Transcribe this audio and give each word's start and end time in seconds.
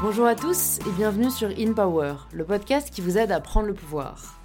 Bonjour 0.00 0.26
à 0.26 0.34
tous 0.34 0.78
et 0.86 0.90
bienvenue 0.96 1.30
sur 1.30 1.48
In 1.48 1.72
Power, 1.72 2.14
le 2.32 2.44
podcast 2.44 2.90
qui 2.90 3.00
vous 3.00 3.16
aide 3.16 3.32
à 3.32 3.40
prendre 3.40 3.66
le 3.66 3.74
pouvoir. 3.74 4.38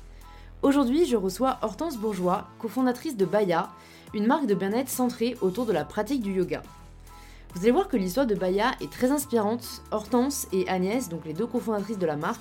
Aujourd'hui, 0.62 1.06
je 1.06 1.18
reçois 1.18 1.58
Hortense 1.62 1.98
Bourgeois, 1.98 2.48
cofondatrice 2.60 3.18
de 3.18 3.26
Baya, 3.26 3.70
une 4.14 4.26
marque 4.26 4.46
de 4.46 4.56
bien-être 4.56 4.90
centrée 4.90 5.38
autour 5.42 5.66
de 5.66 5.74
la 5.74 5.86
pratique 5.86 6.22
du 6.22 6.32
yoga. 6.32 6.64
Vous 7.54 7.62
allez 7.64 7.72
voir 7.72 7.88
que 7.88 7.98
l'histoire 7.98 8.26
de 8.26 8.36
Baya 8.36 8.72
est 8.80 8.92
très 8.92 9.12
inspirante. 9.12 9.82
Hortense 9.92 10.48
et 10.54 10.68
Agnès, 10.70 11.10
donc 11.10 11.26
les 11.26 11.34
deux 11.34 11.48
cofondatrices 11.48 11.98
de 11.98 12.06
la 12.06 12.16
marque, 12.16 12.40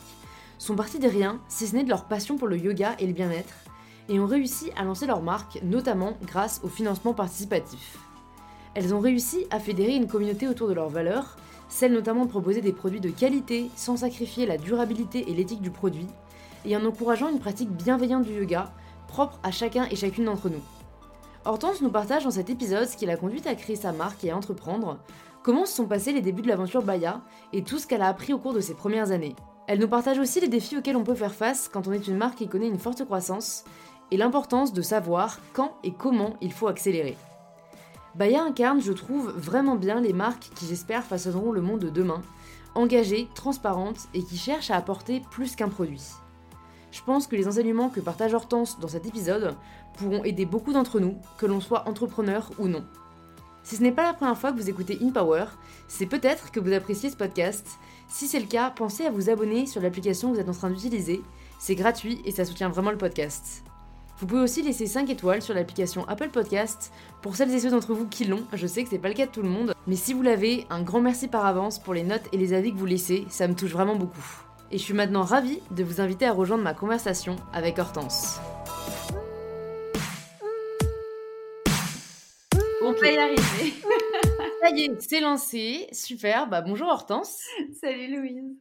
sont 0.59 0.77
parties 0.77 0.99
de 0.99 1.09
rien, 1.09 1.41
si 1.49 1.67
ce 1.67 1.75
n'est 1.75 1.85
de 1.85 1.89
leur 1.89 2.05
passion 2.05 2.37
pour 2.37 2.49
le 2.49 2.57
yoga 2.57 2.95
et 2.99 3.07
le 3.07 3.13
bien-être, 3.13 3.55
et 4.09 4.21
ont 4.21 4.27
réussi 4.27 4.71
à 4.77 4.85
lancer 4.85 5.07
leur 5.07 5.23
marque, 5.23 5.61
notamment 5.63 6.15
grâce 6.23 6.61
au 6.65 6.69
financement 6.69 7.15
participatif. 7.15 7.99
Elles 8.75 8.95
ont 8.95 9.01
réussi 9.01 9.47
à 9.51 9.59
fédérer 9.59 9.95
une 9.95 10.07
communauté 10.07 10.49
autour 10.49 10.69
de 10.69 10.75
leurs 10.75 10.89
valeurs, 10.89 11.37
celle 11.69 11.93
notamment 11.93 12.25
de 12.25 12.31
proposer 12.31 12.61
des 12.61 12.73
produits 12.73 13.01
de 13.01 13.11
qualité 13.11 13.71
sans 13.77 13.99
sacrifier 13.99 14.47
la 14.47 14.57
durabilité 14.57 15.31
et 15.31 15.35
l'éthique 15.35 15.63
du 15.63 15.71
produit, 15.71 16.07
et 16.65 16.77
en 16.77 16.85
encourageant 16.85 17.29
une 17.29 17.41
pratique 17.41 17.71
bienveillante 17.71 18.25
du 18.25 18.35
yoga, 18.35 18.73
propre 19.07 19.39
à 19.43 19.51
chacun 19.51 19.87
et 19.91 19.97
chacune 19.97 20.27
d'entre 20.27 20.49
nous. 20.49 20.63
Hortense 21.45 21.81
nous 21.81 21.91
partage 21.91 22.25
dans 22.25 22.31
cet 22.31 22.51
épisode 22.51 22.87
ce 22.87 22.97
qui 22.97 23.07
l'a 23.07 23.17
conduite 23.17 23.47
à 23.47 23.55
créer 23.55 23.77
sa 23.77 23.93
marque 23.93 24.25
et 24.25 24.31
à 24.31 24.37
entreprendre, 24.37 24.99
comment 25.43 25.67
se 25.67 25.75
sont 25.75 25.87
passés 25.87 26.13
les 26.13 26.21
débuts 26.21 26.43
de 26.43 26.49
l'aventure 26.49 26.83
Baya 26.83 27.23
et 27.53 27.63
tout 27.63 27.79
ce 27.79 27.87
qu'elle 27.87 28.03
a 28.03 28.09
appris 28.09 28.33
au 28.33 28.39
cours 28.39 28.55
de 28.55 28.61
ses 28.61 28.75
premières 28.75 29.13
années. 29.13 29.35
Elle 29.67 29.81
nous 29.81 29.89
partage 29.89 30.19
aussi 30.19 30.41
les 30.41 30.49
défis 30.49 30.79
auxquels 30.79 30.97
on 30.97 31.05
peut 31.05 31.15
faire 31.15 31.35
face 31.35 31.69
quand 31.69 31.87
on 31.89 31.93
est 31.93 32.07
une 32.09 32.17
marque 32.17 32.39
qui 32.39 32.49
connaît 32.49 32.69
une 32.69 32.79
forte 32.79 33.05
croissance 33.05 33.65
et 34.11 34.17
l'importance 34.17 34.73
de 34.73 34.83
savoir 34.83 35.39
quand 35.53 35.77
et 35.85 35.93
comment 35.93 36.37
il 36.41 36.53
faut 36.53 36.69
accélérer. 36.69 37.17
Baya 38.15 38.43
incarne, 38.43 38.81
je 38.81 38.93
trouve, 38.93 39.31
vraiment 39.31 39.77
bien 39.77 40.01
les 40.01 40.13
marques 40.13 40.51
qui 40.55 40.67
j'espère 40.67 41.05
façonneront 41.05 41.53
le 41.53 41.61
monde 41.61 41.81
de 41.81 41.91
demain, 41.91 42.23
engagées, 42.75 43.29
transparentes 43.35 44.09
et 44.15 44.23
qui 44.23 44.37
cherchent 44.37 44.71
à 44.71 44.77
apporter 44.77 45.23
plus 45.31 45.57
qu'un 45.57 45.69
produit. 45.69 46.03
Je 46.91 47.03
pense 47.03 47.27
que 47.27 47.37
les 47.37 47.47
enseignements 47.47 47.91
que 47.91 48.01
partage 48.01 48.35
Hortense 48.35 48.79
dans 48.81 48.89
cet 48.89 49.07
épisode 49.07 49.55
pourront 49.99 50.25
aider 50.25 50.47
beaucoup 50.47 50.73
d'entre 50.73 51.01
nous, 51.01 51.17
que 51.37 51.47
l'on 51.47 51.61
soit 51.61 51.89
entrepreneur 51.89 52.51
ou 52.59 52.69
non. 52.69 52.85
Si 53.63 53.77
ce 53.77 53.83
n'est 53.83 53.93
pas 53.93 54.05
la 54.05 54.15
première 54.15 54.39
fois 54.39 54.51
que 54.51 54.57
vous 54.57 54.71
écoutez 54.71 54.99
InPower, 55.03 55.45
c'est 55.89 56.07
peut-être 56.07 56.51
que 56.51 56.61
vous 56.61 56.73
appréciez 56.73 57.11
ce 57.11 57.17
podcast. 57.17 57.79
Si 58.09 58.27
c'est 58.27 58.41
le 58.41 58.47
cas, 58.47 58.71
pensez 58.71 59.05
à 59.05 59.11
vous 59.11 59.29
abonner 59.29 59.67
sur 59.67 59.83
l'application 59.83 60.31
que 60.31 60.37
vous 60.37 60.41
êtes 60.41 60.49
en 60.49 60.53
train 60.53 60.71
d'utiliser. 60.71 61.21
C'est 61.59 61.75
gratuit 61.75 62.23
et 62.25 62.31
ça 62.31 62.47
soutient 62.47 62.71
vraiment 62.71 62.91
le 62.91 62.97
podcast. 62.97 63.68
Vous 64.21 64.27
pouvez 64.27 64.43
aussi 64.43 64.63
laisser 64.63 64.87
5 64.87 65.09
étoiles 65.11 65.43
sur 65.43 65.55
l'application 65.55 66.05
Apple 66.09 66.31
Podcast 66.31 66.93
pour 67.23 67.37
celles 67.37 67.55
et 67.55 67.61
ceux 67.61 67.71
d'entre 67.71 67.95
vous 67.95 68.09
qui 68.09 68.25
l'ont. 68.25 68.45
Je 68.53 68.67
sais 68.67 68.83
que 68.83 68.91
c'est 68.91 68.99
pas 68.99 69.09
le 69.09 69.15
cas 69.15 69.27
de 69.27 69.31
tout 69.31 69.43
le 69.43 69.49
monde, 69.49 69.75
mais 69.87 69.95
si 69.95 70.13
vous 70.13 70.23
l'avez, 70.23 70.67
un 70.71 70.83
grand 70.83 71.01
merci 71.01 71.29
par 71.29 71.47
avance 71.47 71.79
pour 71.79 71.95
les 71.95 72.03
notes 72.03 72.27
et 72.33 72.37
les 72.37 72.53
avis 72.53 72.73
que 72.73 72.79
vous 72.79 72.87
laissez, 72.87 73.25
ça 73.29 73.47
me 73.47 73.55
touche 73.55 73.71
vraiment 73.71 73.95
beaucoup. 73.95 74.43
Et 74.73 74.79
je 74.79 74.83
suis 74.83 74.93
maintenant 74.93 75.23
ravie 75.23 75.61
de 75.71 75.85
vous 75.85 76.01
inviter 76.01 76.27
à 76.27 76.33
rejoindre 76.33 76.65
ma 76.65 76.75
conversation 76.75 77.37
avec 77.53 77.79
Hortense. 77.79 78.41
On 82.83 82.91
va 82.93 83.13
y 83.13 83.17
arriver. 83.17 83.75
Ça 84.63 84.71
y 84.71 84.87
est, 84.87 85.01
c'est 85.01 85.21
lancé. 85.21 85.87
Super. 85.93 86.49
Bah, 86.49 86.63
bonjour 86.63 86.89
Hortense. 86.89 87.39
Salut 87.81 88.17
Louise. 88.17 88.57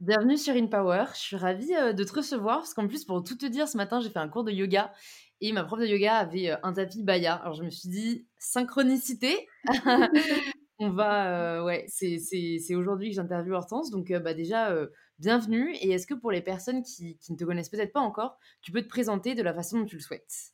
Bienvenue 0.00 0.36
sur 0.36 0.54
InPower. 0.54 1.06
Je 1.14 1.18
suis 1.18 1.36
ravie 1.36 1.74
euh, 1.74 1.92
de 1.92 2.04
te 2.04 2.12
recevoir 2.14 2.58
parce 2.58 2.72
qu'en 2.72 2.86
plus, 2.86 3.04
pour 3.04 3.24
tout 3.24 3.36
te 3.36 3.46
dire, 3.46 3.66
ce 3.66 3.76
matin, 3.76 3.98
j'ai 3.98 4.10
fait 4.10 4.20
un 4.20 4.28
cours 4.28 4.44
de 4.44 4.52
yoga 4.52 4.92
et 5.40 5.50
ma 5.52 5.64
prof 5.64 5.80
de 5.80 5.86
yoga 5.86 6.18
avait 6.18 6.50
euh, 6.50 6.56
un 6.62 6.72
tapis 6.72 7.02
Baya. 7.02 7.34
Alors 7.34 7.54
je 7.54 7.64
me 7.64 7.70
suis 7.70 7.88
dit, 7.88 8.24
synchronicité. 8.38 9.48
On 10.78 10.90
va, 10.90 11.58
euh, 11.58 11.64
ouais, 11.64 11.84
c'est 11.88 12.74
aujourd'hui 12.76 13.10
que 13.10 13.16
j'interviewe 13.16 13.54
Hortense. 13.54 13.90
Donc 13.90 14.12
bah, 14.12 14.34
déjà, 14.34 14.72
bienvenue. 15.18 15.74
Et 15.74 15.90
est-ce 15.90 16.06
que 16.06 16.14
pour 16.14 16.30
les 16.30 16.42
personnes 16.42 16.84
qui, 16.84 17.18
qui 17.18 17.32
ne 17.32 17.36
te 17.36 17.42
connaissent 17.42 17.68
peut-être 17.68 17.92
pas 17.92 17.98
encore, 17.98 18.38
tu 18.62 18.70
peux 18.70 18.82
te 18.82 18.88
présenter 18.88 19.34
de 19.34 19.42
la 19.42 19.52
façon 19.52 19.80
dont 19.80 19.86
tu 19.86 19.96
le 19.96 20.02
souhaites? 20.02 20.52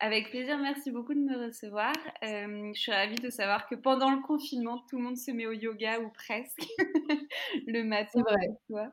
Avec 0.00 0.30
plaisir, 0.30 0.58
merci 0.58 0.90
beaucoup 0.90 1.14
de 1.14 1.20
me 1.20 1.46
recevoir. 1.46 1.94
Euh, 2.24 2.72
je 2.74 2.80
suis 2.80 2.92
ravie 2.92 3.16
de 3.16 3.30
savoir 3.30 3.66
que 3.68 3.74
pendant 3.74 4.10
le 4.10 4.20
confinement, 4.22 4.84
tout 4.88 4.96
le 4.96 5.02
monde 5.02 5.16
se 5.16 5.30
met 5.30 5.46
au 5.46 5.52
yoga 5.52 6.00
ou 6.00 6.10
presque 6.10 6.66
le 7.66 7.84
matin. 7.84 8.22
Vrai. 8.68 8.88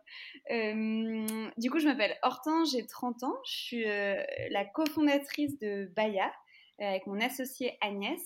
Euh, 0.52 1.50
du 1.58 1.72
coup, 1.72 1.80
je 1.80 1.88
m'appelle 1.88 2.16
Hortense, 2.22 2.72
j'ai 2.72 2.86
30 2.86 3.24
ans. 3.24 3.36
Je 3.46 3.52
suis 3.52 3.90
euh, 3.90 4.24
la 4.52 4.64
cofondatrice 4.66 5.58
de 5.60 5.92
Baya 5.96 6.32
avec 6.80 7.06
mon 7.08 7.20
associée 7.20 7.78
Agnès, 7.82 8.22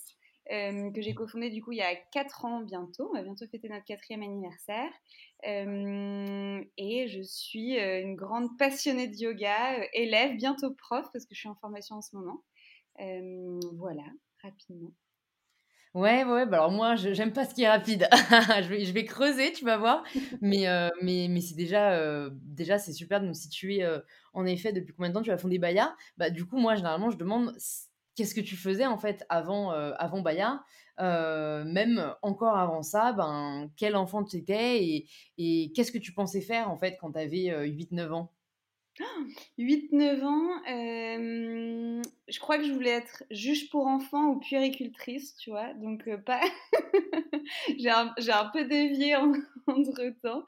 que 0.49 1.01
j'ai 1.01 1.13
cofondée 1.13 1.49
du 1.49 1.61
coup 1.61 1.73
il 1.73 1.79
y 1.79 1.81
a 1.81 1.93
4 2.13 2.45
ans 2.45 2.61
bientôt. 2.61 3.09
On 3.09 3.17
va 3.17 3.21
bientôt 3.21 3.45
fêter 3.47 3.67
notre 3.67 3.83
quatrième 3.83 4.21
anniversaire. 4.21 4.91
et 5.43 7.07
je 7.07 7.21
suis 7.21 7.77
une 7.77 8.15
grande 8.15 8.57
passionnée 8.57 9.07
de 9.07 9.15
yoga, 9.15 9.85
élève, 9.91 10.37
bientôt 10.37 10.73
prof 10.73 11.05
parce 11.11 11.25
que 11.25 11.35
je 11.35 11.39
suis 11.39 11.49
en 11.49 11.55
formation 11.55 11.97
en 11.97 12.01
ce 12.01 12.15
moment 12.15 12.43
voilà, 13.73 14.03
rapidement. 14.41 14.91
Ouais, 15.93 16.25
ouais, 16.25 16.45
bah 16.45 16.57
alors 16.57 16.71
moi, 16.71 16.95
j'aime 16.95 17.31
pas 17.31 17.45
ce 17.45 17.55
qui 17.55 17.63
est 17.63 17.69
rapide. 17.69 18.09
je, 18.11 18.67
vais, 18.67 18.83
je 18.83 18.91
vais 18.91 19.05
creuser, 19.05 19.53
tu 19.53 19.63
vas 19.63 19.77
voir. 19.77 20.03
Mais, 20.41 20.65
mais, 21.01 21.27
mais 21.29 21.39
c'est 21.39 21.55
déjà, 21.55 22.29
déjà 22.31 22.77
c'est 22.77 22.91
super 22.91 23.21
de 23.21 23.27
nous 23.27 23.33
situer, 23.33 23.87
en 24.33 24.45
effet, 24.45 24.73
depuis 24.73 24.93
combien 24.93 25.09
de 25.09 25.13
temps 25.15 25.21
tu 25.21 25.31
as 25.31 25.37
fondé 25.37 25.57
Baya? 25.57 25.95
Bah, 26.17 26.29
du 26.29 26.45
coup, 26.45 26.57
moi, 26.57 26.75
généralement, 26.75 27.11
je 27.11 27.17
demande 27.17 27.55
qu'est-ce 28.15 28.35
que 28.35 28.41
tu 28.41 28.57
faisais, 28.57 28.85
en 28.85 28.97
fait, 28.97 29.25
avant, 29.29 29.69
avant 29.71 30.21
Baya? 30.21 30.61
même 30.99 32.13
encore 32.21 32.57
avant 32.57 32.81
ça, 32.81 33.13
ben, 33.13 33.69
quel 33.77 33.95
enfant 33.95 34.25
tu 34.25 34.35
étais 34.35 34.83
et, 34.83 35.09
et 35.37 35.71
qu'est-ce 35.73 35.93
que 35.93 35.97
tu 35.97 36.11
pensais 36.11 36.41
faire, 36.41 36.69
en 36.69 36.77
fait, 36.77 36.97
quand 36.99 37.13
tu 37.13 37.19
avais 37.19 37.67
8-9 37.69 38.11
ans? 38.11 38.34
8-9 39.59 40.23
ans, 40.23 40.61
euh, 40.69 42.01
je 42.27 42.39
crois 42.39 42.57
que 42.57 42.65
je 42.65 42.71
voulais 42.71 42.91
être 42.91 43.23
juge 43.29 43.69
pour 43.69 43.87
enfants 43.87 44.27
ou 44.29 44.39
puéricultrice, 44.39 45.35
tu 45.35 45.49
vois, 45.49 45.73
donc 45.73 46.07
euh, 46.07 46.17
pas... 46.17 46.41
j'ai 47.77 47.89
un, 47.89 48.49
peu 48.53 48.65
dévié 48.65 49.15
entre 49.67 50.09
temps, 50.21 50.43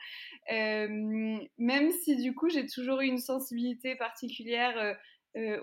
euh, 0.52 1.38
même 1.58 1.92
si 1.92 2.16
du 2.16 2.34
coup 2.34 2.50
j'ai 2.50 2.66
toujours 2.66 3.02
eu 3.02 3.08
une 3.08 3.20
sensibilité 3.20 3.96
particulière 3.96 4.98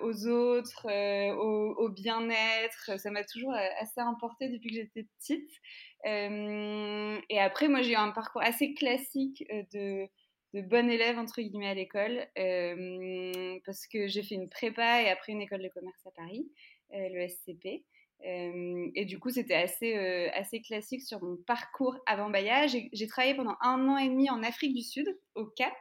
aux 0.03 0.29
autres, 0.29 0.87
au, 1.35 1.75
au 1.85 1.89
bien-être, 1.89 2.97
ça 3.01 3.11
m'a 3.11 3.25
toujours 3.25 3.55
assez 3.81 4.01
importé 4.01 4.49
depuis 4.49 4.71
que 4.71 4.77
j'étais 4.77 5.05
petite. 5.19 5.51
et 6.05 7.41
après, 7.41 7.67
moi 7.67 7.83
j'ai 7.83 7.93
eu 7.93 7.97
un 7.97 8.13
parcours 8.13 8.43
assez 8.43 8.75
classique 8.75 9.45
de 9.73 10.07
de 10.55 10.61
bonne 10.61 10.89
élève 10.89 11.19
entre 11.19 11.43
guillemets 11.43 11.69
à 11.69 11.75
l'école 11.75 12.27
euh, 12.39 13.59
parce 13.67 13.89
que 13.89 14.07
j'ai 14.07 14.23
fait 14.23 14.37
une 14.37 14.49
prépa 14.49 15.03
et 15.03 15.11
après 15.11 15.33
une 15.33 15.43
école 15.43 15.63
de 15.63 15.69
commerce 15.69 16.07
à 16.07 16.13
Paris, 16.13 16.49
euh, 16.95 17.09
le 17.13 17.29
SCP. 17.29 17.85
Euh, 18.25 18.89
et 18.95 19.05
du 19.05 19.19
coup, 19.19 19.31
c'était 19.31 19.57
assez, 19.57 19.97
assez 20.33 20.63
classique 20.63 21.03
sur 21.03 21.23
mon 21.23 21.37
parcours 21.45 21.99
avant 22.07 22.31
Baya. 22.31 22.69
J'ai 22.69 23.07
travaillé 23.09 23.35
pendant 23.35 23.57
un 23.61 23.89
an 23.89 23.99
et 23.99 24.09
demi 24.09 24.31
en 24.31 24.43
Afrique 24.45 24.75
du 24.75 24.83
Sud, 24.83 25.07
au 25.35 25.45
Cap. 25.45 25.75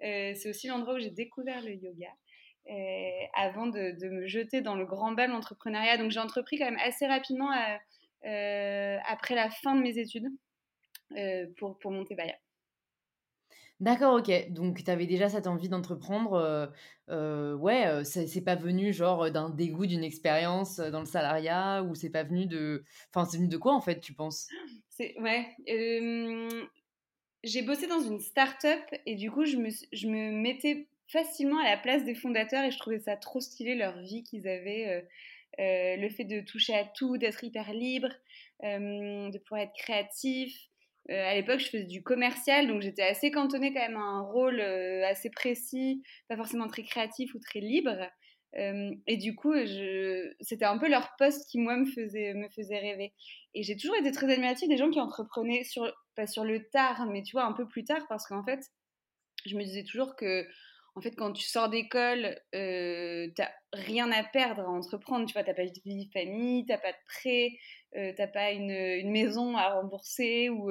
C'est 0.00 0.48
aussi 0.48 0.66
l'endroit 0.66 0.94
où 0.94 0.98
j'ai 0.98 1.10
découvert 1.10 1.62
le 1.62 1.74
yoga. 1.74 2.10
avant 3.34 3.68
de, 3.68 4.08
me 4.08 4.26
jeter 4.26 4.60
dans 4.60 4.74
le 4.74 4.84
grand 4.84 5.12
bal 5.12 5.32
entrepreneuriat. 5.32 5.96
Donc 5.96 6.10
j'ai 6.10 6.20
entrepris 6.20 6.58
quand 6.58 6.66
même 6.66 6.80
assez 6.84 7.06
rapidement 7.06 7.50
après 8.22 9.34
la 9.34 9.48
fin 9.48 9.76
de 9.76 9.80
mes 9.80 9.96
études 9.96 10.28
pour, 11.56 11.78
pour 11.78 11.92
monter 11.92 12.14
Baya. 12.14 12.36
D'accord, 13.80 14.18
OK. 14.18 14.30
Donc 14.50 14.84
tu 14.84 14.90
avais 14.90 15.06
déjà 15.06 15.30
cette 15.30 15.46
envie 15.46 15.70
d'entreprendre, 15.70 16.34
euh, 16.34 16.66
euh, 17.08 17.54
ouais, 17.54 17.86
euh, 17.86 18.04
c'est 18.04 18.44
pas 18.44 18.54
venu 18.54 18.92
genre, 18.92 19.30
d'un 19.30 19.48
dégoût 19.48 19.86
d'une 19.86 20.04
expérience, 20.04 20.76
dans 20.76 21.00
le 21.00 21.06
salariat 21.06 21.82
ou 21.82 21.94
c'est 21.94 22.10
pas 22.10 22.22
venu 22.22 22.46
de 22.46 22.84
enfin, 23.08 23.24
c'est 23.24 23.38
venu 23.38 23.48
de 23.48 23.56
quoi 23.56 23.74
en 23.74 23.80
fait, 23.80 24.00
tu 24.00 24.12
penses? 24.12 24.48
Ouais, 25.18 25.46
j'ai 27.42 27.62
bossé 27.62 27.86
dans 27.86 28.00
une 28.00 28.20
start-up 28.20 28.82
et 29.06 29.14
du 29.14 29.30
coup 29.30 29.46
je 29.46 29.56
me 29.56 29.70
je 29.70 30.06
me 30.08 30.30
mettais 30.30 30.88
facilement 31.08 31.58
à 31.58 31.70
la 31.70 31.78
place 31.78 32.04
des 32.04 32.14
fondateurs 32.14 32.64
et 32.64 32.70
je 32.70 32.78
trouvais 32.78 32.98
ça 32.98 33.16
trop 33.16 33.40
stylé 33.40 33.74
leur 33.76 33.98
vie 34.02 34.22
qu'ils 34.24 34.46
avaient, 34.46 35.08
le 35.56 36.08
fait 36.10 36.24
de 36.24 36.40
toucher 36.40 36.74
à 36.74 36.84
tout, 36.84 37.16
d'être 37.16 37.42
hyper 37.42 37.72
libre, 37.72 38.10
de 38.62 39.38
pouvoir 39.38 39.62
être 39.62 39.72
créatif. 39.72 40.69
Euh, 41.10 41.30
à 41.30 41.34
l'époque, 41.34 41.58
je 41.58 41.68
faisais 41.68 41.84
du 41.84 42.02
commercial, 42.02 42.68
donc 42.68 42.82
j'étais 42.82 43.02
assez 43.02 43.30
cantonnée 43.30 43.72
quand 43.72 43.80
même 43.80 43.96
à 43.96 44.00
un 44.00 44.20
rôle 44.20 44.60
euh, 44.60 45.04
assez 45.06 45.28
précis, 45.30 46.02
pas 46.28 46.36
forcément 46.36 46.68
très 46.68 46.84
créatif 46.84 47.34
ou 47.34 47.40
très 47.40 47.60
libre. 47.60 47.96
Euh, 48.56 48.90
et 49.06 49.16
du 49.16 49.34
coup, 49.34 49.54
c'était 50.40 50.64
un 50.64 50.78
peu 50.78 50.88
leur 50.88 51.14
poste 51.18 51.48
qui, 51.50 51.58
moi, 51.58 51.76
me 51.76 51.86
faisait, 51.86 52.32
rêver. 52.78 53.12
Et 53.54 53.62
j'ai 53.62 53.76
toujours 53.76 53.96
été 53.96 54.12
très 54.12 54.32
admirative 54.32 54.68
des 54.68 54.76
gens 54.76 54.90
qui 54.90 55.00
entreprenaient, 55.00 55.64
sur, 55.64 55.92
pas 56.14 56.26
sur 56.26 56.44
le 56.44 56.68
tard, 56.70 57.06
mais 57.06 57.22
tu 57.22 57.32
vois, 57.32 57.44
un 57.44 57.52
peu 57.52 57.66
plus 57.66 57.84
tard, 57.84 58.06
parce 58.08 58.26
qu'en 58.26 58.44
fait, 58.44 58.60
je 59.46 59.56
me 59.56 59.64
disais 59.64 59.84
toujours 59.84 60.14
que 60.16 60.46
en 60.96 61.00
fait, 61.00 61.12
quand 61.12 61.32
tu 61.32 61.44
sors 61.44 61.68
d'école, 61.68 62.36
euh, 62.54 63.28
t'as 63.36 63.50
rien 63.72 64.10
à 64.10 64.24
perdre 64.24 64.62
à 64.62 64.68
entreprendre. 64.68 65.26
Tu 65.26 65.32
vois, 65.32 65.44
t'as 65.44 65.54
pas 65.54 65.64
de 65.64 65.72
vie 65.84 66.06
de 66.06 66.12
famille, 66.12 66.66
t'as 66.66 66.78
pas 66.78 66.92
de 66.92 66.98
prêt, 67.06 67.52
euh, 67.96 68.12
t'as 68.16 68.26
pas 68.26 68.50
une, 68.50 68.70
une, 68.70 69.10
maison 69.10 69.56
à 69.56 69.74
rembourser 69.74 70.50
ou 70.50 70.70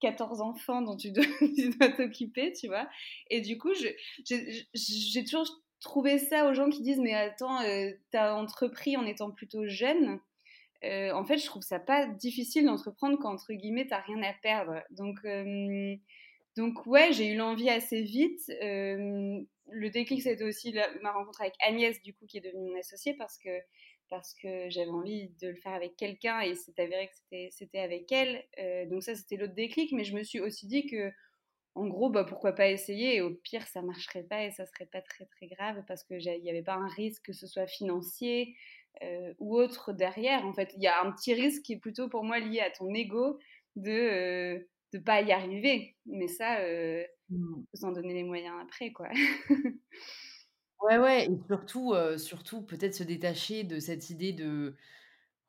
14 0.00 0.40
enfants 0.40 0.82
dont 0.82 0.96
tu 0.98 1.10
dois, 1.10 1.88
t'occuper, 1.90 2.52
tu 2.52 2.68
vois. 2.68 2.88
Et 3.30 3.40
du 3.40 3.58
coup, 3.58 3.72
j'ai 3.74 5.24
toujours 5.24 5.48
trouvé 5.80 6.18
ça 6.18 6.48
aux 6.48 6.54
gens 6.54 6.70
qui 6.70 6.82
disent, 6.82 7.00
mais 7.00 7.14
attends, 7.14 7.60
t'as 8.10 8.34
entrepris 8.34 8.96
en 8.96 9.04
étant 9.04 9.30
plutôt 9.30 9.66
jeune. 9.66 10.18
en 10.82 11.24
fait, 11.24 11.38
je 11.38 11.46
trouve 11.46 11.62
ça 11.62 11.78
pas 11.78 12.06
difficile 12.06 12.64
d'entreprendre 12.64 13.18
quand, 13.20 13.32
entre 13.32 13.52
guillemets, 13.52 13.86
t'as 13.86 14.00
rien 14.00 14.22
à 14.22 14.32
perdre. 14.32 14.82
Donc, 14.90 15.18
donc 16.56 16.86
ouais, 16.86 17.12
j'ai 17.12 17.32
eu 17.32 17.36
l'envie 17.36 17.70
assez 17.70 18.02
vite. 18.02 18.50
Euh, 19.68 19.72
le 19.72 19.90
déclic, 19.90 20.22
c'était 20.22 20.44
aussi 20.44 20.74
ma 21.02 21.12
rencontre 21.12 21.40
avec 21.40 21.54
Agnès, 21.60 22.00
du 22.02 22.14
coup, 22.14 22.26
qui 22.26 22.38
est 22.38 22.40
devenue 22.40 22.70
mon 22.70 22.78
associée 22.78 23.14
parce 23.14 23.38
que, 23.38 23.50
parce 24.08 24.34
que 24.34 24.70
j'avais 24.70 24.90
envie 24.90 25.28
de 25.40 25.48
le 25.48 25.56
faire 25.56 25.72
avec 25.72 25.96
quelqu'un 25.96 26.40
et 26.40 26.54
c'est 26.54 26.78
avéré 26.78 27.08
que 27.08 27.48
c'était 27.50 27.78
avec 27.80 28.10
elle. 28.12 28.44
Euh, 28.58 28.86
donc 28.86 29.02
ça, 29.02 29.14
c'était 29.14 29.36
l'autre 29.36 29.54
déclic. 29.54 29.92
Mais 29.92 30.04
je 30.04 30.14
me 30.14 30.22
suis 30.22 30.40
aussi 30.40 30.66
dit 30.66 30.86
que, 30.86 31.12
en 31.74 31.86
gros, 31.86 32.10
bah, 32.10 32.24
pourquoi 32.24 32.52
pas 32.52 32.68
essayer 32.70 33.16
et 33.16 33.20
au 33.20 33.34
pire, 33.34 33.66
ça 33.68 33.82
marcherait 33.82 34.24
pas 34.24 34.44
et 34.44 34.50
ça 34.50 34.66
serait 34.66 34.86
pas 34.86 35.02
très 35.02 35.26
très 35.26 35.46
grave 35.46 35.84
parce 35.86 36.04
qu'il 36.04 36.18
n'y 36.18 36.50
avait 36.50 36.62
pas 36.62 36.74
un 36.74 36.88
risque 36.88 37.26
que 37.26 37.32
ce 37.32 37.46
soit 37.46 37.66
financier 37.66 38.56
euh, 39.02 39.34
ou 39.38 39.56
autre 39.56 39.92
derrière. 39.92 40.44
En 40.46 40.52
fait, 40.54 40.72
il 40.76 40.82
y 40.82 40.88
a 40.88 41.02
un 41.02 41.12
petit 41.12 41.34
risque 41.34 41.62
qui 41.62 41.74
est 41.74 41.78
plutôt 41.78 42.08
pour 42.08 42.24
moi 42.24 42.40
lié 42.40 42.60
à 42.60 42.70
ton 42.70 42.92
ego 42.94 43.38
de 43.76 44.66
de 44.92 44.98
pas 44.98 45.20
y 45.22 45.32
arriver. 45.32 45.96
Mais 46.06 46.28
ça, 46.28 46.60
euh, 46.60 47.04
mmh. 47.30 47.64
faut 47.70 47.76
s'en 47.76 47.92
donner 47.92 48.14
les 48.14 48.24
moyens 48.24 48.54
après, 48.62 48.92
quoi. 48.92 49.08
ouais, 50.82 50.98
ouais, 50.98 51.26
et 51.26 51.38
surtout, 51.48 51.94
surtout 52.16 52.62
peut-être 52.62 52.94
se 52.94 53.04
détacher 53.04 53.64
de 53.64 53.80
cette 53.80 54.10
idée 54.10 54.32
de. 54.32 54.76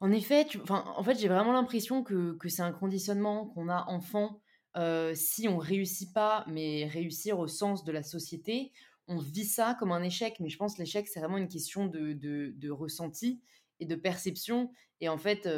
En 0.01 0.11
effet, 0.11 0.47
enfin, 0.61 0.85
en 0.95 1.03
fait, 1.03 1.19
j'ai 1.19 1.27
vraiment 1.27 1.51
l'impression 1.51 2.03
que, 2.03 2.33
que 2.37 2.47
c'est 2.47 2.61
un 2.61 2.71
conditionnement 2.71 3.47
qu'on 3.47 3.67
a 3.67 3.85
enfant. 3.89 4.41
Si 5.13 5.47
on 5.49 5.57
réussit 5.57 6.13
pas, 6.13 6.45
mais 6.47 6.87
réussir 6.87 7.37
au 7.39 7.47
sens 7.47 7.83
de 7.83 7.91
la 7.91 8.01
société, 8.01 8.71
on 9.09 9.17
vit 9.17 9.45
ça 9.45 9.75
comme 9.77 9.91
un 9.91 10.03
échec. 10.03 10.39
Mais 10.39 10.49
je 10.49 10.57
pense 10.57 10.75
que 10.75 10.79
l'échec, 10.79 11.07
c'est 11.07 11.19
vraiment 11.19 11.37
une 11.37 11.49
question 11.49 11.87
de, 11.87 12.13
de, 12.13 12.69
ressenti 12.69 13.41
et 13.79 13.85
de 13.85 13.95
perception. 13.95 14.71
Et 15.01 15.09
en 15.09 15.17
fait, 15.17 15.49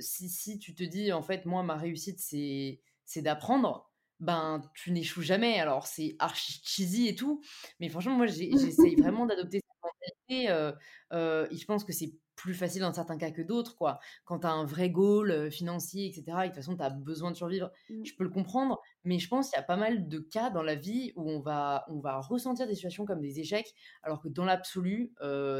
si, 0.00 0.28
si 0.28 0.58
tu 0.58 0.74
te 0.74 0.82
dis, 0.82 1.12
en 1.12 1.22
fait, 1.22 1.44
moi, 1.44 1.62
ma 1.62 1.76
réussite, 1.76 2.18
c'est 2.18 3.22
d'apprendre, 3.22 3.87
ben 4.20 4.60
tu 4.74 4.90
n'échoues 4.92 5.22
jamais. 5.22 5.60
Alors 5.60 5.86
c'est 5.86 6.16
archi 6.18 6.60
cheesy 6.64 7.08
et 7.08 7.14
tout, 7.14 7.40
mais 7.80 7.88
franchement 7.88 8.16
moi 8.16 8.26
j'essaye 8.26 8.96
vraiment 8.96 9.26
d'adopter 9.26 9.60
cette 9.60 9.82
mentalité. 9.82 10.50
Euh, 10.50 10.72
euh, 11.12 11.46
et 11.50 11.56
je 11.56 11.64
pense 11.64 11.84
que 11.84 11.92
c'est 11.92 12.12
plus 12.36 12.54
facile 12.54 12.82
dans 12.82 12.92
certains 12.92 13.18
cas 13.18 13.32
que 13.32 13.42
d'autres, 13.42 13.74
quoi. 13.74 13.98
Quand 14.24 14.40
tu 14.40 14.46
as 14.46 14.52
un 14.52 14.64
vrai 14.64 14.90
goal 14.90 15.32
euh, 15.32 15.50
financier, 15.50 16.06
etc., 16.06 16.22
et 16.26 16.30
de 16.42 16.46
toute 16.46 16.54
façon 16.56 16.76
tu 16.76 16.82
as 16.84 16.90
besoin 16.90 17.32
de 17.32 17.36
survivre, 17.36 17.72
mmh. 17.90 18.04
je 18.04 18.14
peux 18.14 18.22
le 18.22 18.30
comprendre, 18.30 18.80
mais 19.02 19.18
je 19.18 19.28
pense 19.28 19.50
qu'il 19.50 19.56
y 19.56 19.60
a 19.60 19.64
pas 19.64 19.76
mal 19.76 20.08
de 20.08 20.18
cas 20.20 20.50
dans 20.50 20.62
la 20.62 20.76
vie 20.76 21.12
où 21.16 21.28
on 21.28 21.40
va, 21.40 21.84
on 21.88 21.98
va 21.98 22.20
ressentir 22.20 22.68
des 22.68 22.76
situations 22.76 23.06
comme 23.06 23.20
des 23.20 23.40
échecs, 23.40 23.74
alors 24.04 24.20
que 24.20 24.28
dans 24.28 24.44
l'absolu, 24.44 25.12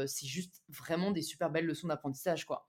c'est 0.07 0.25
juste 0.25 0.63
vraiment 0.69 1.11
des 1.11 1.21
super 1.21 1.49
belles 1.49 1.65
leçons 1.65 1.87
d'apprentissage, 1.87 2.45
quoi. 2.45 2.68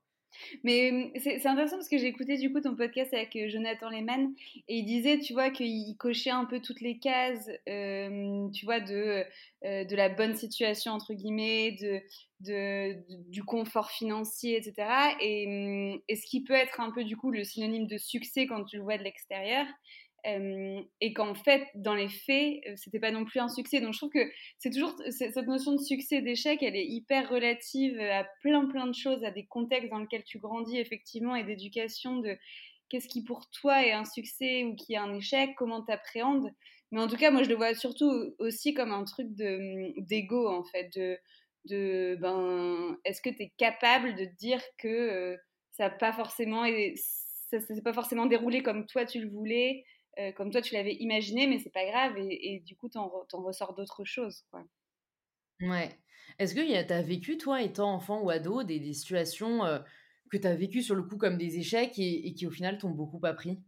Mais 0.63 0.91
mmh, 0.91 1.19
c'est 1.19 1.47
intéressant 1.47 1.77
parce 1.77 1.89
que 1.89 1.97
j'ai 1.97 2.07
écouté 2.07 2.37
du 2.37 2.51
coup 2.51 2.61
ton 2.61 2.75
podcast 2.75 3.13
avec 3.13 3.35
euh, 3.35 3.49
Jonathan 3.49 3.89
Lehman 3.89 4.33
et 4.67 4.77
il 4.77 4.85
disait, 4.85 5.19
tu 5.19 5.33
vois, 5.33 5.49
qu'il 5.49 5.95
cochait 5.97 6.29
un 6.29 6.45
peu 6.45 6.59
toutes 6.59 6.81
les 6.81 6.99
cases, 6.99 7.49
tu 7.65 8.65
vois, 8.65 8.79
de, 8.79 9.23
euh, 9.65 9.83
de 9.85 9.95
la 9.95 10.09
bonne 10.09 10.35
situation, 10.35 10.91
entre 10.91 11.13
guillemets, 11.13 11.73
de, 11.79 12.01
de, 12.39 12.95
du 13.29 13.43
confort 13.43 13.91
financier, 13.91 14.57
etc. 14.57 15.15
Et, 15.19 15.45
mmh, 15.47 16.01
et, 16.07 16.15
ce 16.15 16.25
qui 16.25 16.43
peut 16.43 16.53
être 16.53 16.79
un 16.79 16.91
peu 16.91 17.03
du 17.03 17.15
coup 17.15 17.31
le 17.31 17.43
synonyme 17.43 17.87
de 17.87 17.97
succès 17.97 18.47
quand 18.47 18.63
tu 18.63 18.77
le 18.77 18.83
vois 18.83 18.97
de 18.97 19.03
l'extérieur 19.03 19.65
et 20.23 21.13
qu'en 21.13 21.33
fait, 21.33 21.63
dans 21.75 21.95
les 21.95 22.09
faits, 22.09 22.61
c'était 22.75 22.99
pas 22.99 23.11
non 23.11 23.25
plus 23.25 23.39
un 23.39 23.49
succès. 23.49 23.81
Donc 23.81 23.93
je 23.93 23.97
trouve 23.97 24.11
que 24.11 24.31
c'est 24.57 24.69
toujours 24.69 24.95
cette 25.09 25.47
notion 25.47 25.73
de 25.73 25.81
succès, 25.81 26.21
d'échec, 26.21 26.61
elle 26.61 26.75
est 26.75 26.85
hyper 26.85 27.29
relative 27.29 27.99
à 27.99 28.25
plein 28.41 28.67
plein 28.67 28.87
de 28.87 28.93
choses, 28.93 29.23
à 29.23 29.31
des 29.31 29.45
contextes 29.45 29.89
dans 29.89 29.99
lesquels 29.99 30.23
tu 30.23 30.39
grandis 30.39 30.77
effectivement 30.77 31.35
et 31.35 31.43
d'éducation 31.43 32.17
de 32.17 32.37
qu'est-ce 32.89 33.07
qui 33.07 33.23
pour 33.23 33.49
toi 33.49 33.85
est 33.85 33.93
un 33.93 34.05
succès 34.05 34.63
ou 34.63 34.75
qui 34.75 34.93
est 34.93 34.97
un 34.97 35.13
échec, 35.15 35.51
comment 35.57 35.83
tu 35.83 35.91
appréhendes. 35.91 36.51
Mais 36.91 37.01
en 37.01 37.07
tout 37.07 37.15
cas, 37.17 37.31
moi 37.31 37.43
je 37.43 37.49
le 37.49 37.55
vois 37.55 37.73
surtout 37.73 38.11
aussi 38.39 38.73
comme 38.73 38.91
un 38.91 39.05
truc 39.05 39.27
d'ego 39.31 40.47
en 40.49 40.63
fait, 40.65 40.89
de, 40.95 41.17
de 41.65 42.17
ben, 42.21 42.97
est-ce 43.05 43.21
que 43.21 43.29
tu 43.29 43.43
es 43.43 43.53
capable 43.57 44.15
de 44.15 44.25
dire 44.39 44.61
que 44.77 45.37
ça 45.71 45.85
n'a 45.85 45.89
pas 45.89 46.11
forcément 46.13 46.65
ça 47.49 47.59
s'est 47.59 47.81
pas 47.81 47.93
forcément 47.93 48.25
déroulé 48.25 48.61
comme 48.63 48.85
toi 48.85 49.05
tu 49.05 49.21
le 49.21 49.29
voulais? 49.29 49.83
Euh, 50.19 50.31
comme 50.33 50.51
toi 50.51 50.61
tu 50.61 50.73
l'avais 50.73 50.95
imaginé, 50.95 51.47
mais 51.47 51.59
c'est 51.59 51.71
pas 51.71 51.85
grave 51.85 52.17
et, 52.17 52.61
du 52.65 52.75
coup 52.75 52.89
t'en, 52.89 53.11
en 53.33 53.43
ressors 53.43 53.73
d'autres 53.73 54.03
choses. 54.03 54.43
Quoi. 54.51 54.63
Ouais. 55.61 55.89
Est-ce 56.39 56.55
que 56.55 56.61
tu 56.61 56.93
as 56.93 57.01
vécu, 57.01 57.37
toi, 57.37 57.61
étant 57.61 57.93
enfant 57.93 58.21
ou 58.21 58.29
ado, 58.29 58.63
des, 58.63 58.93
situations 58.93 59.65
euh, 59.65 59.79
que 60.31 60.37
tu 60.37 60.47
as 60.47 60.55
vécues 60.55 60.81
sur 60.81 60.95
le 60.95 61.03
coup 61.03 61.17
comme 61.17 61.37
des 61.37 61.57
échecs 61.57 61.97
et, 61.97 62.33
qui 62.33 62.47
au 62.47 62.51
final 62.51 62.77
t'ont 62.77 62.89
beaucoup 62.89 63.19
appris? 63.25 63.59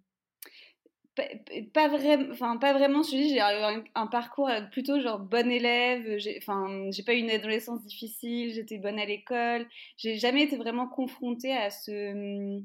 Pas, 1.74 1.88
vraiment, 1.90 2.32
enfin 2.32 2.58
pas 2.58 2.74
vraiment. 2.74 3.04
Je 3.04 3.10
dis, 3.12 3.30
j'ai 3.30 3.40
un, 3.40 3.84
un, 3.94 4.08
parcours 4.08 4.50
euh, 4.50 4.62
plutôt 4.72 5.00
genre 5.00 5.20
bonne 5.20 5.52
élève. 5.52 6.18
J'ai, 6.18 6.40
enfin, 6.42 6.90
j'ai 6.90 7.04
pas 7.04 7.14
eu 7.14 7.20
une 7.20 7.30
adolescence 7.30 7.84
difficile. 7.84 8.52
J'étais 8.52 8.80
bonne 8.80 8.98
à 8.98 9.06
l'école. 9.06 9.68
J'ai 9.98 10.16
jamais 10.16 10.42
été 10.42 10.58
vraiment 10.58 10.88
confrontée 10.88 11.54
à 11.54 11.70
ce, 11.70 12.64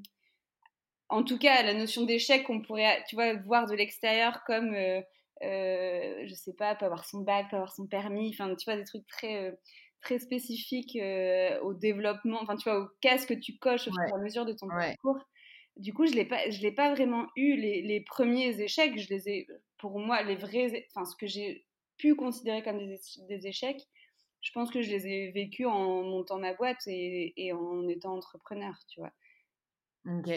en 1.09 1.23
tout 1.23 1.39
cas, 1.39 1.63
la 1.63 1.75
notion 1.75 2.05
d'échec 2.05 2.45
qu'on 2.45 2.61
pourrait, 2.61 3.03
tu 3.09 3.17
vois, 3.17 3.35
voir 3.35 3.67
de 3.67 3.75
l'extérieur 3.75 4.43
comme, 4.47 4.75
euh, 4.75 5.01
euh, 5.43 6.25
je 6.27 6.35
sais 6.35 6.53
pas, 6.53 6.75
pas 6.75 6.87
avoir 6.87 7.05
son 7.05 7.21
bac, 7.21 7.51
pas 7.51 7.57
avoir 7.57 7.73
son 7.73 7.87
permis, 7.87 8.31
enfin, 8.31 8.55
tu 8.57 8.65
vois, 8.65 8.77
des 8.77 8.85
trucs 8.85 9.07
très, 9.07 9.37
euh, 9.45 9.53
très 10.01 10.19
spécifiques 10.19 10.97
euh, 10.97 11.61
au 11.61 11.75
développement, 11.75 12.41
enfin, 12.43 12.57
tu 12.57 12.69
vois, 12.69 12.81
au 12.81 12.89
cas 13.01 13.19
que 13.19 13.35
tu 13.35 13.57
coches 13.59 13.89
au 13.89 13.93
fur 13.93 14.03
et 14.09 14.13
à 14.13 14.19
mesure 14.19 14.45
de 14.45 14.53
ton 14.53 14.69
parcours. 14.69 15.19
Du 15.77 15.95
coup, 15.95 16.07
je 16.07 16.13
l'ai 16.13 16.25
pas, 16.25 16.51
je 16.51 16.61
l'ai 16.61 16.73
pas 16.73 16.93
vraiment 16.93 17.27
eu 17.37 17.57
les, 17.57 17.83
les, 17.83 18.01
premiers 18.01 18.61
échecs. 18.61 18.99
Je 18.99 19.09
les 19.11 19.29
ai, 19.29 19.47
pour 19.79 19.99
moi, 20.01 20.23
les 20.23 20.35
vrais, 20.37 20.87
enfin, 20.91 21.05
ce 21.05 21.17
que 21.17 21.27
j'ai 21.27 21.65
pu 21.99 22.17
considérer 22.17 22.63
comme 22.63 22.79
des, 22.79 22.99
des, 23.29 23.47
échecs, 23.47 23.81
je 24.41 24.51
pense 24.53 24.71
que 24.71 24.83
je 24.83 24.91
les 24.91 25.07
ai 25.07 25.31
vécus 25.31 25.67
en 25.67 26.03
montant 26.03 26.39
ma 26.39 26.55
boîte 26.55 26.87
et, 26.87 27.33
et 27.37 27.53
en 27.53 27.87
étant 27.89 28.15
entrepreneur, 28.15 28.75
tu 28.89 29.01
vois. 29.01 29.13
OK. 30.07 30.31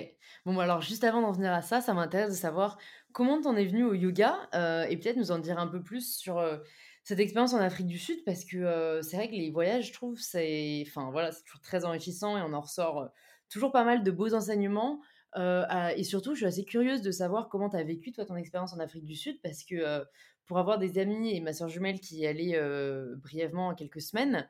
Bon, 0.46 0.54
bah, 0.56 0.64
alors 0.64 0.82
juste 0.82 1.04
avant 1.04 1.22
d'en 1.22 1.32
venir 1.32 1.52
à 1.54 1.62
ça, 1.62 1.82
ça 1.82 1.94
m'intéresse 1.94 2.32
de 2.32 2.36
savoir 2.36 2.78
comment 3.14 3.42
t'en 3.42 3.56
es 3.56 3.66
venu 3.66 3.84
au 3.84 3.94
yoga, 3.94 4.50
euh, 4.54 4.84
et 4.84 4.98
peut-être 4.98 5.18
nous 5.18 5.32
en 5.32 5.40
dire 5.40 5.60
un 5.60 5.68
peu 5.68 5.82
plus 5.82 6.18
sur, 6.18 6.40
euh, 6.40 6.58
cette 7.04 7.20
expérience 7.20 7.54
en 7.54 7.60
Afrique 7.60 7.88
du 7.88 7.98
Sud 7.98 8.24
parce 8.26 8.44
que, 8.46 8.58
euh, 8.58 9.02
c'est 9.02 9.18
vrai 9.18 9.28
que 9.28 9.34
les 9.34 9.50
voyages, 9.50 9.88
je 9.88 9.94
trouve, 9.94 10.20
c'est 10.20 10.84
enfin, 10.88 11.10
voilà, 11.12 11.32
c'est 11.32 11.44
toujours 11.44 11.62
très 11.62 11.86
enrichissant 11.86 12.38
et 12.38 12.42
on 12.42 12.54
en 12.54 12.62
ressort, 12.62 13.10
toujours 13.50 13.72
pas 13.72 13.84
mal 13.84 14.04
de 14.04 14.12
beaux 14.12 14.34
enseignements. 14.34 15.02
et 15.38 16.04
surtout, 16.04 16.34
je 16.34 16.40
suis 16.40 16.46
assez 16.46 16.66
curieuse 16.66 17.02
de 17.02 17.12
savoir 17.12 17.50
comment 17.50 17.70
tu 17.70 17.78
as 17.78 17.84
vécu, 17.84 18.12
toi, 18.12 18.26
ton 18.26 18.36
expérience 18.36 18.74
en 18.74 18.80
Afrique 18.80 19.06
du 19.06 19.16
Sud 19.16 19.40
parce 19.42 19.64
que, 19.64 20.04
pour 20.46 20.58
avoir 20.58 20.78
des 20.80 20.98
amis 21.00 21.36
et 21.36 21.40
ma 21.40 21.54
soeur 21.54 21.70
jumelle 21.70 22.00
qui 22.00 22.18
y 22.18 22.28
allait 22.28 22.60
brièvement 23.18 23.70
en 23.70 23.76
quelques 23.76 24.02
semaines, 24.02 24.50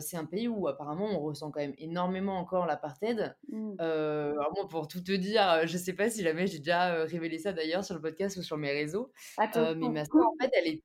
c'est 0.00 0.16
un 0.16 0.24
pays 0.24 0.48
où 0.48 0.66
apparemment 0.68 1.06
on 1.06 1.20
ressent 1.20 1.50
quand 1.50 1.60
même 1.60 1.74
énormément 1.78 2.38
encore 2.38 2.66
l'apartheid. 2.66 3.36
Mmh. 3.48 3.74
alors 3.78 4.52
moi, 4.56 4.68
pour 4.68 4.88
tout 4.88 5.02
te 5.02 5.12
dire, 5.12 5.66
je 5.66 5.76
sais 5.76 5.92
pas 5.92 6.08
si 6.08 6.22
jamais 6.22 6.46
j'ai 6.46 6.58
déjà 6.58 7.04
révélé 7.04 7.38
ça 7.38 7.52
d'ailleurs 7.52 7.84
sur 7.84 7.94
le 7.94 8.00
podcast 8.00 8.36
ou 8.36 8.42
sur 8.42 8.56
mes 8.56 8.72
réseaux, 8.72 9.12
mais 9.38 9.88
ma 9.88 10.04
soeur, 10.04 10.26
en 10.26 10.36
fait, 10.40 10.50
elle 10.54 10.68
était, 10.68 10.84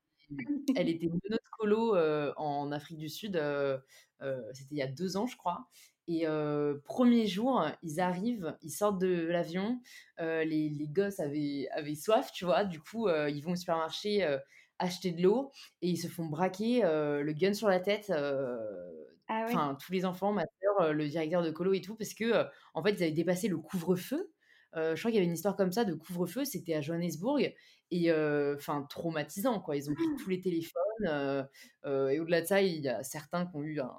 elle 0.75 0.89
était 0.89 1.10
colo 1.60 1.95
en 2.38 2.71
Afrique 2.71 2.98
du 2.98 3.10
Sud, 3.10 3.41
c'était 4.53 4.71
il 4.71 4.77
y 4.77 4.81
a 4.81 4.88
deux 4.88 5.17
ans, 5.17 5.27
je 5.27 5.38
crois. 5.38 5.67
Et 6.08 6.25
premier 6.86 7.27
jour, 7.27 7.65
ils 7.84 8.00
arrivent, 8.00 8.55
ils 8.62 8.72
sortent 8.72 9.00
de 9.00 9.27
l'avion, 9.27 9.79
les, 10.20 10.43
les, 10.70 10.88
gosses 10.88 11.20
avaient, 11.20 11.67
avaient, 11.72 11.96
soif, 11.96 12.31
tu 12.34 12.46
vois, 12.46 12.65
du 12.65 12.79
coup, 12.79 13.10
ils 13.10 13.41
vont 13.41 13.51
au 13.51 13.55
supermarché 13.55 14.38
acheter 14.79 15.12
de 15.12 15.22
l'eau 15.22 15.51
et 15.81 15.89
ils 15.89 15.98
se 15.98 16.08
font 16.08 16.25
braquer 16.25 16.81
le 16.81 17.34
gun 17.34 17.53
sur 17.53 17.70
la 17.70 17.79
tête. 17.79 18.12
Ah 19.27 19.46
enfin, 19.46 19.77
tous 19.79 19.93
les 19.93 20.05
enfants, 20.05 20.34
ma 20.34 20.43
soeur, 20.62 20.93
le 20.93 21.08
directeur 21.08 21.43
de 21.43 21.51
colo 21.51 21.74
et 21.74 21.81
tout, 21.81 21.96
parce 21.96 22.13
que 22.13 22.46
en 22.74 22.84
fait, 22.84 22.91
ils 22.91 23.03
avaient 23.03 23.12
dépassé 23.12 23.48
le 23.48 23.58
couvre-feu. 23.58 24.31
je 24.75 25.00
crois 25.00 25.12
qu'il 25.12 25.15
y 25.15 25.17
avait 25.17 25.27
une 25.27 25.34
histoire 25.34 25.55
comme 25.55 25.72
ça 25.72 25.86
de 25.86 25.93
couvre-feu, 25.93 26.46
c'était 26.46 26.74
à 26.74 26.81
Johannesburg 26.81 27.53
et 27.91 28.12
enfin 28.55 28.86
traumatisant 28.89 29.62
quoi. 29.62 29.77
Ils 29.77 29.89
ont 29.89 29.93
pris 29.93 30.08
tous 30.22 30.29
les 30.29 30.41
téléphones 30.41 31.48
et 31.86 32.20
au-delà 32.20 32.41
de 32.41 32.48
ça, 32.48 32.62
il 32.62 32.81
y 32.81 32.89
a 32.89 33.03
certains 33.03 33.46
qui 33.46 33.55
ont 33.55 33.63
eu 33.63 33.79
un, 33.79 33.93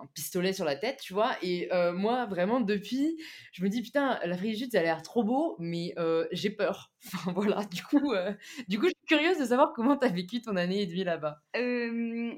un 0.00 0.06
pistolet 0.14 0.52
sur 0.52 0.64
la 0.64 0.76
tête, 0.76 1.00
tu 1.02 1.12
vois. 1.12 1.36
Et 1.42 1.72
euh, 1.72 1.92
moi, 1.92 2.26
vraiment, 2.26 2.60
depuis, 2.60 3.18
je 3.52 3.62
me 3.62 3.68
dis, 3.68 3.82
putain, 3.82 4.18
du 4.24 4.56
Sud, 4.56 4.72
ça 4.72 4.80
a 4.80 4.82
l'air 4.82 5.02
trop 5.02 5.24
beau, 5.24 5.56
mais 5.58 5.94
euh, 5.98 6.26
j'ai 6.32 6.50
peur. 6.50 6.92
Enfin, 7.06 7.32
voilà, 7.32 7.62
du 7.64 7.84
coup, 7.84 8.14
euh, 8.14 8.32
du 8.66 8.80
coup, 8.80 8.86
je 8.86 8.90
suis 8.90 9.06
curieuse 9.06 9.38
de 9.38 9.44
savoir 9.44 9.72
comment 9.72 9.96
tu 9.96 10.04
as 10.04 10.08
vécu 10.08 10.40
ton 10.40 10.56
année 10.56 10.82
et 10.82 10.86
demie 10.86 11.04
là-bas. 11.04 11.40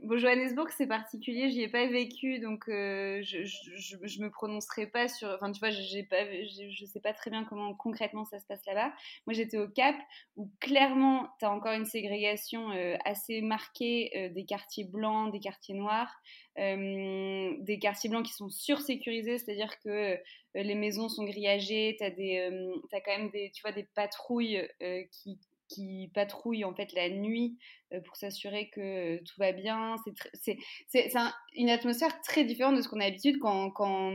Bon, 0.03 0.19
Johannesburg, 0.19 0.69
c'est 0.77 0.87
particulier, 0.87 1.51
j'y 1.51 1.63
ai 1.63 1.69
pas 1.69 1.87
vécu, 1.87 2.39
donc 2.39 2.65
je, 2.67 3.21
je, 3.23 3.97
je, 4.03 4.23
me 4.23 4.31
prononcerai 4.31 4.87
pas 4.87 5.09
sur. 5.09 5.29
Enfin, 5.29 5.51
tu 5.53 5.61
vois, 5.61 5.71
pas, 5.71 6.25
je 6.25 6.85
sais 6.85 7.01
pas 7.01 7.13
très 7.13 7.31
bien 7.31 7.45
comment 7.45 7.75
concrètement 7.75 8.25
ça 8.25 8.39
se 8.39 8.47
passe 8.47 8.65
là-bas. 8.67 8.93
Moi, 9.27 9.35
j'étais 9.35 9.59
au 9.59 9.69
Cap, 9.69 9.97
où 10.37 10.51
clairement, 10.61 11.29
tu 11.39 11.45
as 11.45 11.51
encore 11.51 11.73
une 11.73 11.87
ségrégation 11.87 12.71
assez 13.05 13.41
marquée 13.41 14.31
des 14.35 14.45
quartiers 14.45 14.85
blancs, 14.85 15.33
des 15.33 15.41
quartiers 15.41 15.75
noirs, 15.75 16.15
des 16.57 17.79
quartiers 17.81 18.11
blancs 18.11 18.27
qui 18.27 18.33
sont 18.33 18.49
sursécurisés, 18.49 19.39
c'est-à-dire 19.39 19.79
que 19.81 20.19
les 20.55 20.75
maisons 20.75 21.09
sont 21.09 21.25
grillagées, 21.25 21.97
tu 21.99 22.05
as, 22.05 23.01
quand 23.01 23.19
même 23.19 23.31
des 23.31 23.53
patrouilles 23.95 24.69
qui 25.11 25.39
qui 25.69 26.11
patrouillent 26.15 26.65
en 26.65 26.75
fait 26.75 26.93
la 26.93 27.11
nuit 27.11 27.59
pour 28.05 28.17
s'assurer 28.17 28.71
que 28.71 29.19
tout 29.19 29.35
va 29.39 29.53
bien. 29.53 29.97
C'est 30.35 30.59
une 31.55 31.71
atmosphère 31.71 32.21
très 32.23 32.45
différente 32.45 32.77
de 32.77 32.83
ce 32.83 32.89
qu'on 32.89 33.01
a 33.01 33.05
l'habitude 33.05 33.39
quand, 33.39 33.71
quand, 33.71 34.13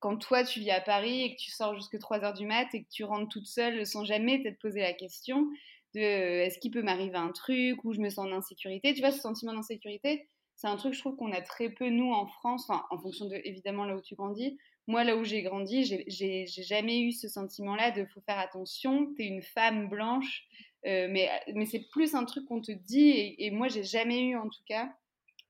quand, 0.00 0.16
toi 0.18 0.44
tu 0.44 0.60
vis 0.60 0.70
à 0.70 0.80
Paris 0.80 1.22
et 1.22 1.34
que 1.34 1.40
tu 1.40 1.50
sors 1.50 1.74
jusque 1.74 1.98
3 1.98 2.24
heures 2.24 2.34
du 2.34 2.46
mat 2.46 2.66
et 2.74 2.82
que 2.82 2.88
tu 2.90 3.04
rentres 3.04 3.28
toute 3.28 3.46
seule 3.46 3.86
sans 3.86 4.04
jamais 4.04 4.42
t'être 4.42 4.58
posé 4.58 4.80
la 4.80 4.92
question 4.92 5.46
de 5.94 6.00
est-ce 6.00 6.58
qu'il 6.58 6.70
peut 6.70 6.82
m'arriver 6.82 7.16
un 7.16 7.32
truc 7.32 7.84
ou 7.84 7.92
je 7.92 8.00
me 8.00 8.10
sens 8.10 8.26
en 8.26 8.32
insécurité? 8.32 8.94
Tu 8.94 9.00
vois, 9.00 9.10
ce 9.10 9.20
sentiment 9.20 9.54
d'insécurité, 9.54 10.28
c'est 10.56 10.66
un 10.66 10.76
truc, 10.76 10.92
je 10.92 10.98
trouve, 10.98 11.16
qu'on 11.16 11.32
a 11.32 11.40
très 11.40 11.70
peu, 11.70 11.88
nous, 11.88 12.12
en 12.12 12.26
France, 12.26 12.68
en 12.68 12.98
fonction 12.98 13.26
de, 13.26 13.40
évidemment, 13.44 13.84
là 13.84 13.96
où 13.96 14.00
tu 14.00 14.16
grandis. 14.16 14.58
Moi, 14.88 15.04
là 15.04 15.16
où 15.16 15.22
j'ai 15.22 15.42
grandi, 15.42 15.84
j'ai 15.84 16.46
jamais 16.46 17.00
eu 17.00 17.12
ce 17.12 17.28
sentiment-là 17.28 17.90
de 17.92 18.04
faut 18.06 18.20
faire 18.22 18.38
attention, 18.38 19.12
t'es 19.16 19.26
une 19.26 19.42
femme 19.42 19.88
blanche, 19.88 20.48
euh, 20.86 21.08
mais 21.10 21.28
mais 21.54 21.66
c'est 21.66 21.88
plus 21.90 22.14
un 22.14 22.24
truc 22.24 22.46
qu'on 22.46 22.60
te 22.60 22.72
dit, 22.72 23.08
et, 23.10 23.46
et 23.46 23.50
moi, 23.50 23.68
j'ai 23.68 23.84
jamais 23.84 24.20
eu 24.20 24.36
en 24.36 24.48
tout 24.48 24.62
cas 24.66 24.88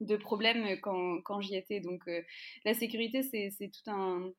de 0.00 0.16
problème 0.16 0.78
quand, 0.80 1.20
quand 1.22 1.40
j'y 1.40 1.56
étais. 1.56 1.80
Donc 1.80 2.06
euh, 2.08 2.22
la 2.64 2.74
sécurité, 2.74 3.22
c'est 3.22 3.70
tout 3.70 3.90
un, 3.90 4.32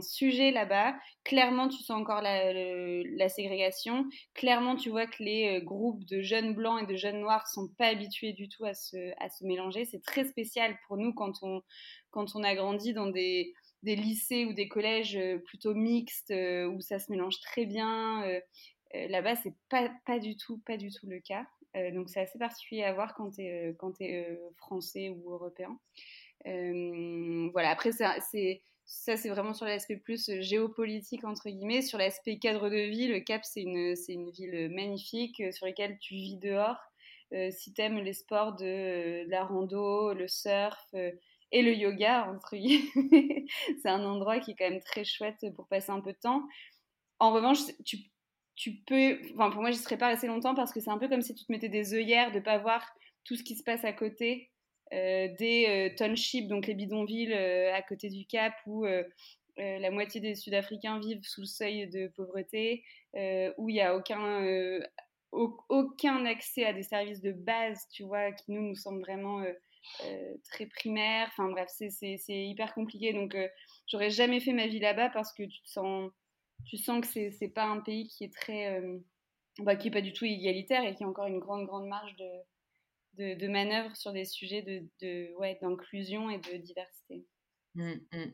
sujet 0.00 0.50
là-bas. 0.50 0.94
Clairement, 1.24 1.68
tu 1.68 1.82
sens 1.82 2.00
encore 2.00 2.22
la, 2.22 3.28
ségrégation. 3.28 4.06
Clairement, 4.34 4.76
tu 4.76 4.90
vois 4.90 5.06
que 5.06 5.22
les 5.22 5.58
euh, 5.58 5.64
groupes 5.64 6.04
de 6.04 6.20
jeunes 6.20 6.54
blancs 6.54 6.82
et 6.82 6.86
de 6.86 6.96
jeunes 6.96 7.20
noirs 7.20 7.48
sont 7.48 7.68
pas 7.76 7.86
habitués 7.86 8.32
du 8.32 8.48
tout 8.48 8.64
à 8.64 8.74
se, 8.74 8.96
mélanger. 9.42 9.84
C'est 9.84 10.02
très 10.02 10.24
spécial 10.24 10.76
pour 10.86 10.96
nous 10.96 11.12
quand 11.12 11.42
on, 11.42 12.42
a 12.42 12.54
grandi 12.54 12.92
dans 12.94 13.08
des 13.08 13.52
lycées 13.82 14.46
ou 14.46 14.54
des 14.54 14.68
collèges 14.68 15.18
plutôt 15.46 15.74
mixtes 15.74 16.32
où 16.32 16.80
ça 16.80 16.98
se 16.98 17.10
mélange 17.10 17.40
très 17.40 17.66
bien. 17.66 18.24
Euh, 18.94 19.08
là-bas, 19.08 19.36
c'est 19.36 19.54
pas, 19.68 19.90
pas 20.06 20.18
du 20.18 20.36
tout, 20.36 20.58
pas 20.58 20.76
du 20.76 20.90
tout 20.90 21.06
le 21.06 21.20
cas. 21.20 21.46
Euh, 21.76 21.90
donc 21.90 22.08
c'est 22.08 22.20
assez 22.20 22.38
particulier 22.38 22.84
à 22.84 22.92
voir 22.92 23.14
quand 23.14 23.30
tu 23.32 23.42
es, 23.42 23.72
euh, 23.72 23.92
es 24.00 24.38
français 24.56 25.08
ou 25.08 25.32
européen. 25.32 25.78
voilà, 26.44 27.70
après, 27.70 27.92
c'est 27.92 28.62
ça, 28.86 29.16
c'est 29.16 29.30
vraiment 29.30 29.54
sur 29.54 29.64
l'aspect 29.64 29.96
plus 29.96 30.30
géopolitique, 30.40 31.24
entre 31.24 31.48
guillemets. 31.48 31.80
Sur 31.82 31.98
l'aspect 31.98 32.38
cadre 32.38 32.68
de 32.68 32.76
vie, 32.90 33.08
le 33.08 33.20
Cap, 33.20 33.42
c'est 33.42 33.62
une, 33.62 33.94
une 34.08 34.30
ville 34.30 34.68
magnifique 34.70 35.42
sur 35.54 35.64
laquelle 35.64 35.98
tu 36.00 36.14
vis 36.14 36.36
dehors. 36.36 36.76
si 37.50 37.72
tu 37.72 37.80
aimes 37.80 37.98
les 37.98 38.12
sports 38.12 38.54
de, 38.56 39.24
la 39.30 39.44
rando, 39.44 40.12
le 40.12 40.28
surf 40.28 40.94
et 41.50 41.62
le 41.62 41.72
yoga, 41.74 42.28
entre 42.28 42.56
guillemets, 42.56 43.46
c'est 43.82 43.88
un 43.88 44.04
endroit 44.04 44.38
qui 44.38 44.50
est 44.50 44.54
quand 44.54 44.68
même 44.68 44.82
très 44.82 45.04
chouette 45.04 45.46
pour 45.56 45.66
passer 45.66 45.90
un 45.90 46.00
peu 46.00 46.12
de 46.12 46.18
temps. 46.18 46.42
En 47.20 47.32
revanche, 47.32 47.60
tu, 47.86 47.96
tu 48.56 48.72
peux. 48.86 49.18
Enfin, 49.34 49.50
pour 49.50 49.60
moi, 49.60 49.70
je 49.70 49.76
ne 49.76 49.82
serais 49.82 49.98
pas 49.98 50.08
restée 50.08 50.26
longtemps 50.26 50.54
parce 50.54 50.72
que 50.72 50.80
c'est 50.80 50.90
un 50.90 50.98
peu 50.98 51.08
comme 51.08 51.22
si 51.22 51.34
tu 51.34 51.44
te 51.44 51.52
mettais 51.52 51.68
des 51.68 51.94
œillères 51.94 52.30
de 52.30 52.38
ne 52.38 52.44
pas 52.44 52.58
voir 52.58 52.86
tout 53.24 53.36
ce 53.36 53.42
qui 53.42 53.56
se 53.56 53.62
passe 53.62 53.84
à 53.84 53.92
côté 53.92 54.50
euh, 54.92 55.28
des 55.38 55.66
euh, 55.92 55.96
townships, 55.96 56.46
donc 56.46 56.66
les 56.66 56.74
bidonvilles 56.74 57.32
euh, 57.32 57.74
à 57.74 57.82
côté 57.82 58.10
du 58.10 58.26
Cap 58.26 58.54
où 58.66 58.86
la 59.56 59.90
moitié 59.92 60.20
des 60.20 60.34
Sud-Africains 60.34 60.98
vivent 60.98 61.22
sous 61.22 61.42
le 61.42 61.46
seuil 61.46 61.88
de 61.88 62.08
pauvreté, 62.08 62.84
où 63.56 63.68
il 63.68 63.74
n'y 63.74 63.80
a 63.80 63.94
aucun, 63.94 64.80
aucun 65.30 66.26
accès 66.26 66.64
à 66.64 66.72
des 66.72 66.82
services 66.82 67.20
de 67.20 67.30
base, 67.30 67.86
tu 67.92 68.02
vois, 68.02 68.32
qui 68.32 68.50
nous, 68.50 68.62
nous 68.62 68.74
semblent 68.74 69.00
vraiment 69.00 69.44
très 70.50 70.66
primaires. 70.66 71.28
Enfin 71.30 71.48
bref, 71.50 71.68
c'est 71.70 72.18
hyper 72.28 72.74
compliqué. 72.74 73.12
Donc, 73.12 73.36
j'aurais 73.86 74.10
jamais 74.10 74.40
fait 74.40 74.52
ma 74.52 74.66
vie 74.66 74.80
là-bas 74.80 75.10
parce 75.10 75.32
que 75.32 75.44
tu 75.44 75.62
te 75.62 75.68
sens 75.68 76.10
tu 76.66 76.76
sens 76.76 77.00
que 77.00 77.06
c'est 77.06 77.30
n'est 77.40 77.48
pas 77.48 77.64
un 77.64 77.80
pays 77.80 78.08
qui 78.08 78.24
est 78.24 78.32
très 78.32 78.80
euh, 78.80 78.98
bah, 79.60 79.76
qui 79.76 79.88
est 79.88 79.90
pas 79.90 80.00
du 80.00 80.12
tout 80.12 80.24
égalitaire 80.24 80.84
et 80.84 80.94
qui 80.94 81.04
a 81.04 81.08
encore 81.08 81.26
une 81.26 81.38
grande 81.38 81.66
grande 81.66 81.86
marge 81.86 82.14
de, 82.16 83.34
de, 83.34 83.48
manœuvre 83.48 83.96
sur 83.96 84.12
des 84.12 84.24
sujets 84.24 84.62
de, 84.62 84.82
de 85.00 85.34
ouais, 85.38 85.58
d'inclusion 85.62 86.30
et 86.30 86.38
de 86.38 86.56
diversité. 86.56 87.26
Mmh, 87.74 87.92
mmh. 88.12 88.24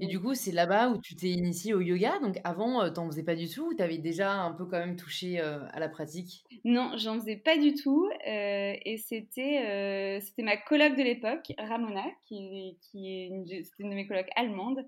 Et 0.00 0.06
du 0.06 0.20
coup, 0.20 0.34
c'est 0.34 0.52
là-bas 0.52 0.90
où 0.90 1.00
tu 1.00 1.16
t'es 1.16 1.28
initié 1.28 1.74
au 1.74 1.80
yoga. 1.80 2.18
Donc 2.20 2.36
avant, 2.44 2.86
tu 2.86 2.92
t'en 2.92 3.06
faisais 3.06 3.24
pas 3.24 3.34
du 3.34 3.48
tout 3.48 3.70
ou 3.70 3.74
t'avais 3.74 3.98
déjà 3.98 4.32
un 4.32 4.52
peu 4.52 4.64
quand 4.64 4.78
même 4.78 4.96
touché 4.96 5.40
à 5.40 5.80
la 5.80 5.88
pratique? 5.88 6.44
Non, 6.64 6.92
j'en 6.96 7.18
faisais 7.18 7.36
pas 7.36 7.56
du 7.58 7.74
tout. 7.74 8.08
et 8.24 8.96
c'était 8.98 10.18
c'était 10.20 10.42
ma 10.42 10.56
coloc 10.56 10.96
de 10.96 11.02
l'époque, 11.02 11.52
Ramona, 11.58 12.04
qui, 12.26 12.76
qui 12.80 13.08
est 13.08 13.26
une, 13.26 13.44
une 13.78 13.90
de 13.90 13.94
mes 13.94 14.06
colocs 14.06 14.30
allemandes, 14.36 14.86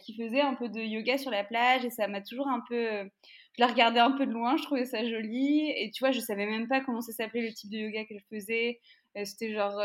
qui 0.00 0.16
faisait 0.16 0.40
un 0.40 0.54
peu 0.54 0.68
de 0.68 0.80
yoga 0.80 1.18
sur 1.18 1.30
la 1.30 1.44
plage. 1.44 1.84
Et 1.84 1.90
ça 1.90 2.06
m'a 2.06 2.20
toujours 2.20 2.48
un 2.48 2.62
peu... 2.68 3.08
je 3.56 3.60
la 3.60 3.66
regardais 3.66 4.00
un 4.00 4.12
peu 4.12 4.26
de 4.26 4.32
loin, 4.32 4.56
je 4.56 4.62
trouvais 4.62 4.84
ça 4.84 5.04
joli. 5.04 5.70
Et 5.76 5.90
tu 5.90 6.04
vois, 6.04 6.12
je 6.12 6.20
savais 6.20 6.46
même 6.46 6.68
pas 6.68 6.80
comment 6.80 7.00
ça 7.00 7.12
s'appelait 7.12 7.42
le 7.46 7.52
type 7.52 7.70
de 7.70 7.78
yoga 7.78 8.04
qu'elle 8.04 8.22
faisait. 8.30 8.80
c'était 9.24 9.52
genre 9.52 9.80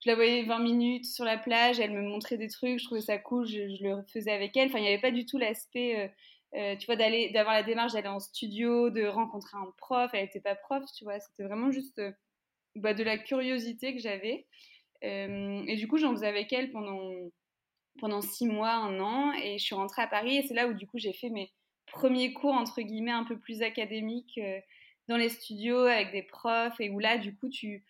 je 0.00 0.08
la 0.08 0.14
voyais 0.14 0.44
20 0.44 0.58
minutes 0.60 1.04
sur 1.04 1.24
la 1.24 1.36
plage, 1.36 1.78
elle 1.78 1.92
me 1.92 2.02
montrait 2.02 2.38
des 2.38 2.48
trucs, 2.48 2.78
je 2.78 2.84
trouvais 2.84 3.02
ça 3.02 3.18
cool, 3.18 3.46
je, 3.46 3.82
le 3.82 4.02
faisais 4.12 4.32
avec 4.32 4.56
elle. 4.56 4.68
Enfin, 4.68 4.78
il 4.78 4.82
n'y 4.82 4.88
avait 4.88 5.00
pas 5.00 5.10
du 5.10 5.26
tout 5.26 5.36
l'aspect, 5.36 5.98
euh, 5.98 6.08
euh, 6.58 6.76
tu 6.76 6.86
vois, 6.86 6.96
d'aller, 6.96 7.30
d'avoir 7.30 7.54
la 7.54 7.62
démarche 7.62 7.92
d'aller 7.92 8.08
en 8.08 8.18
studio, 8.18 8.88
de 8.88 9.04
rencontrer 9.04 9.58
un 9.58 9.70
prof. 9.76 10.10
Elle 10.14 10.24
n'était 10.24 10.40
pas 10.40 10.54
prof, 10.54 10.82
tu 10.96 11.04
vois, 11.04 11.20
c'était 11.20 11.44
vraiment 11.44 11.70
juste 11.70 11.98
euh, 11.98 12.12
bah, 12.76 12.94
de 12.94 13.02
la 13.02 13.18
curiosité 13.18 13.94
que 13.94 14.00
j'avais. 14.00 14.46
et 15.02 15.76
du 15.76 15.86
coup, 15.86 15.98
j'en 15.98 16.12
faisais 16.12 16.28
avec 16.28 16.52
elle 16.52 16.70
pendant, 16.70 17.12
pendant 17.98 18.22
six 18.22 18.46
mois, 18.46 18.72
un 18.72 19.00
an, 19.00 19.32
et 19.34 19.58
je 19.58 19.64
suis 19.64 19.74
rentrée 19.74 20.02
à 20.02 20.06
Paris, 20.06 20.38
et 20.38 20.42
c'est 20.42 20.54
là 20.54 20.66
où 20.68 20.74
du 20.74 20.86
coup 20.86 20.98
j'ai 20.98 21.12
fait 21.12 21.30
mes 21.30 21.50
premiers 21.86 22.32
cours, 22.32 22.54
entre 22.54 22.80
guillemets, 22.80 23.10
un 23.10 23.24
peu 23.24 23.38
plus 23.38 23.62
académiques 23.62 24.40
dans 25.08 25.16
les 25.16 25.28
studios 25.28 25.84
avec 25.84 26.12
des 26.12 26.22
profs, 26.22 26.80
et 26.80 26.90
où 26.90 26.98
là, 26.98 27.18
du 27.18 27.34
coup, 27.34 27.48
tu 27.48 27.84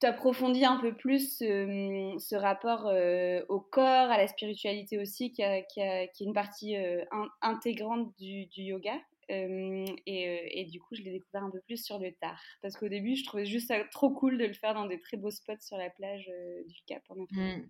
tu 0.00 0.06
approfondis 0.06 0.64
un 0.64 0.78
peu 0.78 0.94
plus 0.94 1.38
ce, 1.38 2.34
rapport 2.34 2.86
euh, 2.86 3.42
au 3.48 3.60
corps, 3.60 4.10
à 4.10 4.18
la 4.18 4.26
spiritualité 4.26 4.98
aussi, 4.98 5.32
qui, 5.32 5.42
est 5.42 6.20
une 6.20 6.34
partie 6.34 6.76
euh, 6.76 7.04
intégrante 7.40 8.12
du, 8.18 8.48
yoga. 8.56 8.98
Euh, 9.30 9.84
et, 10.06 10.66
du 10.70 10.80
coup, 10.80 10.94
je 10.94 11.02
l'ai 11.02 11.12
découvert 11.12 11.44
un 11.44 11.50
peu 11.50 11.60
plus 11.66 11.82
sur 11.82 11.98
le 11.98 12.12
tard. 12.20 12.40
Parce 12.62 12.76
qu'au 12.76 12.88
début, 12.88 13.16
je 13.16 13.24
trouvais 13.24 13.46
juste 13.46 13.68
ça 13.68 13.82
trop 13.90 14.10
cool 14.10 14.38
de 14.38 14.44
le 14.44 14.52
faire 14.52 14.74
dans 14.74 14.86
des 14.86 15.00
très 15.00 15.16
beaux 15.16 15.30
spots 15.30 15.60
sur 15.60 15.76
la 15.76 15.90
plage 15.90 16.30
du 16.66 16.80
Cap 16.86 17.02
en. 17.08 17.26
Mmh. 17.30 17.66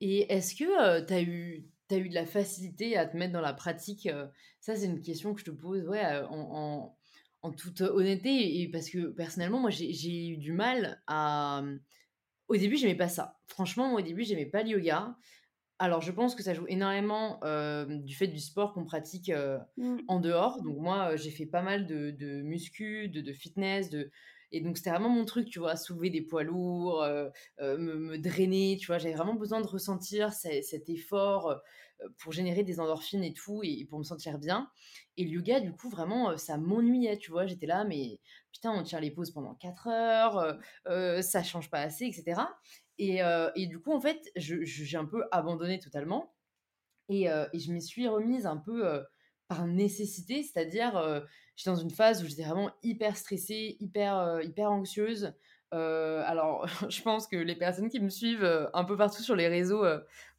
Et 0.00 0.32
est-ce 0.32 0.54
que 0.54 1.06
tu 1.06 1.12
as 1.12 1.22
eu 1.22 1.64
as 1.90 1.96
eu 1.96 2.08
de 2.08 2.14
la 2.14 2.26
facilité 2.26 2.96
à 2.96 3.06
te 3.06 3.16
mettre 3.16 3.32
dans 3.32 3.40
la 3.40 3.52
pratique 3.52 4.08
Ça, 4.60 4.74
c'est 4.74 4.86
une 4.86 5.00
question 5.00 5.32
que 5.32 5.40
je 5.40 5.46
te 5.46 5.50
pose 5.50 5.86
ouais, 5.86 6.04
toute 7.50 7.80
honnêteté, 7.80 8.60
et 8.60 8.68
parce 8.70 8.88
que 8.90 9.08
personnellement, 9.08 9.60
moi, 9.60 9.70
j'ai 9.70 10.28
eu 10.28 10.36
du 10.36 10.52
mal 10.52 11.02
à. 11.06 11.62
Au 12.48 12.56
début, 12.56 12.76
j'aimais 12.76 12.94
pas 12.94 13.08
ça. 13.08 13.38
Franchement, 13.46 13.88
moi, 13.88 14.00
au 14.00 14.04
début, 14.04 14.24
j'aimais 14.24 14.46
pas 14.46 14.62
le 14.62 14.70
yoga. 14.70 15.16
Alors, 15.78 16.02
je 16.02 16.12
pense 16.12 16.34
que 16.34 16.42
ça 16.42 16.54
joue 16.54 16.66
énormément 16.68 17.40
du 17.88 18.14
fait 18.14 18.26
du 18.26 18.38
sport 18.38 18.74
qu'on 18.74 18.84
pratique 18.84 19.32
mmh. 19.76 19.96
en 20.08 20.20
dehors. 20.20 20.62
Donc, 20.62 20.78
moi, 20.78 21.16
j'ai 21.16 21.30
fait 21.30 21.46
pas 21.46 21.62
mal 21.62 21.86
de, 21.86 22.10
de 22.10 22.42
muscu, 22.42 23.08
de, 23.08 23.20
de, 23.20 23.32
fitness, 23.32 23.90
de, 23.90 24.10
et 24.54 24.60
donc, 24.60 24.76
c'était 24.76 24.90
vraiment 24.90 25.08
mon 25.08 25.24
truc, 25.24 25.48
tu 25.48 25.58
vois, 25.58 25.74
soulever 25.74 26.10
des 26.10 26.22
poids 26.22 26.44
lourds, 26.44 27.04
me, 27.60 28.16
drainer, 28.18 28.76
tu 28.80 28.86
vois. 28.86 28.98
J'avais 28.98 29.16
vraiment 29.16 29.34
besoin 29.34 29.60
de 29.60 29.66
ressentir 29.66 30.32
cet 30.32 30.88
effort 30.88 31.60
pour 32.18 32.30
générer 32.30 32.62
des 32.62 32.78
endorphines 32.78 33.24
et 33.24 33.34
tout, 33.34 33.62
et, 33.64 33.84
pour 33.90 33.98
me 33.98 34.04
sentir 34.04 34.38
bien. 34.38 34.70
Et 35.16 35.24
le 35.24 35.30
yoga, 35.30 35.58
du 35.58 35.72
coup, 35.72 35.90
vraiment, 35.90 36.36
ça 36.38 36.56
m'ennuyait, 36.56 37.18
tu 37.18 37.32
vois. 37.32 37.46
J'étais 37.46 37.66
là, 37.66 37.82
mais 37.82 38.20
putain, 38.52 38.70
on 38.70 38.84
tient 38.84 39.00
les 39.00 39.10
pauses 39.10 39.32
pendant 39.32 39.56
4 39.56 39.88
heures, 39.88 40.56
euh, 40.86 41.20
ça 41.20 41.42
change 41.42 41.68
pas 41.68 41.80
assez, 41.80 42.04
etc. 42.04 42.42
Et, 42.98 43.22
et 43.56 43.66
du 43.66 43.80
coup, 43.80 43.92
en 43.92 44.00
fait, 44.00 44.30
j'ai 44.36 44.96
un 44.96 45.04
peu 45.04 45.24
abandonné 45.32 45.80
totalement. 45.80 46.32
Et 47.08 47.24
je 47.26 47.72
m'y 47.72 47.82
suis 47.82 48.06
remise 48.06 48.46
un 48.46 48.58
peu 48.58 49.02
par 49.48 49.66
nécessité, 49.66 50.42
c'est-à-dire 50.42 51.22
j'étais 51.56 51.70
dans 51.70 51.76
une 51.76 51.90
phase 51.90 52.22
où 52.22 52.26
j'étais 52.26 52.44
vraiment 52.44 52.70
hyper 52.82 53.16
stressée, 53.16 53.76
hyper, 53.80 54.40
hyper 54.42 54.70
anxieuse. 54.70 55.34
alors, 55.70 56.66
je 56.88 57.02
pense 57.02 57.26
que 57.26 57.36
les 57.36 57.56
personnes 57.56 57.88
qui 57.88 58.00
me 58.00 58.08
suivent 58.08 58.68
un 58.72 58.84
peu 58.84 58.96
partout 58.96 59.22
sur 59.22 59.36
les 59.36 59.48
réseaux 59.48 59.82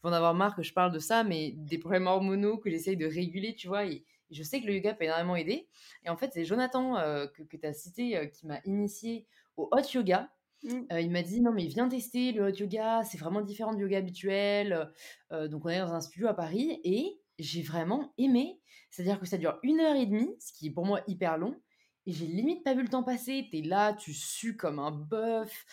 vont 0.03 0.09
en 0.09 0.13
avoir 0.13 0.33
marre 0.33 0.55
que 0.55 0.63
je 0.63 0.74
parle 0.74 0.91
de 0.91 1.00
ça, 1.00 1.24
mais 1.24 1.53
des 1.55 1.77
problèmes 1.77 2.07
hormonaux 2.07 2.57
que 2.57 2.69
j'essaye 2.69 2.97
de 2.97 3.05
réguler, 3.05 3.55
tu 3.55 3.67
vois. 3.67 3.85
Et, 3.85 4.03
je 4.31 4.41
sais 4.41 4.59
que 4.59 4.65
le 4.65 4.74
yoga 4.74 4.95
peut 4.95 5.03
énormément 5.03 5.35
aider. 5.35 5.67
Et 6.03 6.09
en 6.09 6.17
fait, 6.17 6.31
c'est 6.33 6.45
Jonathan 6.45 6.95
que, 7.35 7.43
que 7.43 7.57
tu 7.57 7.65
as 7.65 7.74
cité 7.74 8.29
qui 8.33 8.47
m'a 8.47 8.59
initié 8.65 9.27
au 9.57 9.69
hot 9.71 9.88
yoga. 9.93 10.29
Mmh. 10.63 11.00
il 11.00 11.12
m'a 11.12 11.21
dit: 11.21 11.41
«Non 11.41 11.51
mais 11.51 11.67
viens 11.67 11.88
tester 11.88 12.31
le 12.31 12.45
hot 12.45 12.55
yoga, 12.55 13.03
c'est 13.03 13.19
vraiment 13.19 13.41
différent 13.41 13.74
du 13.74 13.83
yoga 13.83 13.97
habituel». 13.97 14.89
donc 15.31 15.63
on 15.65 15.69
est 15.69 15.79
dans 15.79 15.93
un 15.93 16.01
studio 16.01 16.27
à 16.27 16.33
Paris 16.33 16.79
et 16.83 17.19
j'ai 17.39 17.62
vraiment 17.62 18.13
aimé. 18.18 18.62
C'est-à-dire 18.89 19.20
que 19.20 19.25
ça 19.25 19.38
dure 19.38 19.60
une 19.63 19.80
heure 19.80 19.96
et 19.96 20.06
demie, 20.06 20.36
ce 20.39 20.54
qui 20.54 20.68
est 20.68 20.72
pour 20.72 20.86
moi 20.86 21.01
hyper 21.08 21.38
long 21.38 21.62
et 22.08 22.12
j'ai 22.13 22.27
limite 22.27 22.63
pas 22.63 22.75
vu 22.75 22.84
le 22.84 22.88
temps 22.89 23.04
passer. 23.04 23.48
Tu 23.51 23.58
es 23.60 23.62
là, 23.63 23.94
tu 23.94 24.13
sues 24.13 24.56
comme 24.58 24.77
un 24.80 24.92
bœuf, 24.92 25.65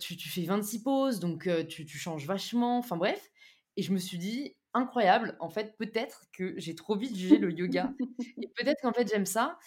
tu 0.00 0.16
tu 0.16 0.28
fais 0.28 0.42
26 0.44 0.82
pauses 0.82 1.20
donc 1.20 1.48
tu 1.68 1.84
tu 1.86 1.98
changes 1.98 2.26
vachement, 2.26 2.78
enfin 2.78 2.96
bref 2.96 3.30
et 3.76 3.82
je 3.82 3.92
me 3.92 3.98
suis 3.98 4.18
dit: 4.18 4.56
«Incroyable, 4.74 5.36
en 5.40 5.50
fait, 5.50 5.76
peut-être 5.78 6.26
que 6.32 6.54
j'ai 6.58 6.74
trop 6.74 6.96
vite 6.96 7.14
jugé 7.16 7.38
le 7.38 7.52
yoga 7.52 7.94
et 8.40 8.48
peut-être 8.56 8.80
qu'en 8.82 8.92
fait 8.92 9.08
j'aime 9.08 9.26
ça». 9.26 9.58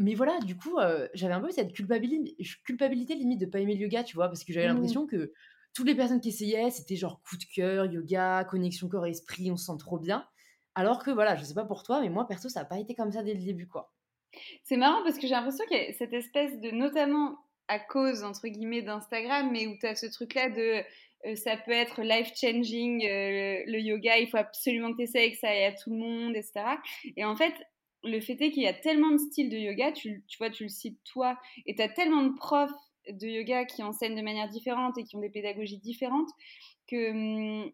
mais 0.00 0.14
voilà, 0.14 0.38
du 0.40 0.56
coup, 0.56 0.76
j'avais 1.14 1.34
un 1.34 1.40
peu 1.40 1.50
cette 1.50 1.72
culpabilité 1.72 2.36
culpabilité 2.64 3.14
limite 3.14 3.40
de 3.40 3.46
pas 3.46 3.60
aimer 3.60 3.74
le 3.74 3.82
yoga, 3.82 4.04
tu 4.04 4.16
vois? 4.16 4.28
Parce 4.28 4.44
que 4.44 4.52
j'avais 4.52 4.66
Mmh. 4.66 4.66
l'impression 4.66 5.06
que 5.06 5.32
toutes 5.74 5.86
les 5.86 5.94
personnes 5.94 6.20
qui 6.20 6.30
essayaient, 6.30 6.70
c'était 6.70 6.96
genre 6.96 7.22
coup 7.22 7.36
de 7.36 7.44
cœur, 7.54 7.86
yoga, 7.86 8.44
connexion 8.44 8.88
corps-esprit, 8.88 9.50
on 9.50 9.56
se 9.56 9.66
sent 9.66 9.78
trop 9.78 9.98
bien. 9.98 10.26
Alors 10.78 11.02
que 11.02 11.10
voilà, 11.10 11.34
je 11.34 11.42
sais 11.42 11.54
pas 11.54 11.64
pour 11.64 11.82
toi, 11.82 12.00
mais 12.00 12.08
moi 12.08 12.24
perso, 12.24 12.48
ça 12.48 12.60
a 12.60 12.64
pas 12.64 12.78
été 12.78 12.94
comme 12.94 13.10
ça 13.10 13.24
dès 13.24 13.34
le 13.34 13.42
début, 13.42 13.66
quoi. 13.66 13.92
C'est 14.62 14.76
marrant 14.76 15.02
parce 15.02 15.16
que 15.16 15.22
j'ai 15.22 15.34
l'impression 15.34 15.64
qu'il 15.66 15.76
y 15.76 15.80
a 15.80 15.92
cette 15.92 16.12
espèce 16.12 16.60
de 16.60 16.70
notamment 16.70 17.36
à 17.66 17.80
cause 17.80 18.22
entre 18.22 18.46
guillemets 18.46 18.82
d'Instagram, 18.82 19.50
mais 19.50 19.66
où 19.66 19.76
tu 19.76 19.86
as 19.86 19.96
ce 19.96 20.06
truc-là 20.06 20.50
de 20.50 20.84
ça 21.34 21.56
peut 21.56 21.72
être 21.72 22.02
life 22.02 22.30
changing, 22.36 23.00
le, 23.02 23.78
yoga, 23.80 24.18
il 24.18 24.28
faut 24.28 24.36
absolument 24.36 24.92
que 24.92 24.98
tu 24.98 25.02
essayes, 25.02 25.32
que 25.32 25.38
ça 25.38 25.48
aille 25.48 25.64
à 25.64 25.72
tout 25.72 25.90
le 25.90 25.96
monde, 25.96 26.36
etc. 26.36 26.60
Et 27.16 27.24
en 27.24 27.34
fait, 27.34 27.54
le 28.04 28.20
fait 28.20 28.40
est 28.40 28.52
qu'il 28.52 28.62
y 28.62 28.68
a 28.68 28.72
tellement 28.72 29.10
de 29.10 29.18
styles 29.18 29.50
de 29.50 29.56
yoga, 29.56 29.90
tu, 29.90 30.22
tu 30.28 30.38
vois, 30.38 30.50
tu 30.50 30.62
le 30.62 30.68
cites 30.68 31.02
toi, 31.02 31.36
et 31.66 31.74
tu 31.74 31.82
as 31.82 31.88
tellement 31.88 32.22
de 32.22 32.36
profs 32.36 32.70
de 33.10 33.26
yoga 33.26 33.64
qui 33.64 33.82
enseignent 33.82 34.14
de 34.14 34.22
manière 34.22 34.48
différente 34.48 34.96
et 34.96 35.02
qui 35.02 35.16
ont 35.16 35.20
des 35.20 35.28
pédagogies 35.28 35.78
différentes 35.78 36.30
que 36.86 37.10
hum, 37.10 37.72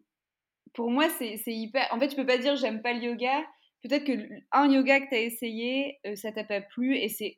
pour 0.75 0.91
moi, 0.91 1.09
c'est 1.09 1.39
hyper. 1.47 1.87
En 1.91 1.99
fait, 1.99 2.09
tu 2.09 2.15
peux 2.15 2.25
pas 2.25 2.37
dire 2.37 2.55
j'aime 2.55 2.81
pas 2.81 2.93
le 2.93 3.01
yoga. 3.01 3.43
Peut-être 3.81 4.03
que 4.03 4.29
un 4.51 4.69
yoga 4.69 4.99
que 4.99 5.09
tu 5.09 5.15
as 5.15 5.21
essayé, 5.21 5.99
euh, 6.05 6.15
ça 6.15 6.31
t'a 6.31 6.43
pas 6.43 6.61
plu 6.61 6.97
et 6.97 7.07
c'est 7.07 7.37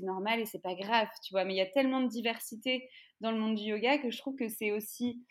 normal 0.00 0.40
et 0.40 0.46
c'est 0.46 0.62
pas 0.62 0.74
grave, 0.74 1.08
tu 1.24 1.32
vois. 1.32 1.44
Mais 1.44 1.54
il 1.54 1.58
y 1.58 1.62
a 1.62 1.66
tellement 1.66 2.00
de 2.02 2.08
diversité 2.08 2.88
dans 3.20 3.30
le 3.30 3.38
monde 3.38 3.56
du 3.56 3.64
yoga 3.64 3.98
que 3.98 4.10
je 4.10 4.18
trouve 4.18 4.36
que 4.36 4.48
c'est 4.48 4.72
aussi 4.72 5.22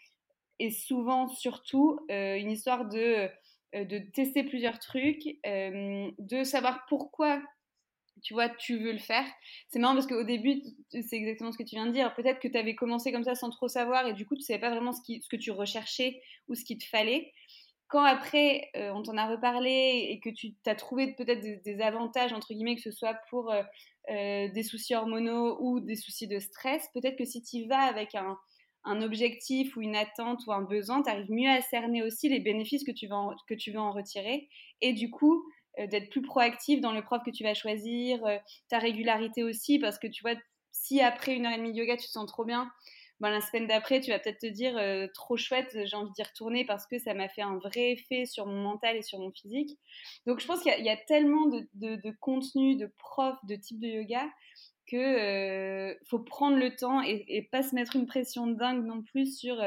et 0.60 0.72
souvent 0.72 1.28
surtout 1.28 2.00
euh, 2.12 2.36
une 2.38 2.52
histoire 2.52 2.88
de, 2.88 3.30
euh, 3.76 3.86
de 3.86 4.00
tester 4.14 4.44
plusieurs 4.44 4.80
trucs, 4.80 5.24
de 5.46 6.44
savoir 6.44 6.86
pourquoi 6.88 7.42
tu 8.22 8.34
vois, 8.34 8.50
tu 8.50 8.78
veux 8.78 8.92
le 8.92 9.00
faire. 9.00 9.26
C'est 9.70 9.80
marrant 9.80 9.94
parce 9.94 10.08
qu'au 10.08 10.24
début, 10.24 10.62
c'est 10.92 11.16
exactement 11.16 11.52
ce 11.52 11.58
que 11.58 11.64
tu 11.64 11.76
viens 11.76 11.88
de 11.88 11.92
dire. 11.92 12.14
Peut-être 12.16 12.40
que 12.40 12.48
tu 12.48 12.58
avais 12.58 12.76
commencé 12.76 13.12
comme 13.12 13.24
ça 13.24 13.36
sans 13.36 13.50
trop 13.50 13.68
savoir 13.68 14.08
et 14.08 14.14
du 14.14 14.26
coup, 14.26 14.36
tu 14.36 14.42
savais 14.42 14.60
pas 14.60 14.70
vraiment 14.70 14.92
ce, 14.92 15.02
que 15.02 15.36
tu 15.36 15.52
recherchais 15.52 16.22
ou 16.48 16.56
ce 16.56 16.64
qu'il 16.64 16.78
te 16.78 16.86
fallait. 16.86 17.32
Quand 17.88 18.04
après, 18.04 18.70
euh, 18.76 18.92
on 18.94 19.02
t'en 19.02 19.18
a 19.18 19.28
reparlé 19.28 20.08
et 20.10 20.20
que 20.20 20.30
tu 20.30 20.54
as 20.68 20.76
trouvé 20.76 21.16
peut-être 21.16 21.42
des, 21.42 21.82
avantages, 21.82 22.34
entre 22.34 22.54
guillemets, 22.54 22.76
que 22.76 22.82
ce 22.82 22.92
soit 22.92 23.16
pour 23.30 23.52
euh, 23.52 23.64
euh, 24.12 24.48
des 24.50 24.64
soucis 24.64 24.94
hormonaux 24.94 25.58
ou 25.60 25.80
des 25.80 25.96
soucis 25.96 26.28
de 26.28 26.40
stress, 26.40 26.88
peut-être 26.94 27.18
que 27.18 27.26
si 27.26 27.42
tu 27.42 27.68
vas 27.68 27.82
avec 27.82 28.14
un, 28.14 28.38
objectif 28.86 29.76
ou 29.76 29.82
une 29.82 29.96
attente 29.96 30.42
ou 30.48 30.52
un 30.52 30.64
besoin, 30.64 31.04
tu 31.04 31.10
arrives 31.10 31.32
mieux 31.32 31.50
à 31.50 31.62
cerner 31.62 32.02
aussi 32.02 32.28
les 32.28 32.40
bénéfices 32.40 32.84
que 32.84 32.92
tu 32.92 33.08
veux 33.08 33.16
que 33.48 33.54
tu 33.54 33.76
en 33.78 33.92
retirer. 33.92 34.50
Et 34.82 34.94
du 34.94 35.12
coup, 35.12 35.44
d'être 35.88 36.10
plus 36.10 36.22
proactif 36.22 36.82
dans 36.82 36.92
le 36.92 37.02
prof 37.02 37.22
que 37.26 37.32
tu 37.32 37.44
vas 37.44 37.54
choisir, 37.54 38.26
euh, 38.26 38.38
ta 38.70 38.80
régularité 38.80 39.44
aussi, 39.44 39.80
parce 39.80 40.00
que 40.00 40.08
tu 40.08 40.22
vois, 40.22 40.36
si 40.72 41.02
après 41.02 41.36
une 41.36 41.46
heure 41.46 41.54
et 41.54 41.58
demie 41.58 41.72
de 41.72 41.78
yoga, 41.78 41.98
tu 41.98 42.08
te 42.08 42.12
sens 42.12 42.28
trop 42.28 42.46
bien, 42.46 42.72
ben, 43.20 43.32
la 43.32 43.42
semaine 43.42 43.68
d'après, 43.68 44.00
tu 44.00 44.12
vas 44.12 44.20
peut-être 44.20 44.40
te 44.40 44.48
dire 44.48 44.78
euh, 44.78 45.08
trop 45.14 45.36
chouette, 45.36 45.78
j'ai 45.86 45.96
envie 45.96 46.12
d'y 46.14 46.24
retourner 46.24 46.64
parce 46.66 46.88
que 46.88 47.00
ça 47.00 47.14
m'a 47.14 47.28
fait 47.28 47.42
un 47.42 47.58
vrai 47.58 47.92
effet 47.92 48.26
sur 48.26 48.46
mon 48.46 48.62
mental 48.62 48.96
et 48.96 49.02
sur 49.02 49.20
mon 49.20 49.32
physique. 49.32 49.78
Donc 50.26 50.40
je 50.40 50.48
pense 50.48 50.62
qu'il 50.62 50.72
y, 50.72 50.90
a 50.90 50.98
tellement 50.98 51.48
de, 51.48 51.68
de, 51.74 52.12
contenu, 52.22 52.78
de 52.78 52.90
profs, 52.98 53.38
de 53.46 53.56
types 53.56 53.80
de 53.80 53.88
yoga 53.88 54.26
que 54.88 55.98
faut 56.08 56.20
prendre 56.20 56.58
le 56.58 56.76
temps 56.76 57.02
et, 57.02 57.48
pas 57.52 57.62
se 57.62 57.76
mettre 57.76 57.96
une 57.96 58.08
pression 58.08 58.48
dingue 58.48 58.86
non 58.86 59.04
plus 59.04 59.38
sur 59.38 59.62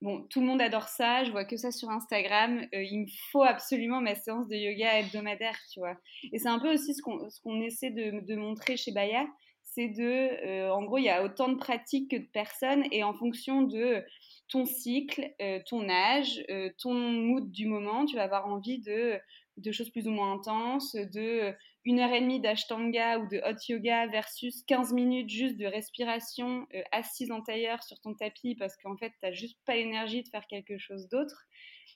Bon, 0.00 0.22
tout 0.30 0.40
le 0.40 0.46
monde 0.46 0.62
adore 0.62 0.86
ça, 0.86 1.24
je 1.24 1.32
vois 1.32 1.44
que 1.44 1.56
ça 1.56 1.72
sur 1.72 1.90
Instagram. 1.90 2.60
Euh, 2.72 2.82
il 2.84 3.00
me 3.00 3.06
faut 3.32 3.42
absolument 3.42 4.00
ma 4.00 4.14
séance 4.14 4.46
de 4.46 4.54
yoga 4.54 5.00
hebdomadaire, 5.00 5.58
tu 5.72 5.80
vois. 5.80 5.96
Et 6.32 6.38
c'est 6.38 6.48
un 6.48 6.60
peu 6.60 6.72
aussi 6.72 6.94
ce 6.94 7.02
qu'on 7.02 7.60
essaie 7.60 7.90
de, 7.90 8.36
montrer 8.36 8.76
chez 8.76 8.92
Baya, 8.92 9.26
c'est 9.64 9.88
de, 9.88 10.46
euh, 10.46 10.70
en 10.70 10.84
gros, 10.84 10.98
il 10.98 11.04
y 11.04 11.08
a 11.08 11.24
autant 11.24 11.48
de 11.48 11.56
pratiques 11.56 12.12
que 12.12 12.16
de 12.16 12.28
personnes, 12.32 12.84
et 12.92 13.02
en 13.02 13.12
fonction 13.12 13.62
de 13.62 14.04
ton 14.48 14.64
cycle, 14.66 15.34
euh, 15.42 15.58
ton 15.66 15.88
âge, 15.88 16.44
ton 16.78 16.94
mood 16.94 17.50
du 17.50 17.66
moment, 17.66 18.04
tu 18.04 18.14
vas 18.14 18.22
avoir 18.22 18.46
envie 18.46 18.78
de, 18.78 19.18
de 19.56 19.72
choses 19.72 19.90
plus 19.90 20.06
ou 20.06 20.12
moins 20.12 20.32
intenses, 20.32 20.94
de 20.94 21.52
une 21.88 22.00
heure 22.00 22.12
et 22.12 22.20
demie 22.20 22.38
d'ashtanga 22.38 23.18
ou 23.18 23.26
de 23.28 23.38
hot 23.38 23.56
yoga 23.66 24.06
versus 24.08 24.62
15 24.64 24.92
minutes 24.92 25.30
juste 25.30 25.56
de 25.56 25.64
respiration 25.64 26.66
euh, 26.74 26.82
assise 26.92 27.30
en 27.30 27.40
tailleur 27.40 27.82
sur 27.82 27.98
ton 28.00 28.12
tapis 28.12 28.54
parce 28.56 28.76
qu'en 28.76 28.94
fait, 28.98 29.08
tu 29.08 29.16
n'as 29.22 29.32
juste 29.32 29.58
pas 29.64 29.74
l'énergie 29.74 30.22
de 30.22 30.28
faire 30.28 30.46
quelque 30.48 30.76
chose 30.76 31.08
d'autre. 31.08 31.46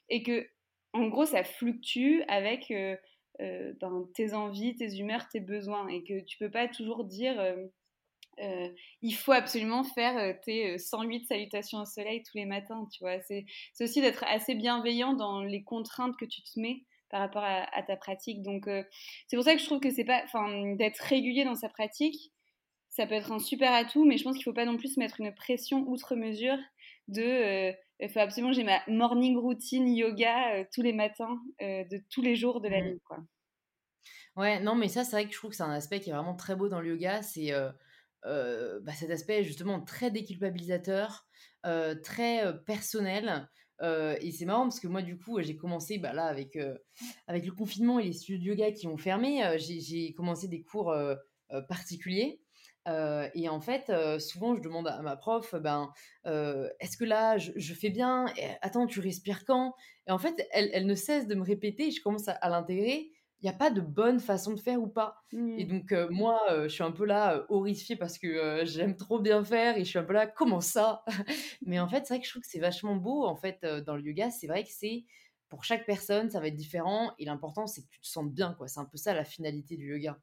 Et 0.09 0.23
que, 0.23 0.49
en 0.93 1.09
gros, 1.09 1.27
ça 1.27 1.43
fluctue 1.43 2.21
avec 2.27 2.71
euh, 2.71 2.97
euh, 3.41 3.71
ben, 3.79 4.09
tes 4.15 4.33
envies, 4.33 4.75
tes 4.75 4.97
humeurs, 4.97 5.27
tes 5.31 5.39
besoins. 5.39 5.87
Et 5.89 6.03
que 6.03 6.21
tu 6.21 6.39
peux 6.39 6.49
pas 6.49 6.67
toujours 6.67 7.03
dire. 7.03 7.55
il 8.39 9.13
faut 9.13 9.31
absolument 9.31 9.83
faire 9.83 10.39
tes 10.41 10.79
108 10.79 11.27
salutations 11.27 11.81
au 11.81 11.85
soleil 11.85 12.23
tous 12.23 12.39
les 12.39 12.45
matins, 12.45 12.87
tu 12.91 13.03
vois. 13.03 13.21
C'est 13.21 13.45
aussi 13.79 14.01
d'être 14.01 14.23
assez 14.23 14.55
bienveillant 14.55 15.13
dans 15.13 15.43
les 15.43 15.63
contraintes 15.63 16.17
que 16.17 16.25
tu 16.25 16.41
te 16.41 16.59
mets 16.59 16.81
par 17.13 17.21
rapport 17.21 17.43
à, 17.43 17.83
ta 17.83 17.95
pratique. 17.95 18.41
Donc, 18.41 18.67
euh, 18.67 18.83
c'est 19.27 19.35
pour 19.35 19.45
ça 19.45 19.53
que 19.53 19.61
je 19.61 19.65
trouve 19.67 19.79
que 19.79 19.91
c'est 19.91 20.03
pas, 20.03 20.23
enfin, 20.23 20.73
d'être 20.73 20.97
régulier 20.97 21.45
dans 21.45 21.53
sa 21.53 21.69
pratique, 21.69 22.33
ça 22.89 23.05
peut 23.05 23.13
être 23.13 23.31
un 23.31 23.37
super 23.37 23.71
atout, 23.71 24.03
mais 24.03 24.17
je 24.17 24.23
pense 24.23 24.33
qu'il 24.33 24.43
faut 24.43 24.51
pas 24.51 24.65
non 24.65 24.77
plus 24.77 24.97
mettre 24.97 25.19
une 25.19 25.31
pression 25.31 25.87
outre 25.87 26.15
mesure 26.15 26.57
de, 27.07 27.21
euh, 27.21 27.71
il 27.99 28.09
faut 28.09 28.17
absolument 28.17 28.51
j'ai 28.51 28.63
ma 28.63 28.81
morning 28.87 29.37
routine 29.37 29.87
yoga 29.87 30.55
euh, 30.55 30.65
tous 30.73 30.81
les 30.81 30.91
matins 30.91 31.39
de 31.61 32.03
tous 32.09 32.23
les 32.23 32.35
jours 32.35 32.61
de 32.61 32.67
la 32.67 32.81
vie, 32.81 32.99
quoi. 33.05 33.19
Ouais, 34.35 34.59
non, 34.59 34.73
mais 34.73 34.87
ça, 34.87 35.03
c'est 35.03 35.11
vrai 35.11 35.25
que 35.27 35.33
je 35.33 35.37
trouve 35.37 35.51
que 35.51 35.55
c'est 35.55 35.61
un 35.61 35.69
aspect 35.69 35.99
qui 35.99 36.09
est 36.09 36.13
vraiment 36.13 36.35
très 36.35 36.55
beau 36.55 36.67
dans 36.67 36.81
le 36.81 36.95
yoga, 36.95 37.21
c'est 37.21 37.51
bah, 38.23 38.93
cet 38.95 39.11
aspect 39.11 39.43
justement 39.43 39.81
très 39.81 40.09
déculpabilisateur, 40.09 41.27
très 42.01 42.41
personnel. 42.65 43.47
Et 43.81 44.31
c'est 44.31 44.45
marrant 44.45 44.63
parce 44.63 44.79
que 44.79 44.87
moi, 44.87 45.01
du 45.01 45.17
coup, 45.17 45.41
j'ai 45.41 45.57
commencé 45.57 45.97
bah, 45.97 46.13
là 46.13 46.25
avec, 46.25 46.57
avec 47.27 47.45
le 47.45 47.51
confinement 47.51 47.99
et 47.99 48.05
les 48.05 48.13
studios 48.13 48.39
de 48.39 48.45
yoga 48.45 48.71
qui 48.71 48.87
ont 48.87 48.97
fermé. 48.97 49.43
J'ai 49.57 50.13
commencé 50.13 50.47
des 50.47 50.63
cours 50.63 50.95
particuliers. 51.67 52.39
et 52.87 53.49
en 53.49 53.59
fait, 53.59 53.91
souvent, 54.19 54.55
je 54.55 54.61
demande 54.61 54.87
à 54.87 55.01
ma 55.01 55.17
prof, 55.17 55.55
ben, 55.55 55.91
est-ce 56.23 56.97
que 56.97 57.05
là, 57.05 57.37
je, 57.37 57.73
fais 57.73 57.89
bien? 57.89 58.25
Attends, 58.61 58.87
tu 58.87 58.99
respires 58.99 59.43
quand? 59.45 59.73
Et 60.07 60.11
en 60.11 60.17
fait, 60.17 60.47
elle, 60.51 60.69
elle, 60.73 60.85
ne 60.85 60.95
cesse 60.95 61.27
de 61.27 61.35
me 61.35 61.43
répéter. 61.43 61.91
je 61.91 62.01
commence 62.01 62.27
à 62.27 62.49
l'intégrer 62.49 63.12
il 63.43 63.49
n'y 63.49 63.49
a 63.49 63.57
pas 63.57 63.69
de 63.69 63.81
bonne 63.81 64.21
façon 64.21 64.53
de 64.53 64.59
faire 64.59 64.81
ou 64.81 64.87
pas. 64.87 65.21
Et 65.33 65.65
mmh. 65.65 65.67
donc, 65.67 65.93
moi, 66.09 66.41
je 66.63 66.69
suis 66.69 66.83
un 66.83 66.91
peu 66.91 67.05
là, 67.05 67.45
horrifiée 67.49 67.97
parce 67.97 68.17
que 68.17 68.61
j'aime 68.63 68.95
trop 68.95 69.19
bien 69.19 69.43
faire 69.43 69.77
et 69.77 69.83
je 69.83 69.89
suis 69.89 69.99
un 69.99 70.03
peu 70.03 70.13
là, 70.13 70.27
comment 70.27 70.61
ça 70.61 71.03
Mais 71.65 71.79
en 71.79 71.87
fait, 71.87 72.05
c'est 72.05 72.13
vrai 72.13 72.21
que 72.21 72.25
je 72.25 72.31
trouve 72.31 72.41
que 72.41 72.47
c'est 72.47 72.59
vachement 72.59 72.95
beau, 72.95 73.25
en 73.25 73.35
fait, 73.35 73.65
dans 73.85 73.95
le 73.97 74.03
yoga. 74.03 74.31
C'est 74.31 74.47
vrai 74.47 74.63
que 74.63 74.71
c'est, 74.71 75.03
pour 75.49 75.63
chaque 75.63 75.85
personne, 75.85 76.31
ça 76.31 76.39
va 76.39 76.47
être 76.47 76.55
différent. 76.55 77.11
Et 77.19 77.25
l'important, 77.25 77.67
c'est 77.67 77.83
que 77.83 77.89
tu 77.89 77.99
te 77.99 78.07
sentes 78.07 78.33
bien, 78.33 78.53
quoi. 78.53 78.67
C'est 78.67 78.79
un 78.79 78.85
peu 78.85 78.97
ça 78.97 79.13
la 79.13 79.23
finalité 79.23 79.77
du 79.77 79.91
yoga. 79.91 80.17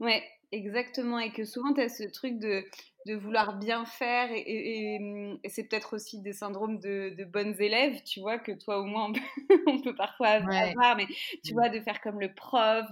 Ouais, 0.00 0.22
exactement. 0.50 1.18
Et 1.18 1.32
que 1.32 1.44
souvent, 1.44 1.74
tu 1.74 1.80
as 1.80 1.88
ce 1.88 2.04
truc 2.04 2.38
de, 2.38 2.64
de 3.06 3.14
vouloir 3.14 3.58
bien 3.58 3.84
faire. 3.84 4.28
Et, 4.32 4.98
mmh, 4.98 5.38
c'est 5.48 5.68
peut-être 5.68 5.94
aussi 5.94 6.20
des 6.20 6.32
syndromes 6.32 6.78
de, 6.78 7.14
de, 7.16 7.24
bonnes 7.24 7.54
élèves, 7.60 8.02
tu 8.04 8.20
vois, 8.20 8.38
que 8.38 8.52
toi, 8.52 8.80
au 8.80 8.84
moins, 8.84 9.08
on 9.08 9.12
peut, 9.12 9.20
on 9.66 9.80
peut 9.80 9.94
parfois 9.94 10.28
avoir. 10.28 10.96
Mais 10.96 11.06
tu 11.44 11.52
mmh. 11.52 11.54
vois, 11.54 11.68
de 11.68 11.80
faire 11.80 12.00
comme 12.00 12.20
le 12.20 12.34
prof, 12.34 12.86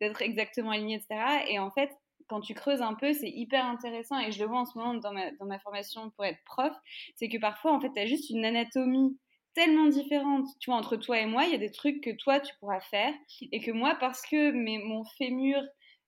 d'être 0.00 0.22
exactement 0.22 0.70
aligné, 0.70 0.96
etc. 0.96 1.20
Et 1.48 1.58
en 1.58 1.70
fait, 1.70 1.90
quand 2.28 2.40
tu 2.40 2.54
creuses 2.54 2.82
un 2.82 2.94
peu, 2.94 3.12
c'est 3.12 3.30
hyper 3.30 3.64
intéressant. 3.66 4.18
Et 4.18 4.32
je 4.32 4.40
le 4.40 4.46
vois 4.46 4.60
en 4.60 4.66
ce 4.66 4.78
moment 4.78 4.94
dans 4.94 5.12
ma, 5.12 5.30
dans 5.32 5.46
ma 5.46 5.58
formation 5.58 6.10
pour 6.10 6.24
être 6.24 6.42
prof. 6.44 6.72
C'est 7.16 7.28
que 7.28 7.38
parfois, 7.38 7.72
en 7.72 7.80
fait, 7.80 7.90
tu 7.92 8.00
as 8.00 8.06
juste 8.06 8.30
une 8.30 8.44
anatomie 8.44 9.18
tellement 9.54 9.86
différente. 9.86 10.46
Tu 10.60 10.70
vois, 10.70 10.78
entre 10.78 10.96
toi 10.96 11.18
et 11.18 11.26
moi, 11.26 11.44
il 11.44 11.52
y 11.52 11.54
a 11.54 11.58
des 11.58 11.72
trucs 11.72 12.02
que 12.02 12.10
toi, 12.10 12.38
tu 12.38 12.54
pourras 12.60 12.80
faire. 12.80 13.12
Et 13.50 13.60
que 13.60 13.70
moi, 13.70 13.96
parce 13.98 14.22
que 14.22 14.50
mes, 14.52 14.78
mon 14.78 15.04
fémur 15.04 15.60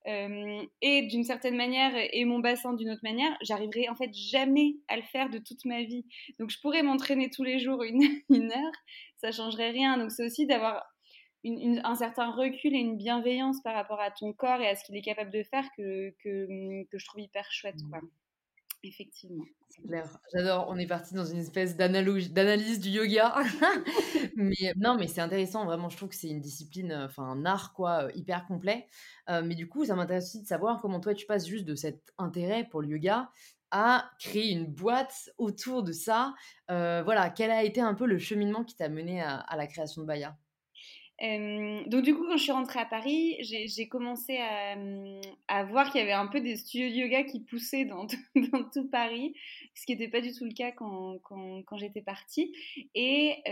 euh, 0.06 0.62
et 0.80 1.02
d'une 1.02 1.24
certaine 1.24 1.56
manière 1.56 1.92
et 1.94 2.24
mon 2.24 2.38
bassin 2.38 2.72
d'une 2.72 2.90
autre 2.90 3.02
manière, 3.02 3.36
j'arriverai 3.42 3.88
en 3.88 3.94
fait 3.94 4.12
jamais 4.14 4.76
à 4.88 4.96
le 4.96 5.02
faire 5.02 5.28
de 5.28 5.38
toute 5.38 5.64
ma 5.64 5.82
vie. 5.82 6.06
Donc 6.38 6.50
je 6.50 6.60
pourrais 6.60 6.82
m'entraîner 6.82 7.30
tous 7.30 7.44
les 7.44 7.58
jours 7.58 7.82
une, 7.82 8.02
heure, 8.52 8.72
ça 9.16 9.30
changerait 9.30 9.70
rien. 9.70 9.98
Donc 9.98 10.10
c'est 10.10 10.24
aussi 10.24 10.46
d'avoir 10.46 10.84
un 11.44 11.94
certain 11.94 12.30
recul 12.30 12.74
et 12.74 12.78
une 12.78 12.96
bienveillance 12.96 13.62
par 13.62 13.74
rapport 13.74 14.00
à 14.00 14.10
ton 14.10 14.32
corps 14.32 14.60
et 14.60 14.68
à 14.68 14.76
ce 14.76 14.84
qu'il 14.84 14.96
est 14.96 15.02
capable 15.02 15.30
de 15.30 15.42
faire 15.42 15.64
que, 15.76 16.10
que, 16.22 16.84
que 16.90 16.98
je 16.98 17.06
trouve 17.06 17.20
hyper 17.20 17.50
chouette. 17.50 17.78
Quoi. 17.90 18.00
Effectivement. 18.82 19.44
C'est 19.68 19.82
clair. 19.82 20.18
J'adore. 20.32 20.66
On 20.68 20.78
est 20.78 20.86
parti 20.86 21.14
dans 21.14 21.24
une 21.24 21.38
espèce 21.38 21.76
d'analyse 21.76 22.80
du 22.80 22.88
yoga. 22.88 23.34
mais 24.36 24.72
non, 24.76 24.96
mais 24.96 25.06
c'est 25.06 25.20
intéressant. 25.20 25.64
Vraiment, 25.66 25.90
je 25.90 25.96
trouve 25.96 26.08
que 26.08 26.14
c'est 26.14 26.30
une 26.30 26.40
discipline, 26.40 26.92
enfin 26.92 27.24
un 27.24 27.44
art 27.44 27.74
quoi, 27.74 28.08
hyper 28.14 28.46
complet. 28.46 28.88
mais 29.28 29.54
du 29.54 29.68
coup, 29.68 29.84
ça 29.84 29.94
m'intéresse 29.94 30.28
aussi 30.28 30.42
de 30.42 30.46
savoir 30.46 30.80
comment 30.80 30.98
toi 30.98 31.14
tu 31.14 31.26
passes 31.26 31.46
juste 31.46 31.66
de 31.66 31.74
cet 31.74 32.12
intérêt 32.18 32.64
pour 32.64 32.80
le 32.80 32.88
yoga 32.88 33.30
à 33.70 34.10
créer 34.18 34.50
une 34.50 34.66
boîte 34.66 35.30
autour 35.38 35.82
de 35.82 35.92
ça. 35.92 36.34
voilà, 36.68 37.30
quel 37.30 37.50
a 37.50 37.62
été 37.62 37.80
un 37.82 37.94
peu 37.94 38.06
le 38.06 38.18
cheminement 38.18 38.64
qui 38.64 38.76
t'a 38.76 38.88
mené 38.88 39.20
à, 39.20 39.36
à 39.36 39.56
la 39.56 39.66
création 39.66 40.02
de 40.02 40.06
Baya? 40.06 40.36
Donc 41.20 42.02
du 42.02 42.14
coup, 42.14 42.24
quand 42.26 42.38
je 42.38 42.42
suis 42.42 42.52
rentrée 42.52 42.80
à 42.80 42.86
Paris, 42.86 43.36
j'ai 43.40 43.88
commencé 43.88 44.38
à, 44.38 45.64
voir 45.64 45.90
qu'il 45.90 46.00
y 46.00 46.02
avait 46.02 46.12
un 46.12 46.26
peu 46.26 46.40
des 46.40 46.56
studios 46.56 46.88
de 46.88 46.94
yoga 46.94 47.24
qui 47.24 47.40
poussaient 47.40 47.84
dans, 47.84 48.06
tout 48.06 48.88
Paris, 48.90 49.34
ce 49.74 49.84
qui 49.84 49.92
n'était 49.92 50.08
pas 50.08 50.22
du 50.22 50.32
tout 50.32 50.44
le 50.44 50.54
cas 50.54 50.72
quand, 50.72 51.76
j'étais 51.76 52.00
partie, 52.00 52.54
et 52.94 53.42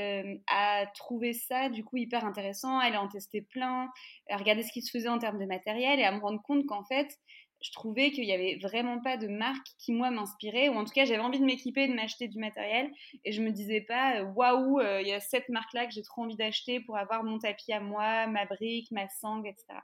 à 0.46 0.86
trouver 0.94 1.34
ça 1.34 1.68
du 1.68 1.84
coup 1.84 1.98
hyper 1.98 2.24
intéressant, 2.24 2.78
à 2.78 2.84
aller 2.84 2.96
en 2.96 3.08
tester 3.08 3.42
plein, 3.42 3.90
à 4.30 4.38
regarder 4.38 4.62
ce 4.62 4.72
qui 4.72 4.80
se 4.80 4.90
faisait 4.90 5.08
en 5.08 5.18
termes 5.18 5.38
de 5.38 5.46
matériel 5.46 6.00
et 6.00 6.04
à 6.04 6.12
me 6.12 6.20
rendre 6.20 6.40
compte 6.42 6.64
qu'en 6.66 6.84
fait, 6.84 7.18
je 7.60 7.72
trouvais 7.72 8.10
qu'il 8.10 8.24
n'y 8.24 8.32
avait 8.32 8.56
vraiment 8.62 9.00
pas 9.00 9.16
de 9.16 9.26
marque 9.26 9.66
qui, 9.78 9.92
moi, 9.92 10.10
m'inspirait, 10.10 10.68
ou 10.68 10.74
en 10.74 10.84
tout 10.84 10.92
cas, 10.92 11.04
j'avais 11.04 11.22
envie 11.22 11.40
de 11.40 11.44
m'équiper, 11.44 11.88
de 11.88 11.94
m'acheter 11.94 12.28
du 12.28 12.38
matériel, 12.38 12.90
et 13.24 13.32
je 13.32 13.42
me 13.42 13.50
disais 13.50 13.80
pas, 13.80 14.20
euh, 14.20 14.24
waouh, 14.24 14.78
euh, 14.80 15.02
il 15.02 15.08
y 15.08 15.12
a 15.12 15.20
cette 15.20 15.48
marque-là 15.48 15.86
que 15.86 15.92
j'ai 15.92 16.02
trop 16.02 16.22
envie 16.22 16.36
d'acheter 16.36 16.80
pour 16.80 16.96
avoir 16.96 17.24
mon 17.24 17.38
tapis 17.38 17.72
à 17.72 17.80
moi, 17.80 18.26
ma 18.26 18.46
brique, 18.46 18.90
ma 18.92 19.08
sangle, 19.08 19.48
etc. 19.48 19.80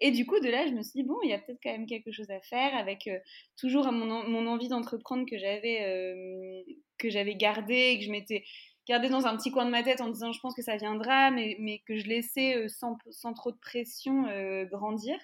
Et 0.00 0.10
du 0.10 0.26
coup, 0.26 0.40
de 0.40 0.48
là, 0.48 0.66
je 0.66 0.72
me 0.72 0.82
suis 0.82 1.02
dit, 1.02 1.04
bon, 1.04 1.18
il 1.22 1.30
y 1.30 1.34
a 1.34 1.38
peut-être 1.38 1.60
quand 1.62 1.70
même 1.70 1.86
quelque 1.86 2.10
chose 2.10 2.30
à 2.30 2.40
faire 2.40 2.74
avec 2.74 3.06
euh, 3.06 3.18
toujours 3.58 3.92
mon, 3.92 4.28
mon 4.28 4.46
envie 4.46 4.68
d'entreprendre 4.68 5.26
que 5.28 5.38
j'avais 5.38 6.64
que 6.96 7.10
j'avais 7.10 7.34
gardé 7.34 7.74
et 7.74 7.98
que 7.98 8.04
je 8.04 8.10
m'étais 8.10 8.44
gardé 8.88 9.10
dans 9.10 9.26
un 9.26 9.36
petit 9.36 9.50
coin 9.50 9.66
de 9.66 9.70
ma 9.70 9.82
tête 9.82 10.00
en 10.00 10.08
disant, 10.08 10.32
je 10.32 10.40
pense 10.40 10.54
que 10.54 10.62
ça 10.62 10.76
viendra, 10.76 11.30
mais, 11.30 11.56
mais 11.60 11.82
que 11.86 11.96
je 11.98 12.06
laissais 12.06 12.66
sans, 12.68 12.96
sans, 13.10 13.34
trop 13.34 13.50
de 13.50 13.58
pression 13.58 14.24
grandir 14.70 15.18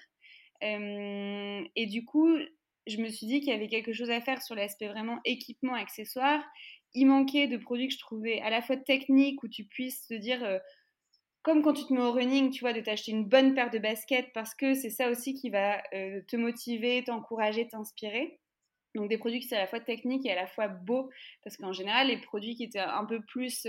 et 0.61 1.85
du 1.87 2.05
coup, 2.05 2.29
je 2.87 2.97
me 2.97 3.09
suis 3.09 3.27
dit 3.27 3.39
qu'il 3.39 3.49
y 3.49 3.55
avait 3.55 3.67
quelque 3.67 3.93
chose 3.93 4.09
à 4.09 4.21
faire 4.21 4.41
sur 4.41 4.55
l'aspect 4.55 4.87
vraiment 4.87 5.19
équipement, 5.25 5.73
accessoire. 5.73 6.43
Il 6.93 7.05
manquait 7.05 7.47
de 7.47 7.57
produits 7.57 7.87
que 7.87 7.93
je 7.93 7.99
trouvais 7.99 8.41
à 8.41 8.49
la 8.49 8.61
fois 8.61 8.77
techniques, 8.77 9.43
où 9.43 9.47
tu 9.47 9.65
puisses 9.65 10.07
te 10.07 10.13
dire, 10.13 10.59
comme 11.41 11.61
quand 11.61 11.73
tu 11.73 11.85
te 11.85 11.93
mets 11.93 12.01
au 12.01 12.11
running, 12.11 12.51
tu 12.51 12.61
vois, 12.61 12.73
de 12.73 12.81
t'acheter 12.81 13.11
une 13.11 13.25
bonne 13.25 13.53
paire 13.53 13.69
de 13.69 13.79
baskets, 13.79 14.31
parce 14.33 14.53
que 14.53 14.73
c'est 14.73 14.89
ça 14.89 15.09
aussi 15.09 15.33
qui 15.33 15.49
va 15.49 15.81
te 15.91 16.35
motiver, 16.35 17.03
t'encourager, 17.03 17.67
t'inspirer. 17.67 18.39
Donc 18.93 19.09
des 19.09 19.17
produits 19.17 19.39
qui 19.39 19.47
sont 19.47 19.55
à 19.55 19.59
la 19.59 19.67
fois 19.67 19.79
techniques 19.79 20.25
et 20.25 20.31
à 20.31 20.35
la 20.35 20.47
fois 20.47 20.67
beaux, 20.67 21.09
parce 21.43 21.55
qu'en 21.55 21.71
général, 21.71 22.07
les 22.07 22.17
produits 22.17 22.55
qui 22.55 22.65
étaient 22.65 22.79
un 22.79 23.05
peu 23.05 23.21
plus 23.21 23.65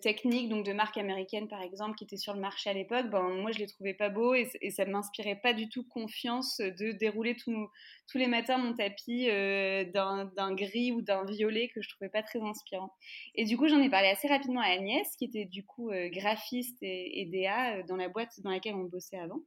techniques, 0.00 0.48
donc 0.48 0.64
de 0.64 0.72
marques 0.72 0.98
américaines 0.98 1.48
par 1.48 1.60
exemple, 1.60 1.96
qui 1.96 2.04
étaient 2.04 2.16
sur 2.16 2.32
le 2.32 2.40
marché 2.40 2.70
à 2.70 2.72
l'époque, 2.72 3.10
ben, 3.10 3.22
moi 3.22 3.50
je 3.50 3.58
les 3.58 3.66
trouvais 3.66 3.94
pas 3.94 4.08
beaux 4.08 4.34
et, 4.34 4.48
ça 4.70 4.84
ne 4.84 4.92
m'inspirait 4.92 5.40
pas 5.42 5.52
du 5.52 5.68
tout 5.68 5.84
confiance 5.84 6.58
de 6.58 6.92
dérouler 6.92 7.36
tous 7.36 8.18
les 8.18 8.28
matins 8.28 8.58
mon 8.58 8.74
tapis 8.74 9.28
euh, 9.28 9.84
d'un 9.84 10.54
gris 10.54 10.92
ou 10.92 11.02
d'un 11.02 11.24
violet 11.24 11.68
que 11.74 11.82
je 11.82 11.88
trouvais 11.88 12.08
pas 12.08 12.22
très 12.22 12.40
inspirant. 12.40 12.92
Et 13.34 13.44
du 13.44 13.56
coup, 13.56 13.66
j'en 13.66 13.80
ai 13.80 13.90
parlé 13.90 14.08
assez 14.08 14.28
rapidement 14.28 14.60
à 14.60 14.68
Agnès, 14.68 15.08
qui 15.16 15.24
était 15.24 15.44
du 15.44 15.64
coup 15.64 15.90
euh, 15.90 16.08
graphiste 16.08 16.78
et, 16.82 17.20
et, 17.20 17.26
DA 17.26 17.82
dans 17.82 17.96
la 17.96 18.08
boîte 18.08 18.40
dans 18.42 18.50
laquelle 18.50 18.74
on 18.74 18.84
bossait 18.84 19.18
avant. 19.18 19.40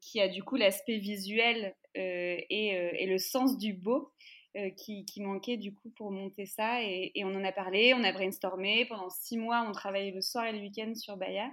qui 0.00 0.20
a 0.20 0.28
du 0.28 0.42
coup 0.42 0.56
l'aspect 0.56 0.98
visuel 0.98 1.74
et, 1.94 2.46
et, 2.48 3.06
le 3.06 3.18
sens 3.18 3.58
du 3.58 3.74
beau 3.74 4.10
euh, 4.54 4.68
qui, 4.68 5.06
manquait 5.22 5.56
du 5.56 5.72
coup 5.72 5.88
pour 5.96 6.10
monter 6.10 6.44
ça. 6.44 6.82
Et, 6.82 7.10
on 7.24 7.34
en 7.34 7.42
a 7.42 7.52
parlé, 7.52 7.94
on 7.94 8.04
a 8.04 8.12
brainstormé. 8.12 8.84
Pendant 8.84 9.08
six 9.08 9.38
mois, 9.38 9.64
on 9.66 9.72
travaillait 9.72 10.10
le 10.10 10.20
soir 10.20 10.44
et 10.44 10.52
le 10.52 10.58
week-end 10.58 10.94
sur 10.94 11.16
Baya. 11.16 11.50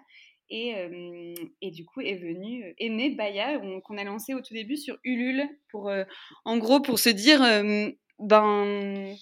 Et, 0.50 0.76
euh, 0.76 1.34
et, 1.62 1.72
du 1.72 1.86
coup 1.86 2.02
est 2.02 2.18
venu, 2.18 2.66
euh, 2.66 2.74
est 2.78 2.90
né 2.90 3.12
Baya, 3.12 3.62
qu'on 3.86 3.98
a 3.98 4.04
lancé 4.04 4.34
au 4.34 4.42
tout 4.42 4.54
début 4.54 4.76
sur 4.76 4.98
Ulule, 5.06 5.48
pour, 5.70 5.90
en 6.44 6.58
gros 6.58 6.82
pour 6.82 7.00
se 7.00 7.10
dire, 7.10 7.40
ben, 8.20 9.16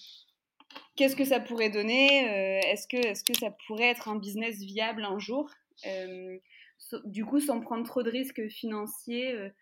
qu'est-ce 0.96 1.14
que 1.14 1.24
ça 1.24 1.38
pourrait 1.38 1.70
donner 1.70 2.24
Est-ce 2.64 2.88
que, 2.88 2.96
est 2.96 3.26
que 3.26 3.38
ça 3.38 3.54
pourrait 3.66 3.90
être 3.90 4.08
un 4.08 4.16
business 4.16 4.58
viable 4.58 5.04
un 5.04 5.18
jour 5.18 5.50
Du 7.04 7.24
coup, 7.24 7.38
sans 7.38 7.60
prendre 7.60 7.86
trop 7.86 8.02
de 8.02 8.10
risques 8.10 8.48
financiers 8.48 9.52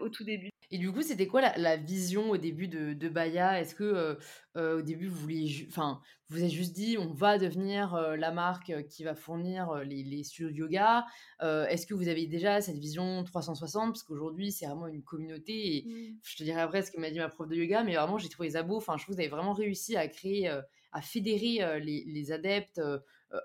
au 0.00 0.08
tout 0.08 0.24
début. 0.24 0.50
Et 0.70 0.78
du 0.78 0.90
coup, 0.90 1.02
c'était 1.02 1.26
quoi 1.26 1.40
la, 1.56 1.76
vision 1.76 2.30
au 2.30 2.36
début 2.36 2.68
de, 2.68 2.94
de 2.94 3.08
Baya? 3.08 3.60
Est-ce 3.60 3.74
que 3.76 3.84
euh, 3.84 4.14
euh, 4.56 4.78
au 4.78 4.82
début, 4.82 5.06
vous 5.06 5.20
vouliez, 5.20 5.66
enfin, 5.68 6.00
vous 6.28 6.38
avez 6.38 6.50
juste 6.50 6.72
dit, 6.72 6.96
on 6.98 7.12
va 7.12 7.38
devenir 7.38 7.94
euh, 7.94 8.16
la 8.16 8.32
marque 8.32 8.72
qui 8.88 9.04
va 9.04 9.14
fournir 9.14 9.72
les, 9.84 10.02
les, 10.02 10.24
studios 10.24 10.50
de 10.50 10.56
yoga? 10.56 11.06
Est-ce 11.40 11.86
que 11.86 11.94
vous 11.94 12.08
avez 12.08 12.26
déjà 12.26 12.60
cette 12.60 12.78
vision 12.78 13.22
360 13.24 13.92
Parce 13.92 14.02
qu'aujourd'hui, 14.02 14.50
c'est 14.50 14.66
vraiment 14.66 14.88
une 14.88 15.02
communauté. 15.02 15.76
Et 15.76 15.84
mmh. 15.86 16.18
je 16.24 16.36
te 16.36 16.42
dirais 16.42 16.62
après 16.62 16.82
ce 16.82 16.90
que 16.90 17.00
m'a 17.00 17.10
dit 17.10 17.18
ma 17.18 17.28
prof 17.28 17.48
de 17.48 17.54
yoga, 17.54 17.84
mais 17.84 17.94
vraiment, 17.94 18.18
j'ai 18.18 18.28
trouvé 18.28 18.50
ça 18.50 18.62
beau. 18.62 18.78
Enfin, 18.78 18.96
je 18.96 19.04
trouve 19.04 19.14
que 19.14 19.20
vous 19.20 19.24
avez 19.24 19.30
vraiment 19.30 19.52
réussi 19.52 19.96
à 19.96 20.08
créer, 20.08 20.48
à 20.48 21.02
fédérer 21.02 21.80
les, 21.80 22.04
les, 22.06 22.32
adeptes 22.32 22.80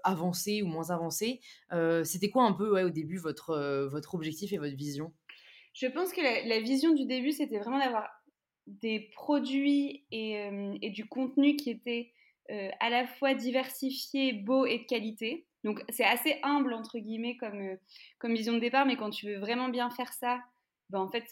avancés 0.04 0.64
ou 0.64 0.68
moins 0.68 0.90
avancés. 0.90 1.42
c'était 2.04 2.30
quoi 2.30 2.46
un 2.46 2.54
peu 2.54 2.72
ouais, 2.72 2.84
au 2.84 2.90
début 2.90 3.18
votre, 3.18 3.88
votre 3.92 4.16
objectif 4.16 4.54
et 4.54 4.58
votre 4.58 4.76
vision? 4.76 5.14
Je 5.74 5.88
pense 5.88 6.12
que 6.12 6.22
la, 6.22 6.60
vision 6.60 6.94
du 6.94 7.06
début, 7.06 7.32
c'était 7.32 7.60
vraiment 7.60 7.80
d'avoir 7.80 8.10
des 8.68 9.10
produits 9.14 10.06
et, 10.12 10.38
euh, 10.40 10.78
du 10.90 11.08
contenu 11.08 11.56
qui 11.56 11.70
étaient 11.72 12.12
euh, 12.52 12.70
à 12.80 12.90
la 12.90 13.08
fois 13.08 13.34
diversifiés, 13.34 14.34
beaux 14.34 14.66
et 14.66 14.80
de 14.80 14.84
qualité. 14.84 15.46
Donc 15.64 15.84
c'est 15.90 16.06
assez 16.06 16.40
humble, 16.44 16.74
entre 16.74 17.00
guillemets, 17.00 17.38
comme, 17.38 17.62
euh, 17.62 17.76
comme 18.18 18.34
vision 18.34 18.54
de 18.54 18.60
départ, 18.60 18.86
mais 18.86 18.96
quand 18.96 19.10
tu 19.10 19.28
veux 19.28 19.40
vraiment 19.40 19.70
bien 19.70 19.90
faire 19.90 20.14
ça, 20.14 20.40
ben, 20.90 21.00
en 21.00 21.10
fait, 21.12 21.28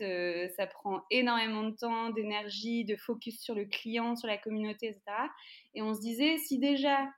ça 0.55 0.67
prend 0.67 1.01
énormément 1.09 1.63
de 1.63 1.75
temps, 1.75 2.11
d'énergie, 2.11 2.85
de 2.85 2.95
focus 2.95 3.41
sur 3.41 3.55
le 3.55 3.65
client, 3.65 4.15
sur 4.15 4.27
la 4.27 4.37
communauté, 4.37 4.89
etc. 4.89 5.01
Et 5.73 5.81
on 5.81 5.95
se 5.95 5.99
disait, 5.99 6.37
si 6.37 6.59
déjà 6.59 7.09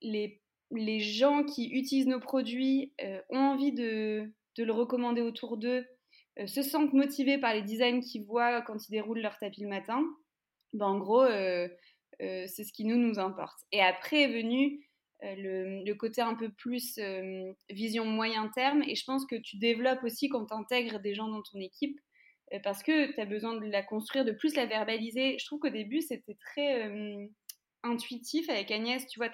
les, 0.00 0.40
les 0.70 1.00
gens 1.00 1.42
qui 1.42 1.70
utilisent 1.70 2.06
nos 2.06 2.20
produits 2.20 2.94
ont 3.30 3.38
envie 3.38 3.72
de, 3.72 4.32
de 4.56 4.62
le 4.62 4.72
recommander 4.72 5.22
autour 5.22 5.56
d'eux, 5.56 5.84
euh, 5.84 5.93
se 6.46 6.62
sentent 6.62 6.92
motivés 6.92 7.38
par 7.38 7.54
les 7.54 7.62
designs 7.62 8.00
qu'ils 8.00 8.24
voient 8.24 8.62
quand 8.62 8.88
ils 8.88 8.90
déroulent 8.90 9.20
leur 9.20 9.38
tapis 9.38 9.62
le 9.62 9.68
matin, 9.68 10.04
ben 10.72 10.86
en 10.86 10.98
gros, 10.98 11.22
euh, 11.22 11.68
euh, 12.20 12.44
c'est 12.46 12.64
ce 12.64 12.72
qui 12.72 12.84
nous, 12.84 12.96
nous 12.96 13.18
importe. 13.18 13.60
Et 13.72 13.80
après 13.80 14.22
est 14.22 14.42
venu 14.42 14.80
le, 15.22 15.94
côté 15.94 16.20
un 16.20 16.34
peu 16.34 16.50
plus 16.50 17.00
vision 17.70 18.04
moyen 18.04 18.48
terme, 18.48 18.82
et 18.82 18.94
je 18.94 19.04
pense 19.04 19.24
que 19.24 19.36
tu 19.36 19.56
développes 19.56 20.02
aussi 20.02 20.28
quand 20.28 20.44
tu 20.46 20.54
intègres 20.54 21.00
des 21.00 21.14
gens 21.14 21.28
dans 21.28 21.42
ton 21.42 21.60
équipe, 21.60 21.98
parce 22.62 22.82
que 22.82 23.12
tu 23.14 23.20
as 23.20 23.24
besoin 23.24 23.54
de 23.54 23.64
la 23.66 23.82
construire, 23.82 24.26
de 24.26 24.32
plus 24.32 24.54
la 24.54 24.66
verbaliser. 24.66 25.38
Je 25.38 25.46
trouve 25.46 25.60
qu'au 25.60 25.70
début, 25.70 26.02
c'était 26.02 26.36
très 26.40 26.90
intuitif 27.82 28.50
avec 28.50 28.70
Agnès, 28.70 29.06
tu 29.06 29.18
vois, 29.18 29.30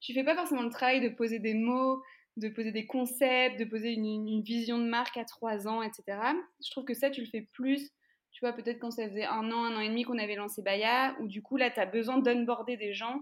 tu 0.00 0.12
fais 0.12 0.24
pas 0.24 0.34
forcément 0.34 0.62
le 0.62 0.70
travail 0.70 1.00
de 1.00 1.08
poser 1.08 1.38
des 1.38 1.54
mots, 1.54 2.02
de 2.38 2.48
poser 2.48 2.72
des 2.72 2.86
concepts, 2.86 3.58
de 3.58 3.64
poser 3.64 3.92
une, 3.92 4.42
vision 4.42 4.78
de 4.78 4.84
marque 4.84 5.16
à 5.16 5.24
trois 5.24 5.66
ans, 5.68 5.82
etc. 5.82 6.18
Je 6.64 6.70
trouve 6.70 6.84
que 6.84 6.94
ça, 6.94 7.10
tu 7.10 7.20
le 7.20 7.26
fais 7.26 7.42
plus, 7.52 7.90
tu 8.32 8.40
vois, 8.40 8.52
peut-être 8.52 8.78
quand 8.78 8.90
ça 8.90 9.08
faisait 9.08 9.24
un 9.24 9.50
an, 9.50 9.64
un 9.64 9.76
an 9.76 9.80
et 9.80 9.88
demi 9.88 10.04
qu'on 10.04 10.18
avait 10.18 10.36
lancé 10.36 10.62
Baya, 10.62 11.16
où 11.20 11.26
du 11.26 11.42
coup, 11.42 11.56
là, 11.56 11.70
tu 11.70 11.80
as 11.80 11.86
besoin 11.86 12.18
d'unborder 12.18 12.76
des 12.76 12.92
gens 12.92 13.20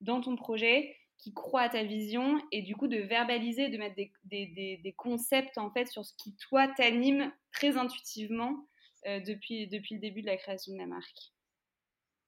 dans 0.00 0.20
ton 0.20 0.36
projet 0.36 0.96
qui 1.18 1.32
croient 1.32 1.62
à 1.62 1.68
ta 1.68 1.84
vision 1.84 2.40
et 2.50 2.62
du 2.62 2.74
coup 2.74 2.88
de 2.88 2.98
verbaliser, 2.98 3.68
de 3.68 3.78
mettre 3.78 3.94
des, 4.24 4.94
concepts 4.96 5.58
en 5.58 5.70
fait 5.70 5.86
sur 5.86 6.04
ce 6.04 6.12
qui 6.18 6.34
toi 6.36 6.68
t'anime 6.68 7.32
très 7.52 7.76
intuitivement 7.76 8.66
euh, 9.06 9.20
depuis, 9.20 9.68
depuis 9.68 9.94
le 9.94 10.00
début 10.00 10.22
de 10.22 10.26
la 10.26 10.36
création 10.36 10.72
de 10.72 10.78
la 10.78 10.86
marque. 10.86 11.32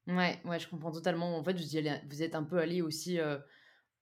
Ouais, 0.07 0.39
ouais, 0.45 0.61
je 0.61 0.69
comprends 0.69 0.93
totalement. 0.93 1.37
En 1.37 1.43
fait, 1.43 1.55
vous, 1.55 2.23
êtes 2.23 2.35
un 2.35 2.45
peu 2.45 2.59
allé 2.59 2.81
aussi 2.81 3.19
euh, 3.19 3.39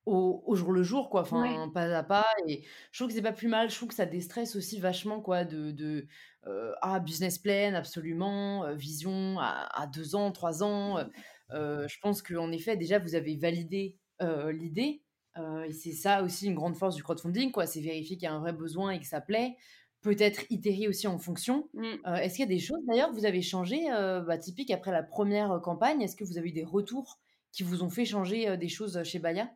au, 0.06 0.54
jour 0.54 0.72
le 0.72 0.82
jour, 0.82 1.08
quoi, 1.08 1.22
enfin, 1.22 1.70
pas 1.72 1.96
à 1.96 2.02
pas. 2.02 2.26
Et 2.46 2.62
je 2.92 2.98
trouve 2.98 3.08
que 3.08 3.14
c'est 3.14 3.22
pas 3.22 3.32
plus 3.32 3.48
mal. 3.48 3.70
Je 3.70 3.76
trouve 3.76 3.88
que 3.88 3.94
ça 3.94 4.06
déstresse 4.06 4.56
aussi 4.56 4.78
vachement, 4.78 5.20
quoi, 5.20 5.44
de, 5.44 5.70
de 5.70 6.06
ah, 6.82 7.00
business 7.00 7.38
plan, 7.38 7.74
absolument, 7.74 8.74
vision 8.74 9.38
à, 9.38 9.86
deux 9.92 10.14
ans, 10.14 10.30
trois 10.32 10.62
ans. 10.62 10.98
je 11.50 11.98
pense 12.00 12.22
qu'en 12.22 12.52
effet, 12.52 12.76
déjà, 12.76 12.98
vous 12.98 13.14
avez 13.14 13.36
validé 13.36 13.96
l'idée. 14.20 15.02
et 15.36 15.72
c'est 15.72 15.92
ça 15.92 16.22
aussi 16.22 16.46
une 16.46 16.54
grande 16.54 16.76
force 16.76 16.96
du 16.96 17.02
crowdfunding, 17.02 17.50
quoi. 17.50 17.66
C'est 17.66 17.80
vérifier 17.80 18.16
qu'il 18.16 18.24
y 18.24 18.30
a 18.30 18.34
un 18.34 18.40
vrai 18.40 18.52
besoin 18.52 18.90
et 18.90 19.00
que 19.00 19.06
ça 19.06 19.20
plaît. 19.20 19.56
Peut-être 20.02 20.44
itérer 20.50 20.86
aussi 20.86 21.06
en 21.06 21.18
fonction. 21.18 21.70
Mmh. 21.72 22.16
Est-ce 22.20 22.34
qu'il 22.34 22.44
y 22.44 22.48
a 22.48 22.54
des 22.54 22.58
choses 22.58 22.84
d'ailleurs 22.86 23.08
que 23.08 23.14
vous 23.14 23.24
avez 23.24 23.40
changé, 23.40 23.86
bah, 23.88 24.36
typique 24.36 24.70
après 24.70 24.92
la 24.92 25.02
première 25.02 25.60
campagne? 25.62 26.02
Est-ce 26.02 26.14
que 26.14 26.24
vous 26.24 26.36
avez 26.36 26.50
eu 26.50 26.52
des 26.52 26.64
retours 26.64 27.20
qui 27.54 27.62
vous 27.62 27.82
ont 27.82 27.90
fait 27.90 28.04
changer 28.04 28.56
des 28.56 28.68
choses 28.68 29.02
chez 29.04 29.18
Baya? 29.18 29.48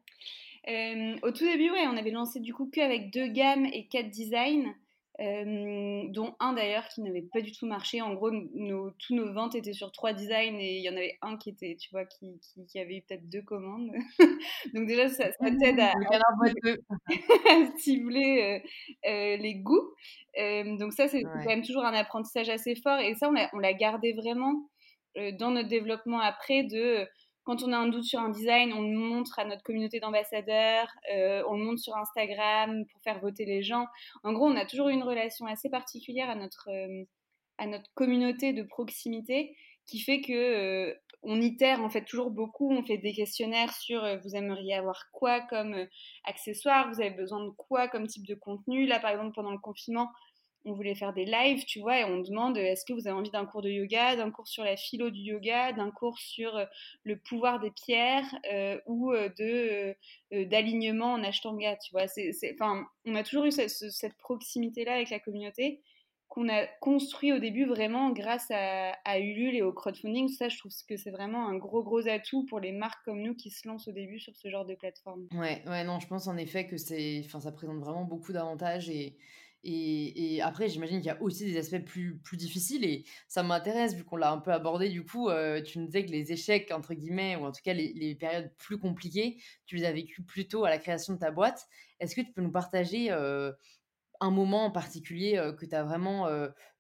Au 1.23 1.31
tout 1.33 1.45
début, 1.45 1.71
ouais, 1.71 1.87
on 1.87 1.97
avait 1.97 2.11
lancé 2.11 2.41
du 2.41 2.53
coup 2.53 2.71
qu'avec 2.71 3.11
deux 3.11 3.29
gammes 3.29 3.67
et 3.67 3.87
quatre 3.87 4.11
designs. 4.11 4.75
dont 5.19 6.37
un 6.39 6.53
d'ailleurs 6.53 6.87
qui 6.89 7.01
n'avait 7.01 7.27
pas 7.33 7.41
du 7.41 7.51
tout 7.53 7.67
marché. 7.67 8.03
En 8.03 8.15
gros, 8.15 8.31
nos, 8.31 8.91
tous 8.93 9.15
nos 9.15 9.33
ventes 9.33 9.57
étaient 9.57 9.73
sur 9.73 9.91
trois 9.91 10.13
designs 10.13 10.59
et 10.61 10.77
il 10.77 10.85
y 10.85 10.89
en 10.91 10.97
avait 10.97 11.19
un 11.23 11.37
qui 11.39 11.51
était, 11.51 11.77
tu 11.81 11.89
vois, 11.91 12.05
qui, 12.05 12.39
qui, 12.69 12.79
avait 12.79 12.99
eu 12.99 13.03
peut-être 13.03 13.29
deux 13.29 13.43
commandes. 13.43 13.91
Donc 14.75 14.87
déjà, 14.87 15.09
ça, 15.09 15.33
ça 15.33 15.51
t'aide 15.59 15.81
à, 15.81 15.93
cibler 17.79 18.63
les 19.05 19.55
goûts. 19.57 19.95
donc 20.79 20.93
ça, 20.93 21.09
c'est 21.09 21.23
quand 21.23 21.47
même 21.47 21.65
toujours 21.65 21.85
un 21.85 21.95
apprentissage 21.95 22.51
assez 22.51 22.77
fort 22.77 23.01
et 23.01 23.15
ça, 23.15 23.31
on 23.53 23.59
l'a 23.59 23.73
gardé 23.73 24.13
vraiment 24.13 24.69
dans 25.39 25.51
notre 25.51 25.69
développement 25.69 26.21
après 26.21 26.63
de 26.63 27.09
quand 27.49 27.63
on 27.63 27.73
a 27.73 27.79
un 27.79 27.89
doute 27.89 28.05
sur 28.05 28.21
un 28.21 28.29
design, 28.29 28.75
on 28.75 28.83
le 28.83 28.95
montre 28.95 29.39
à 29.39 29.47
notre 29.47 29.63
communauté 29.63 30.01
d'ambassadeurs, 30.01 30.87
euh, 31.11 31.43
on 31.49 31.57
le 31.57 31.65
montre 31.65 31.81
sur 31.81 31.97
Instagram 31.97 32.85
pour 32.85 33.01
faire 33.01 33.21
voter 33.21 33.47
les 33.47 33.63
gens. 33.63 33.87
En 34.23 34.35
gros, 34.35 34.45
on 34.45 34.55
a 34.55 34.67
toujours 34.67 34.91
une 34.91 35.03
relation 35.03 35.47
assez 35.47 35.71
particulière 35.71 36.29
à 36.29 36.35
notre, 36.35 36.69
euh, 36.69 37.05
à 37.57 37.67
notre 37.67 37.91
communauté 37.95 38.53
de 38.53 38.63
proximité 38.63 39.57
qui 39.87 39.99
fait 39.99 40.21
que 40.21 40.35
euh, 40.91 40.95
on 41.23 41.41
itère 41.41 41.81
en 41.81 41.89
fait 41.89 42.05
toujours 42.05 42.31
beaucoup. 42.31 42.71
On 42.71 42.83
fait 42.83 42.99
des 42.99 43.15
questionnaires 43.15 43.73
sur 43.73 44.03
vous 44.23 44.37
aimeriez 44.37 44.75
avoir 44.75 45.11
quoi 45.11 45.41
comme 45.41 45.87
accessoire, 46.25 46.93
vous 46.93 47.01
avez 47.01 47.13
besoin 47.13 47.43
de 47.43 47.49
quoi 47.49 47.89
comme 47.89 48.07
type 48.07 48.27
de 48.27 48.35
contenu. 48.35 48.85
Là, 48.85 49.01
par 49.01 49.13
exemple, 49.13 49.33
pendant 49.35 49.53
le 49.53 49.59
confinement, 49.59 50.11
on 50.65 50.75
voulait 50.75 50.95
faire 50.95 51.13
des 51.13 51.25
lives, 51.25 51.65
tu 51.65 51.81
vois, 51.81 52.01
et 52.01 52.05
on 52.05 52.21
demande 52.21 52.59
est-ce 52.59 52.85
que 52.85 52.93
vous 52.93 53.07
avez 53.07 53.17
envie 53.17 53.31
d'un 53.31 53.47
cours 53.47 53.63
de 53.63 53.71
yoga, 53.71 54.17
d'un 54.17 54.31
cours 54.31 54.49
sur 54.49 54.65
la 54.65 54.77
philo 54.77 55.11
du 55.11 55.21
yoga, 55.21 55.73
d'un 55.73 55.91
cours 55.91 56.19
sur 56.19 56.57
euh, 56.57 56.65
le 57.05 57.19
pouvoir 57.19 57.61
des 57.61 57.71
pierres 57.71 58.27
euh, 58.53 58.79
ou 58.87 59.13
euh, 59.13 59.29
de 59.39 59.95
d'alignement 60.45 61.15
en 61.15 61.23
ashtanga, 61.23 61.77
tu 61.77 61.93
vois? 61.93 62.07
Enfin, 62.55 62.87
on 63.05 63.15
a 63.15 63.23
toujours 63.23 63.45
eu 63.45 63.51
cette, 63.51 64.17
proximité-là 64.19 64.95
avec 64.95 65.11
la 65.11 65.21
communauté 65.21 65.81
qu'on 66.29 66.49
a 66.51 66.67
construit 66.81 67.33
au 67.33 67.39
début 67.39 67.65
vraiment 67.65 68.11
grâce 68.11 68.51
à, 68.51 68.93
à, 69.07 69.19
Ulule 69.19 69.57
et 69.57 69.63
au 69.63 69.73
crowdfunding. 69.73 70.29
Ça, 70.29 70.51
je 70.51 70.59
trouve 70.59 70.73
que 70.87 70.99
c'est 70.99 71.11
vraiment 71.11 71.49
un 71.49 71.57
gros 71.57 71.83
gros 71.83 72.07
atout 72.07 72.45
pour 72.45 72.61
les 72.61 72.73
marques 72.73 73.03
comme 73.07 73.23
nous 73.23 73.35
qui 73.35 73.51
se 73.51 73.67
lancent 73.67 73.89
au 73.89 73.93
début 73.93 74.21
sur 74.21 74.37
ce 74.37 74.51
genre 74.51 74.67
de 74.67 74.75
plateforme. 74.75 75.27
Ouais, 75.33 75.63
ouais, 75.67 75.85
non, 75.85 76.01
je 76.01 76.07
pense 76.07 76.27
en 76.27 76.37
effet 76.37 76.67
que 76.67 76.77
c'est, 76.77 77.23
enfin, 77.25 77.41
ça 77.41 77.53
présente 77.53 77.79
vraiment 77.79 78.05
beaucoup 78.05 78.35
d'avantages 78.35 78.91
et 78.91 79.17
et, 79.65 80.41
après, 80.43 80.69
j'imagine 80.69 80.99
qu'il 80.99 81.09
y 81.09 81.11
a 81.11 81.21
aussi 81.21 81.45
des 81.45 81.57
aspects 81.57 81.85
plus, 81.85 82.21
difficiles 82.35 82.85
et 82.85 83.05
ça 83.27 83.43
m'intéresse 83.43 83.95
vu 83.95 84.05
qu'on 84.05 84.17
l'a 84.17 84.31
un 84.31 84.39
peu 84.39 84.53
abordé. 84.53 84.89
Du 84.89 85.05
coup, 85.05 85.29
euh, 85.29 85.61
tu 85.63 85.79
nous 85.79 85.87
disais 85.87 86.05
que 86.05 86.11
les 86.11 86.33
échecs, 86.33 86.71
entre 86.71 86.95
guillemets, 86.95 87.37
ou 87.37 87.45
en 87.45 87.53
tout 87.53 87.61
cas 87.65 87.73
les, 87.73 88.15
périodes 88.15 88.53
plus 88.57 88.79
compliquées, 88.79 89.43
tu 89.67 89.77
les 89.77 89.85
as 89.85 89.93
vécues 89.93 90.23
plutôt 90.23 90.65
à 90.65 90.71
la 90.71 90.79
création 90.79 91.15
de 91.15 91.19
ta 91.19 91.31
boîte. 91.31 91.67
Est-ce 91.99 92.15
que 92.15 92.21
tu 92.21 92.33
peux 92.33 92.43
nous 92.43 92.53
partager 92.53 93.11
euh, 93.11 93.53
un 94.21 94.31
moment 94.31 94.67
en 94.67 94.71
particulier 94.71 95.37
euh, 95.37 95.53
que 95.53 95.67
tu 95.67 95.75
as 95.75 95.83
vraiment 95.83 96.29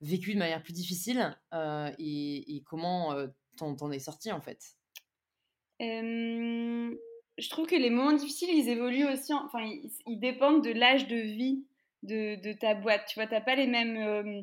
vécu 0.00 0.34
de 0.34 0.38
manière 0.38 0.62
plus 0.62 0.72
difficile 0.72 1.36
et, 1.98 2.62
comment 2.66 3.14
t'en 3.56 3.90
es 3.90 3.98
sorti 3.98 4.30
en 4.30 4.40
fait? 4.40 4.76
Je 5.80 7.50
trouve 7.50 7.66
que 7.66 7.76
les 7.76 7.90
moments 7.90 8.12
difficiles, 8.12 8.50
ils 8.52 8.68
évoluent 8.68 9.06
aussi, 9.06 9.32
enfin, 9.32 9.68
ils 10.06 10.18
dépendent 10.18 10.62
de 10.64 10.70
l'âge 10.70 11.06
de 11.08 11.16
vie 11.16 11.64
de, 12.02 12.52
ta 12.54 12.74
boîte. 12.74 13.06
Tu 13.08 13.18
vois, 13.18 13.26
tu 13.26 13.34
n'as 13.34 13.40
pas 13.40 13.54
les 13.54 13.66
mêmes... 13.66 13.96
Euh, 13.96 14.42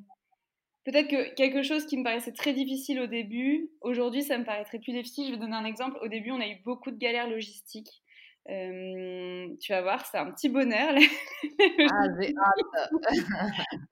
peut-être 0.85 1.07
que 1.07 1.33
quelque 1.35 1.63
chose 1.63 1.85
qui 1.85 1.97
me 1.97 2.03
paraissait 2.03 2.33
très 2.33 2.53
difficile 2.53 2.99
au 2.99 3.07
début, 3.07 3.69
aujourd'hui, 3.81 4.23
ça 4.23 4.37
me 4.37 4.45
paraîtrait 4.45 4.79
plus 4.79 4.93
difficile. 4.93 5.27
Je 5.27 5.31
vais 5.31 5.37
donner 5.37 5.55
un 5.55 5.65
exemple. 5.65 5.97
Au 6.01 6.07
début, 6.07 6.31
on 6.31 6.39
a 6.39 6.47
eu 6.47 6.61
beaucoup 6.63 6.91
de 6.91 6.97
galères 6.97 7.29
logistiques. 7.29 8.01
Euh, 8.47 9.47
tu 9.59 9.71
vas 9.71 9.81
voir, 9.81 10.05
c'est 10.05 10.17
un 10.17 10.31
petit 10.31 10.49
bonheur. 10.49 10.93
Ah, 11.79 12.07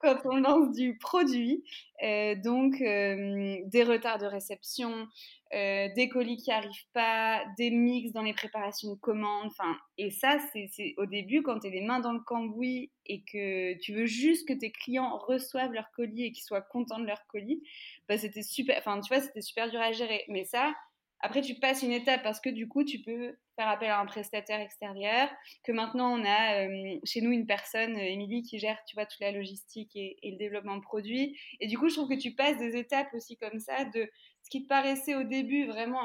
Quand 0.00 0.18
on 0.26 0.36
lance 0.36 0.72
du 0.72 0.96
produit, 0.98 1.64
euh, 2.04 2.34
donc 2.36 2.74
des 2.78 3.82
retards 3.82 4.18
de 4.18 4.26
réception, 4.26 5.06
euh, 5.54 5.88
des 5.94 6.08
colis 6.08 6.36
qui 6.36 6.50
arrivent 6.50 6.88
pas, 6.92 7.44
des 7.56 7.70
mix 7.70 8.12
dans 8.12 8.22
les 8.22 8.34
préparations 8.34 8.90
de 8.90 8.98
commandes. 8.98 9.46
Enfin, 9.46 9.76
et 9.98 10.10
ça, 10.10 10.38
c'est 10.52 10.94
au 10.96 11.06
début 11.06 11.42
quand 11.42 11.60
tu 11.60 11.68
es 11.68 11.70
les 11.70 11.80
mains 11.80 12.00
dans 12.00 12.12
le 12.12 12.20
cambouis 12.20 12.90
et 13.06 13.22
que 13.22 13.78
tu 13.78 13.94
veux 13.94 14.06
juste 14.06 14.48
que 14.48 14.52
tes 14.52 14.72
clients 14.72 15.16
reçoivent 15.16 15.72
leur 15.72 15.90
colis 15.92 16.24
et 16.24 16.32
qu'ils 16.32 16.42
soient 16.42 16.60
contents 16.60 16.98
de 16.98 17.06
leur 17.06 17.24
colis. 17.28 17.62
Bah, 18.08 18.18
c'était 18.18 18.42
super. 18.42 18.76
Enfin, 18.78 19.00
tu 19.00 19.14
vois, 19.14 19.22
c'était 19.22 19.42
super 19.42 19.70
dur 19.70 19.80
à 19.80 19.92
gérer. 19.92 20.24
Mais 20.28 20.44
ça, 20.44 20.74
après, 21.20 21.40
tu 21.40 21.54
passes 21.54 21.82
une 21.82 21.92
étape 21.92 22.22
parce 22.22 22.40
que 22.40 22.50
du 22.50 22.68
coup, 22.68 22.84
tu 22.84 22.98
peux 22.98 23.36
faire 23.56 23.68
appel 23.68 23.88
à 23.88 24.00
un 24.00 24.06
prestataire 24.06 24.60
extérieur. 24.60 25.30
Que 25.62 25.72
maintenant, 25.72 26.18
on 26.18 26.24
a 26.24 26.66
euh, 26.66 26.98
chez 27.04 27.20
nous 27.20 27.30
une 27.30 27.46
personne, 27.46 27.96
Émilie, 27.96 28.42
qui 28.42 28.58
gère, 28.58 28.78
tu 28.86 28.94
vois, 28.94 29.06
toute 29.06 29.20
la 29.20 29.30
logistique 29.30 29.94
et, 29.94 30.18
et, 30.22 30.32
le 30.32 30.36
développement 30.36 30.76
de 30.76 30.82
produits. 30.82 31.38
Et 31.60 31.66
du 31.66 31.78
coup, 31.78 31.88
je 31.88 31.94
trouve 31.94 32.08
que 32.08 32.20
tu 32.20 32.34
passes 32.34 32.58
des 32.58 32.76
étapes 32.76 33.08
aussi 33.14 33.36
comme 33.36 33.60
ça 33.60 33.84
de 33.84 34.10
ce 34.44 34.50
qui 34.50 34.66
paraissait 34.66 35.14
au 35.14 35.24
début 35.24 35.66
vraiment 35.66 36.00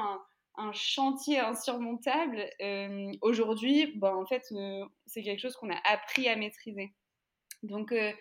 un, 0.56 0.72
chantier 0.74 1.40
insurmontable, 1.40 2.46
euh, 2.62 3.12
aujourd'hui, 3.22 3.94
bon, 3.96 4.10
en 4.10 4.26
fait, 4.26 4.44
euh, 4.52 4.84
c'est 5.06 5.24
quelque 5.24 5.40
chose 5.40 5.56
qu'on 5.56 5.72
a 5.72 5.80
appris 5.86 6.28
à 6.28 6.36
maîtriser. 6.36 6.92
Donc, 7.64 7.94
euh, 7.94 8.12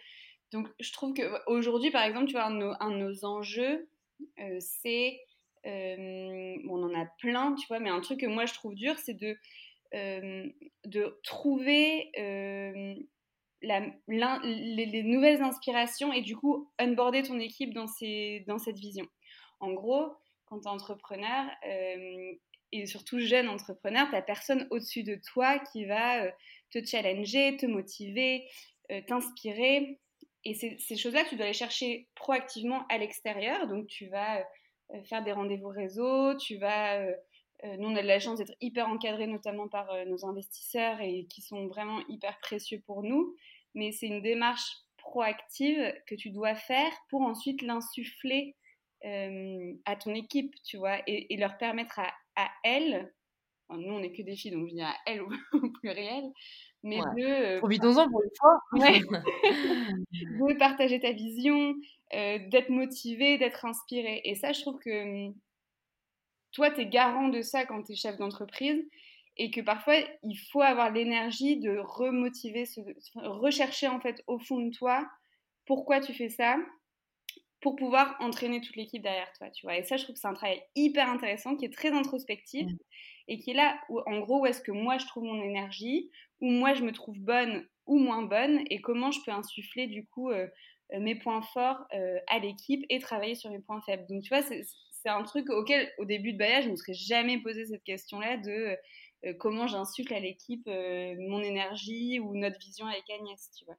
donc 0.52 0.68
je 0.78 0.92
trouve 0.92 1.14
qu'aujourd'hui, 1.14 1.90
par 1.90 2.04
exemple, 2.04 2.26
tu 2.26 2.34
vois, 2.34 2.44
un 2.44 2.54
de 2.54 2.96
nos, 2.96 3.24
enjeux, 3.24 3.88
c'est, 4.60 5.20
on 5.64 6.82
en 6.82 6.94
a 6.94 7.06
plein, 7.20 7.56
tu 7.56 7.66
vois, 7.66 7.80
mais 7.80 7.90
un 7.90 8.00
truc 8.00 8.20
que 8.20 8.26
moi 8.26 8.46
je 8.46 8.54
trouve 8.54 8.74
dur, 8.74 8.96
c'est 8.98 9.14
de, 9.14 9.36
de 10.84 11.20
trouver 11.24 12.10
la, 13.62 13.80
les, 14.06 14.86
les, 14.86 15.02
nouvelles 15.02 15.42
inspirations 15.42 16.12
et 16.12 16.22
du 16.22 16.36
coup, 16.36 16.70
onboarder 16.80 17.22
ton 17.24 17.40
équipe 17.40 17.74
dans, 17.74 17.88
ces, 17.88 18.44
dans 18.46 18.58
cette 18.58 18.78
vision. 18.78 19.06
En 19.60 19.72
gros, 19.72 20.14
quand 20.46 20.60
tu 20.60 20.66
es 20.66 20.70
entrepreneur, 20.70 21.50
euh, 21.66 22.32
et 22.72 22.86
surtout 22.86 23.18
jeune 23.18 23.48
entrepreneur, 23.48 24.06
tu 24.10 24.22
personne 24.26 24.66
au-dessus 24.70 25.02
de 25.02 25.16
toi 25.16 25.58
qui 25.58 25.84
va 25.84 26.24
euh, 26.24 26.30
te 26.70 26.84
challenger, 26.84 27.56
te 27.56 27.66
motiver, 27.66 28.48
euh, 28.90 29.00
t'inspirer. 29.06 29.98
Et 30.44 30.54
ces 30.54 30.96
choses-là, 30.96 31.24
tu 31.28 31.36
dois 31.36 31.46
les 31.46 31.52
chercher 31.52 32.08
proactivement 32.14 32.86
à 32.88 32.96
l'extérieur. 32.96 33.66
Donc, 33.66 33.86
tu 33.88 34.06
vas 34.06 34.42
faire 35.04 35.22
des 35.22 35.32
rendez-vous 35.32 35.68
réseau, 35.68 36.34
tu 36.36 36.56
vas... 36.56 37.04
nous, 37.64 37.88
on 37.88 37.96
a 37.96 38.02
de 38.02 38.06
la 38.06 38.20
chance 38.20 38.38
d'être 38.38 38.54
hyper 38.60 38.88
encadrés, 38.88 39.26
notamment 39.26 39.68
par 39.68 39.92
nos 40.06 40.24
investisseurs, 40.24 41.00
et 41.02 41.26
qui 41.26 41.42
sont 41.42 41.66
vraiment 41.66 42.00
hyper 42.08 42.38
précieux 42.38 42.80
pour 42.86 43.02
nous. 43.02 43.34
Mais 43.74 43.90
c'est 43.90 44.06
une 44.06 44.22
démarche 44.22 44.76
proactive 44.96 45.92
que 46.06 46.14
tu 46.14 46.30
dois 46.30 46.54
faire 46.54 46.92
pour 47.10 47.22
ensuite 47.22 47.60
l'insuffler 47.60 48.54
euh, 49.04 49.74
à 49.84 49.96
ton 49.96 50.14
équipe, 50.14 50.54
tu 50.64 50.76
vois, 50.76 50.98
et, 51.06 51.36
leur 51.36 51.56
permettre 51.58 51.98
à, 52.00 52.12
à 52.36 52.48
elles, 52.64 53.12
nous 53.70 53.92
on 53.92 54.00
n'est 54.00 54.12
que 54.12 54.22
des 54.22 54.34
filles, 54.34 54.52
donc 54.52 54.68
je 54.68 54.74
dis 54.74 54.82
à 54.82 54.94
elles 55.06 55.22
au, 55.22 55.28
pluriel, 55.80 56.24
mais 56.82 56.98
de... 56.98 57.22
Euh, 57.22 57.58
Profitons-en 57.58 58.08
pour 58.08 58.22
une 58.22 58.30
fois 58.38 58.58
De 60.12 60.58
partager 60.58 61.00
ta 61.00 61.12
vision, 61.12 61.74
euh, 62.14 62.38
d'être 62.48 62.70
motivé, 62.70 63.38
d'être 63.38 63.64
inspiré. 63.64 64.20
Et 64.24 64.34
ça, 64.34 64.52
je 64.52 64.60
trouve 64.62 64.78
que 64.78 65.26
hum, 65.28 65.34
toi, 66.52 66.70
tu 66.70 66.80
es 66.80 66.86
garant 66.86 67.28
de 67.28 67.42
ça 67.42 67.66
quand 67.66 67.82
tu 67.82 67.92
es 67.92 67.96
chef 67.96 68.16
d'entreprise 68.16 68.82
et 69.36 69.50
que 69.50 69.60
parfois, 69.60 69.94
il 70.22 70.36
faut 70.50 70.62
avoir 70.62 70.90
l'énergie 70.90 71.58
de 71.58 71.78
remotiver, 71.78 72.64
rechercher 73.14 73.86
en 73.88 74.00
fait 74.00 74.22
au 74.26 74.38
fond 74.38 74.58
de 74.58 74.70
toi 74.70 75.06
pourquoi 75.66 76.00
tu 76.00 76.14
fais 76.14 76.30
ça 76.30 76.56
pour 77.60 77.76
pouvoir 77.76 78.16
entraîner 78.20 78.60
toute 78.60 78.76
l'équipe 78.76 79.02
derrière 79.02 79.32
toi, 79.36 79.50
tu 79.50 79.66
vois. 79.66 79.76
Et 79.76 79.82
ça, 79.82 79.96
je 79.96 80.04
trouve 80.04 80.14
que 80.14 80.20
c'est 80.20 80.28
un 80.28 80.34
travail 80.34 80.62
hyper 80.76 81.08
intéressant, 81.08 81.56
qui 81.56 81.64
est 81.64 81.74
très 81.74 81.90
introspectif, 81.90 82.66
mmh. 82.66 82.76
et 83.28 83.38
qui 83.38 83.50
est 83.50 83.54
là, 83.54 83.78
où, 83.88 84.00
en 84.06 84.20
gros, 84.20 84.42
où 84.42 84.46
est-ce 84.46 84.60
que 84.60 84.70
moi, 84.70 84.98
je 84.98 85.06
trouve 85.06 85.24
mon 85.24 85.42
énergie, 85.42 86.10
où 86.40 86.50
moi, 86.50 86.74
je 86.74 86.82
me 86.82 86.92
trouve 86.92 87.18
bonne 87.18 87.66
ou 87.86 87.98
moins 87.98 88.22
bonne, 88.22 88.62
et 88.70 88.80
comment 88.80 89.10
je 89.10 89.20
peux 89.24 89.32
insuffler, 89.32 89.88
du 89.88 90.06
coup, 90.06 90.30
euh, 90.30 90.46
euh, 90.92 91.00
mes 91.00 91.16
points 91.16 91.42
forts 91.42 91.84
euh, 91.94 92.18
à 92.28 92.38
l'équipe 92.38 92.84
et 92.90 93.00
travailler 93.00 93.34
sur 93.34 93.50
mes 93.50 93.60
points 93.60 93.80
faibles. 93.84 94.06
Donc, 94.08 94.22
tu 94.22 94.28
vois, 94.28 94.42
c'est 94.42 95.08
un 95.08 95.24
truc 95.24 95.50
auquel, 95.50 95.90
au 95.98 96.04
début 96.04 96.34
de 96.34 96.38
Baya, 96.38 96.60
je 96.60 96.66
ne 96.66 96.72
me 96.72 96.76
serais 96.76 96.94
jamais 96.94 97.40
posé 97.42 97.66
cette 97.66 97.82
question-là 97.82 98.36
de 98.36 98.76
comment 99.40 99.66
j'insuffle 99.66 100.14
à 100.14 100.20
l'équipe 100.20 100.66
mon 100.66 101.40
énergie 101.42 102.20
ou 102.20 102.36
notre 102.36 102.58
vision 102.60 102.86
avec 102.86 103.02
Agnès, 103.10 103.50
tu 103.56 103.64
vois. 103.64 103.74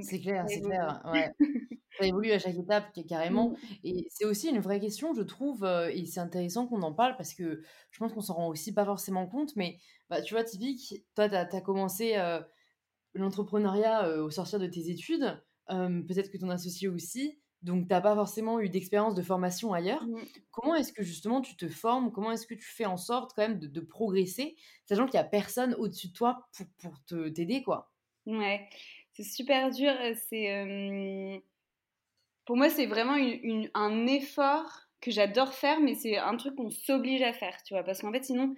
C'est 0.00 0.20
clair, 0.20 0.44
c'est 0.48 0.60
clair. 0.60 1.02
Ouais. 1.12 1.28
ça 2.00 2.06
évolue 2.06 2.32
à 2.32 2.38
chaque 2.38 2.56
étape 2.56 2.86
carrément. 3.08 3.50
Mmh. 3.50 3.56
Et 3.84 4.06
c'est 4.10 4.24
aussi 4.24 4.48
une 4.48 4.60
vraie 4.60 4.80
question, 4.80 5.14
je 5.14 5.22
trouve, 5.22 5.64
et 5.64 6.04
c'est 6.06 6.20
intéressant 6.20 6.66
qu'on 6.66 6.82
en 6.82 6.92
parle 6.92 7.16
parce 7.16 7.34
que 7.34 7.62
je 7.90 7.98
pense 7.98 8.12
qu'on 8.12 8.20
s'en 8.20 8.34
rend 8.34 8.48
aussi 8.48 8.72
pas 8.72 8.84
forcément 8.84 9.26
compte. 9.26 9.54
Mais 9.56 9.78
bah, 10.08 10.22
tu 10.22 10.34
vois, 10.34 10.44
typique, 10.44 11.04
toi, 11.14 11.28
tu 11.28 11.34
as, 11.34 11.60
commencé 11.60 12.16
l'entrepreneuriat 13.14 14.22
au 14.22 14.30
sortir 14.30 14.58
de 14.58 14.66
tes 14.66 14.90
études. 14.90 15.40
Peut-être 15.68 16.30
que 16.30 16.38
ton 16.38 16.50
associé 16.50 16.88
aussi. 16.88 17.38
Donc, 17.62 17.88
tu 17.88 17.92
n'as 17.92 18.00
pas 18.00 18.14
forcément 18.14 18.58
eu 18.60 18.70
d'expérience 18.70 19.14
de 19.14 19.22
formation 19.22 19.74
ailleurs. 19.74 20.06
Mmh. 20.06 20.18
Comment 20.50 20.74
est-ce 20.74 20.92
que 20.92 21.02
justement 21.02 21.42
tu 21.42 21.56
te 21.56 21.68
formes? 21.68 22.10
Comment 22.10 22.32
est-ce 22.32 22.46
que 22.46 22.54
tu 22.54 22.66
fais 22.66 22.86
en 22.86 22.96
sorte 22.96 23.32
quand 23.34 23.46
même 23.46 23.58
de, 23.58 23.80
progresser, 23.80 24.56
sachant 24.86 25.04
qu'il 25.04 25.20
n'y 25.20 25.24
a 25.26 25.28
personne 25.28 25.74
au-dessus 25.74 26.08
de 26.08 26.12
toi 26.14 26.48
pour, 26.56 26.66
pour 26.78 27.32
t'aider, 27.34 27.62
quoi? 27.62 27.92
Ouais, 28.24 28.66
c'est 29.12 29.24
super 29.24 29.70
dur. 29.70 29.92
C'est 30.28 31.42
pour 32.50 32.56
moi, 32.56 32.68
c'est 32.68 32.86
vraiment 32.86 33.14
un 33.74 34.06
effort 34.08 34.88
que 35.00 35.12
j'adore 35.12 35.54
faire, 35.54 35.78
mais 35.78 35.94
c'est 35.94 36.16
un 36.16 36.36
truc 36.36 36.56
qu'on 36.56 36.68
s'oblige 36.68 37.22
à 37.22 37.32
faire, 37.32 37.56
tu 37.62 37.74
vois, 37.74 37.84
parce 37.84 38.00
qu'en 38.00 38.10
fait, 38.10 38.24
sinon, 38.24 38.56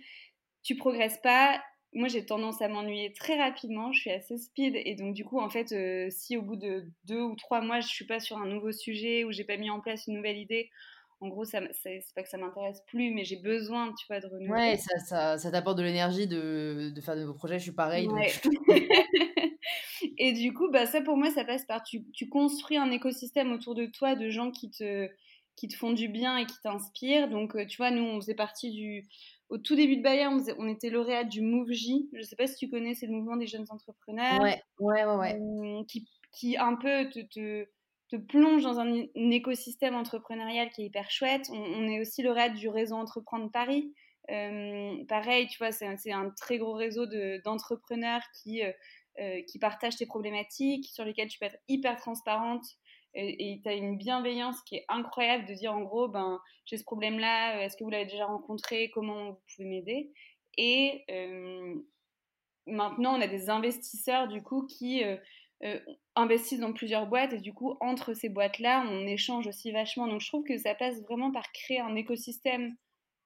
tu 0.62 0.76
progresses 0.76 1.20
pas. 1.22 1.62
Moi, 1.92 2.08
j'ai 2.08 2.24
tendance 2.24 2.62
à 2.62 2.68
m'ennuyer 2.68 3.12
très 3.12 3.36
rapidement. 3.36 3.92
Je 3.92 4.00
suis 4.00 4.10
assez 4.10 4.38
speed, 4.38 4.76
et 4.76 4.94
donc 4.94 5.12
du 5.12 5.26
coup, 5.26 5.38
en 5.38 5.50
fait, 5.50 5.74
si 6.10 6.38
au 6.38 6.42
bout 6.42 6.56
de 6.56 6.86
deux 7.04 7.20
ou 7.20 7.36
trois 7.36 7.60
mois, 7.60 7.80
je 7.80 7.88
suis 7.88 8.06
pas 8.06 8.18
sur 8.18 8.38
un 8.38 8.46
nouveau 8.46 8.72
sujet 8.72 9.24
ou 9.24 9.30
j'ai 9.30 9.44
pas 9.44 9.58
mis 9.58 9.68
en 9.68 9.80
place 9.80 10.06
une 10.06 10.14
nouvelle 10.14 10.38
idée, 10.38 10.70
en 11.22 11.28
gros, 11.28 11.44
ça, 11.44 11.60
c'est, 11.82 12.00
pas 12.16 12.24
que 12.24 12.28
ça 12.28 12.36
m'intéresse 12.36 12.82
plus, 12.88 13.14
mais 13.14 13.24
j'ai 13.24 13.36
besoin, 13.36 13.94
tu 13.94 14.04
vois, 14.08 14.18
de 14.18 14.26
renouveler. 14.26 14.50
Ouais, 14.50 14.76
ça, 14.76 14.98
ça, 14.98 15.38
ça 15.38 15.50
t'apporte 15.52 15.78
de 15.78 15.84
l'énergie 15.84 16.26
de, 16.26 16.90
de, 16.92 17.00
faire 17.00 17.14
de 17.14 17.20
nouveaux 17.20 17.34
projets. 17.34 17.60
Je 17.60 17.62
suis 17.62 17.72
pareil. 17.72 18.08
et 20.18 20.32
du 20.32 20.52
coup, 20.52 20.68
bah, 20.72 20.86
ça 20.86 21.00
pour 21.00 21.16
moi, 21.16 21.30
ça 21.30 21.44
passe 21.44 21.64
par 21.64 21.84
tu, 21.84 22.04
tu, 22.12 22.28
construis 22.28 22.76
un 22.76 22.90
écosystème 22.90 23.52
autour 23.52 23.76
de 23.76 23.86
toi 23.86 24.16
de 24.16 24.30
gens 24.30 24.50
qui 24.50 24.72
te, 24.72 25.08
qui 25.54 25.68
te 25.68 25.76
font 25.76 25.92
du 25.92 26.08
bien 26.08 26.38
et 26.38 26.44
qui 26.44 26.60
t'inspirent. 26.60 27.28
Donc, 27.28 27.54
euh, 27.54 27.66
tu 27.66 27.76
vois, 27.76 27.92
nous, 27.92 28.02
on 28.02 28.20
faisait 28.20 28.34
partie 28.34 28.72
du. 28.72 29.08
Au 29.48 29.58
tout 29.58 29.76
début 29.76 29.98
de 29.98 30.02
Bayer, 30.02 30.26
on, 30.26 30.66
était 30.66 30.90
lauréat 30.90 31.22
du 31.22 31.40
MoveJ. 31.40 31.86
Je 32.14 32.22
sais 32.22 32.36
pas 32.36 32.48
si 32.48 32.56
tu 32.56 32.68
connais, 32.68 32.94
c'est 32.94 33.06
le 33.06 33.12
mouvement 33.12 33.36
des 33.36 33.46
jeunes 33.46 33.66
entrepreneurs. 33.68 34.40
Ouais, 34.40 34.60
ouais, 34.80 35.04
ouais. 35.04 35.14
ouais. 35.14 35.40
Euh, 35.40 35.84
qui, 35.86 36.08
qui 36.32 36.56
un 36.56 36.74
peu 36.74 37.08
te, 37.10 37.20
te 37.20 37.68
te 38.12 38.16
plonge 38.16 38.62
dans 38.62 38.78
un, 38.78 39.06
écosystème 39.14 39.94
entrepreneurial 39.94 40.68
qui 40.70 40.82
est 40.82 40.86
hyper 40.86 41.10
chouette. 41.10 41.48
On, 41.50 41.88
est 41.88 42.00
aussi 42.00 42.22
le 42.22 42.30
raid 42.30 42.52
du 42.54 42.68
réseau 42.68 42.96
Entreprendre 42.96 43.50
Paris. 43.50 43.94
Euh, 44.30 45.02
pareil, 45.08 45.46
tu 45.48 45.56
vois, 45.56 45.72
c'est 45.72 46.12
un, 46.12 46.30
très 46.30 46.58
gros 46.58 46.74
réseau 46.74 47.06
d'entrepreneurs 47.42 48.20
qui, 48.34 48.62
euh, 48.62 48.72
euh, 49.18 49.40
qui 49.48 49.58
partagent 49.58 49.96
tes 49.96 50.04
problématiques, 50.04 50.86
sur 50.92 51.04
lesquelles 51.06 51.28
tu 51.28 51.38
peux 51.38 51.46
être 51.46 51.58
hyper 51.68 51.96
transparente. 51.96 52.64
Et 53.14 53.60
tu 53.62 53.68
as 53.68 53.74
une 53.74 53.98
bienveillance 53.98 54.62
qui 54.62 54.76
est 54.76 54.86
incroyable 54.88 55.46
de 55.46 55.52
dire 55.52 55.74
en 55.74 55.82
gros, 55.82 56.08
ben, 56.08 56.40
j'ai 56.64 56.78
ce 56.78 56.84
problème-là, 56.84 57.62
est-ce 57.62 57.76
que 57.76 57.84
vous 57.84 57.90
l'avez 57.90 58.06
déjà 58.06 58.24
rencontré, 58.24 58.90
comment 58.90 59.32
vous 59.32 59.40
pouvez 59.54 59.68
m'aider? 59.68 60.12
Et 60.56 61.04
maintenant, 62.66 63.14
on 63.14 63.20
a 63.20 63.26
des 63.26 63.50
investisseurs 63.50 64.28
du 64.28 64.42
coup 64.42 64.66
qui 64.66 65.02
euh, 65.64 65.78
investissent 66.16 66.60
dans 66.60 66.72
plusieurs 66.72 67.06
boîtes 67.06 67.32
et 67.32 67.40
du 67.40 67.52
coup, 67.52 67.76
entre 67.80 68.14
ces 68.14 68.28
boîtes-là, 68.28 68.84
on 68.88 69.06
échange 69.06 69.46
aussi 69.46 69.70
vachement. 69.70 70.08
Donc, 70.08 70.20
je 70.20 70.28
trouve 70.28 70.44
que 70.44 70.58
ça 70.58 70.74
passe 70.74 71.00
vraiment 71.02 71.30
par 71.30 71.52
créer 71.52 71.80
un 71.80 71.94
écosystème 71.94 72.76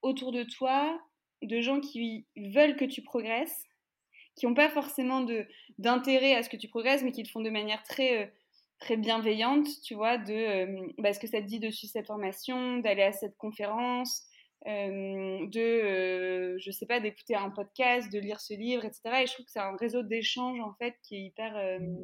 autour 0.03 0.33
de 0.33 0.43
toi 0.43 1.01
de 1.43 1.61
gens 1.61 1.81
qui 1.81 2.27
veulent 2.37 2.77
que 2.77 2.85
tu 2.85 3.03
progresses, 3.03 3.65
qui 4.37 4.47
n'ont 4.47 4.55
pas 4.55 4.69
forcément 4.69 5.27
d'intérêt 5.79 6.35
à 6.35 6.43
ce 6.43 6.49
que 6.49 6.57
tu 6.57 6.69
progresses, 6.69 7.03
mais 7.03 7.13
qui 7.13 7.23
le 7.23 7.29
font 7.29 7.41
de 7.41 7.51
manière 7.51 7.83
très, 7.83 8.25
euh, 8.25 8.27
très 8.79 8.97
bienveillante, 8.97 9.67
tu 9.83 9.95
vois, 9.95 10.19
de 10.19 10.35
euh, 10.35 10.87
bah, 10.99 11.13
ce 11.13 11.21
que 11.21 11.27
ça 11.27 11.41
te 11.41 11.47
dit 11.47 11.61
de 11.61 11.71
suivre 11.71 11.93
cette 11.93 12.07
formation, 12.07 12.79
d'aller 12.79 13.03
à 13.03 13.13
cette 13.13 13.37
conférence, 13.37 14.26
euh, 14.67 15.47
de, 15.47 15.61
euh, 15.61 16.59
je 16.59 16.71
sais 16.73 16.87
pas, 16.87 16.99
d'écouter 16.99 17.37
un 17.37 17.51
podcast, 17.51 18.13
de 18.13 18.19
lire 18.19 18.41
ce 18.41 18.53
livre, 18.55 18.85
etc. 18.85 19.23
Et 19.23 19.27
je 19.27 19.35
trouve 19.35 19.47
que 19.47 19.53
c'est 19.53 19.61
un 19.61 19.77
réseau 19.77 20.03
d'échanges 20.03 20.59
en 20.61 20.75
fait 20.75 20.97
qui 21.03 21.17
est 21.17 21.21
hyper, 21.21 21.57
euh, 21.57 21.79
mmh. 21.79 21.99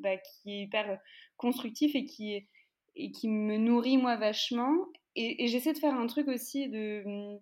bah, 0.00 0.16
qui 0.16 0.52
est 0.52 0.62
hyper 0.62 0.98
constructif 1.36 1.94
et 1.94 2.04
qui, 2.04 2.48
et 2.96 3.12
qui 3.12 3.28
me 3.28 3.56
nourrit 3.56 3.98
moi 3.98 4.16
vachement. 4.16 4.74
Et, 5.14 5.46
j'essaie 5.46 5.72
de 5.72 5.78
faire 5.78 5.94
un 5.94 6.08
truc 6.08 6.26
aussi 6.26 6.68
de 6.68 7.04
mmh, 7.06 7.38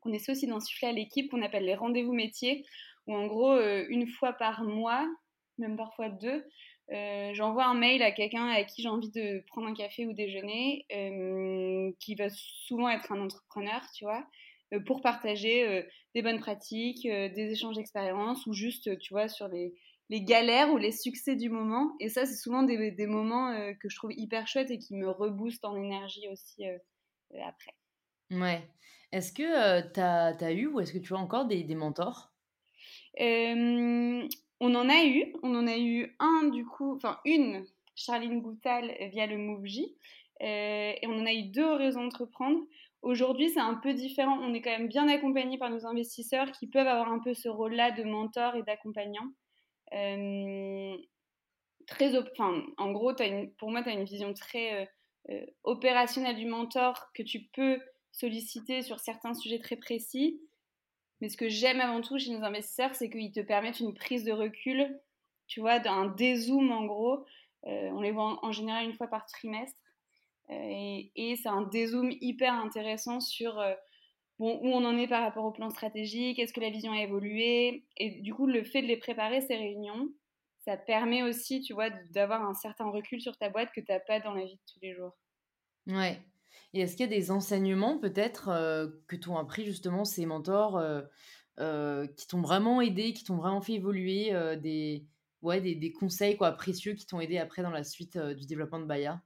qu'on 0.00 0.12
essaie 0.12 0.32
aussi 0.32 0.48
d'insuffler 0.48 0.88
à 0.88 0.92
l'équipe 0.92 1.30
qu'on 1.30 1.42
appelle 1.42 1.64
les 1.64 1.76
rendez-vous 1.76 2.12
métiers, 2.12 2.64
où 3.06 3.14
en 3.14 3.26
gros 3.26 3.56
une 3.88 4.08
fois 4.08 4.32
par 4.32 4.64
mois, 4.64 5.08
même 5.58 5.76
parfois 5.76 6.08
deux, 6.08 6.44
euh, 6.90 7.34
j'envoie 7.34 7.66
un 7.66 7.74
mail 7.74 8.02
à 8.02 8.12
quelqu'un 8.12 8.48
à 8.48 8.64
qui 8.64 8.82
j'ai 8.82 8.88
envie 8.88 9.10
de 9.10 9.44
prendre 9.46 9.68
un 9.68 9.74
café 9.74 10.06
ou 10.06 10.12
déjeuner, 10.14 10.86
euh, 10.92 11.92
qui 12.00 12.14
va 12.14 12.28
souvent 12.30 12.88
être 12.88 13.12
un 13.12 13.20
entrepreneur, 13.20 13.82
tu 13.94 14.04
vois, 14.04 14.26
euh, 14.72 14.80
pour 14.80 15.02
partager 15.02 15.84
des 16.14 16.22
bonnes 16.22 16.40
pratiques, 16.40 17.06
des 17.06 17.52
échanges 17.52 17.76
d'expériences 17.76 18.46
ou 18.46 18.54
juste, 18.54 18.98
tu 18.98 19.12
vois, 19.12 19.28
sur 19.28 19.48
les, 19.48 19.74
les, 20.08 20.22
galères 20.22 20.72
ou 20.72 20.78
les 20.78 20.92
succès 20.92 21.36
du 21.36 21.50
moment. 21.50 21.94
Et 22.00 22.08
ça, 22.08 22.24
c'est 22.24 22.36
souvent 22.36 22.62
des, 22.62 22.90
des 22.90 23.06
moments 23.06 23.54
que 23.80 23.88
je 23.88 23.96
trouve 23.96 24.12
hyper 24.12 24.48
chouettes 24.48 24.70
et 24.70 24.78
qui 24.78 24.94
me 24.94 25.10
reboostent 25.10 25.66
en 25.66 25.76
énergie 25.76 26.26
aussi 26.32 26.64
après. 27.44 27.74
Ouais. 28.30 28.62
Est-ce 29.12 29.32
que 29.32 29.92
tu 29.92 30.00
as, 30.00 30.36
as, 30.40 30.52
eu 30.52 30.66
ou 30.66 30.80
est-ce 30.80 30.92
que 30.92 30.98
tu 30.98 31.14
as 31.14 31.18
encore 31.18 31.46
des, 31.46 31.64
des 31.64 31.74
mentors? 31.74 32.32
On 34.60 34.74
en 34.74 34.88
a 34.88 35.04
eu, 35.04 35.34
on 35.42 35.54
en 35.54 35.66
a 35.66 35.76
eu 35.78 36.16
un 36.18 36.48
du 36.48 36.64
coup, 36.64 36.94
enfin 36.94 37.18
une, 37.24 37.64
Charline 37.94 38.40
Goutal 38.40 38.94
via 39.10 39.26
le 39.26 39.38
MoveJ, 39.38 39.80
euh, 40.42 40.92
et 41.00 41.06
on 41.06 41.18
en 41.18 41.26
a 41.26 41.32
eu 41.32 41.44
deux 41.44 41.64
au 41.64 41.76
réseau 41.76 42.00
Entreprendre. 42.00 42.60
Aujourd'hui, 43.02 43.50
c'est 43.50 43.60
un 43.60 43.74
peu 43.74 43.94
différent. 43.94 44.38
On 44.40 44.54
est 44.54 44.60
quand 44.60 44.70
même 44.70 44.88
bien 44.88 45.08
accompagné 45.08 45.58
par 45.58 45.70
nos 45.70 45.86
investisseurs 45.86 46.50
qui 46.52 46.66
peuvent 46.66 46.86
avoir 46.86 47.12
un 47.12 47.20
peu 47.20 47.34
ce 47.34 47.48
rôle-là 47.48 47.92
de 47.92 48.02
mentor 48.04 48.56
et 48.56 48.62
d'accompagnant. 48.62 49.28
Euh, 49.94 50.96
très, 51.86 52.16
enfin, 52.18 52.62
en 52.76 52.92
gros, 52.92 53.12
pour 53.58 53.70
moi, 53.70 53.82
tu 53.82 53.88
as 53.88 53.92
une 53.92 54.04
vision 54.04 54.34
très 54.34 54.88
euh, 55.30 55.46
opérationnelle 55.62 56.36
du 56.36 56.46
mentor 56.46 57.10
que 57.14 57.22
tu 57.22 57.44
peux 57.52 57.78
solliciter 58.12 58.82
sur 58.82 58.98
certains 58.98 59.34
sujets 59.34 59.60
très 59.60 59.76
précis. 59.76 60.40
Mais 61.20 61.28
ce 61.28 61.36
que 61.36 61.48
j'aime 61.48 61.80
avant 61.80 62.00
tout 62.00 62.18
chez 62.18 62.30
nos 62.30 62.44
investisseurs, 62.44 62.94
c'est 62.94 63.10
qu'ils 63.10 63.32
te 63.32 63.40
permettent 63.40 63.80
une 63.80 63.94
prise 63.94 64.24
de 64.24 64.32
recul, 64.32 65.00
tu 65.46 65.60
vois, 65.60 65.78
d'un 65.78 66.06
dézoom 66.06 66.70
en 66.70 66.84
gros. 66.84 67.24
Euh, 67.66 67.90
on 67.90 68.00
les 68.00 68.12
voit 68.12 68.38
en, 68.44 68.52
général 68.52 68.84
une 68.84 68.94
fois 68.94 69.08
par 69.08 69.26
trimestre. 69.26 69.80
Euh, 70.50 71.02
et, 71.14 71.36
c'est 71.36 71.48
un 71.48 71.62
dézoom 71.62 72.10
hyper 72.20 72.54
intéressant 72.54 73.20
sur 73.20 73.58
euh, 73.58 73.74
bon, 74.38 74.58
où 74.62 74.68
on 74.68 74.84
en 74.84 74.96
est 74.96 75.08
par 75.08 75.22
rapport 75.22 75.44
au 75.44 75.50
plan 75.50 75.70
stratégique, 75.70 76.38
est-ce 76.38 76.52
que 76.52 76.60
la 76.60 76.70
vision 76.70 76.92
a 76.92 77.02
évolué? 77.02 77.84
Et 77.96 78.10
du 78.22 78.32
coup, 78.32 78.46
le 78.46 78.62
fait 78.62 78.82
de 78.82 78.86
les 78.86 78.96
préparer, 78.96 79.40
ces 79.40 79.56
réunions, 79.56 80.08
ça 80.64 80.76
permet 80.76 81.22
aussi, 81.22 81.60
tu 81.60 81.72
vois, 81.72 81.90
d'avoir 82.10 82.42
un 82.42 82.54
certain 82.54 82.90
recul 82.90 83.20
sur 83.20 83.36
ta 83.36 83.50
boîte 83.50 83.72
que 83.72 83.80
tu 83.80 83.90
n'as 83.90 84.00
pas 84.00 84.20
dans 84.20 84.32
la 84.32 84.44
vie 84.44 84.56
de 84.56 84.72
tous 84.72 84.78
les 84.82 84.94
jours. 84.94 85.16
Ouais. 85.86 86.20
Et 86.74 86.80
est-ce 86.80 86.96
qu'il 86.96 87.10
y 87.10 87.14
a 87.14 87.16
des 87.16 87.30
enseignements 87.30 87.98
peut-être 87.98 88.48
euh, 88.48 88.88
que 89.06 89.16
t'ont 89.16 89.36
appris 89.36 89.64
justement 89.64 90.04
ces 90.04 90.26
mentors 90.26 90.76
euh, 90.76 91.02
euh, 91.60 92.06
qui 92.06 92.26
t'ont 92.26 92.42
vraiment 92.42 92.80
aidé, 92.80 93.12
qui 93.12 93.24
t'ont 93.24 93.36
vraiment 93.36 93.60
fait 93.60 93.74
évoluer, 93.74 94.32
des, 94.60 95.06
ouais, 95.42 95.60
des, 95.60 95.74
des, 95.74 95.92
conseils 95.92 96.36
quoi, 96.36 96.52
précieux 96.52 96.94
qui 96.94 97.06
t'ont 97.06 97.20
aidé 97.20 97.38
après 97.38 97.62
dans 97.62 97.70
la 97.70 97.84
suite 97.84 98.18
du 98.18 98.46
développement 98.46 98.80
de 98.80 98.84
Baya 98.84 99.20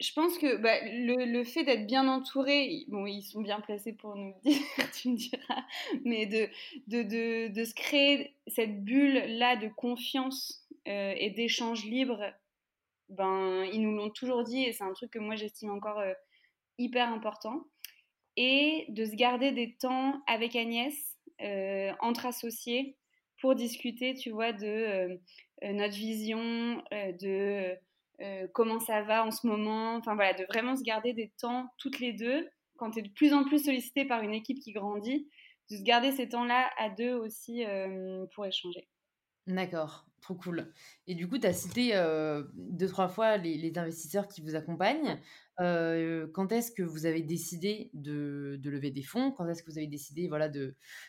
je 0.00 0.12
pense 0.12 0.38
que 0.38 0.56
bah, 0.58 0.76
le, 0.84 1.24
le, 1.24 1.42
fait 1.42 1.64
d'être 1.64 1.88
bien 1.88 2.06
entouré, 2.06 2.84
bon, 2.86 3.04
ils 3.04 3.24
sont 3.24 3.40
bien 3.40 3.60
placés 3.60 3.92
pour 3.92 4.14
nous 4.14 4.32
dire, 4.44 4.60
tu 4.94 5.08
me 5.08 5.16
diras, 5.16 5.64
mais 6.04 6.24
de, 6.26 6.48
de, 6.86 7.02
de, 7.02 7.48
de 7.52 7.64
se 7.64 7.74
créer 7.74 8.36
cette 8.46 8.84
bulle-là 8.84 9.56
de 9.56 9.66
confiance 9.66 10.64
et 10.86 11.30
d'échange 11.30 11.84
libre 11.84 12.32
ben, 13.08 13.64
ils 13.72 13.80
nous 13.80 13.96
l'ont 13.96 14.10
toujours 14.10 14.44
dit 14.44 14.64
et 14.64 14.72
c'est 14.72 14.84
un 14.84 14.92
truc 14.92 15.10
que 15.10 15.18
moi 15.18 15.34
j'estime 15.36 15.70
encore 15.70 15.98
euh, 15.98 16.12
hyper 16.78 17.08
important. 17.08 17.64
Et 18.36 18.86
de 18.90 19.04
se 19.04 19.16
garder 19.16 19.50
des 19.50 19.76
temps 19.76 20.22
avec 20.26 20.54
Agnès, 20.54 20.94
euh, 21.40 21.92
entre 22.00 22.26
associés, 22.26 22.96
pour 23.40 23.54
discuter, 23.54 24.14
tu 24.14 24.30
vois, 24.30 24.52
de 24.52 24.66
euh, 24.66 25.16
notre 25.62 25.94
vision, 25.94 26.82
de 26.92 27.76
comment 28.52 28.78
ça 28.78 29.02
va 29.02 29.24
en 29.24 29.32
ce 29.32 29.46
moment. 29.46 29.96
Enfin 29.96 30.14
voilà, 30.14 30.34
de 30.34 30.44
vraiment 30.44 30.76
se 30.76 30.82
garder 30.82 31.14
des 31.14 31.32
temps 31.40 31.68
toutes 31.78 31.98
les 31.98 32.12
deux, 32.12 32.48
quand 32.76 32.92
tu 32.92 33.00
es 33.00 33.02
de 33.02 33.08
plus 33.08 33.32
en 33.32 33.44
plus 33.44 33.64
sollicité 33.64 34.04
par 34.04 34.22
une 34.22 34.34
équipe 34.34 34.60
qui 34.60 34.72
grandit, 34.72 35.28
de 35.70 35.76
se 35.76 35.82
garder 35.82 36.12
ces 36.12 36.28
temps-là 36.28 36.70
à 36.78 36.90
deux 36.90 37.14
aussi 37.14 37.64
pour 38.34 38.46
échanger. 38.46 38.88
D'accord, 39.48 40.07
trop 40.20 40.34
cool. 40.34 40.72
Et 41.06 41.14
du 41.14 41.28
coup, 41.28 41.38
tu 41.38 41.46
as 41.46 41.52
cité 41.52 41.92
deux, 42.54 42.88
trois 42.88 43.08
fois 43.08 43.36
les, 43.36 43.72
investisseurs 43.76 44.28
qui 44.28 44.40
vous 44.40 44.54
accompagnent. 44.54 45.18
quand 45.58 46.52
est-ce 46.52 46.72
que 46.72 46.82
vous 46.82 47.06
avez 47.06 47.22
décidé 47.22 47.90
de, 47.94 48.60
lever 48.64 48.90
des 48.90 49.02
fonds? 49.02 49.32
Quand 49.32 49.48
est-ce 49.48 49.62
que 49.62 49.70
vous 49.70 49.78
avez 49.78 49.86
décidé 49.86 50.28
voilà, 50.28 50.50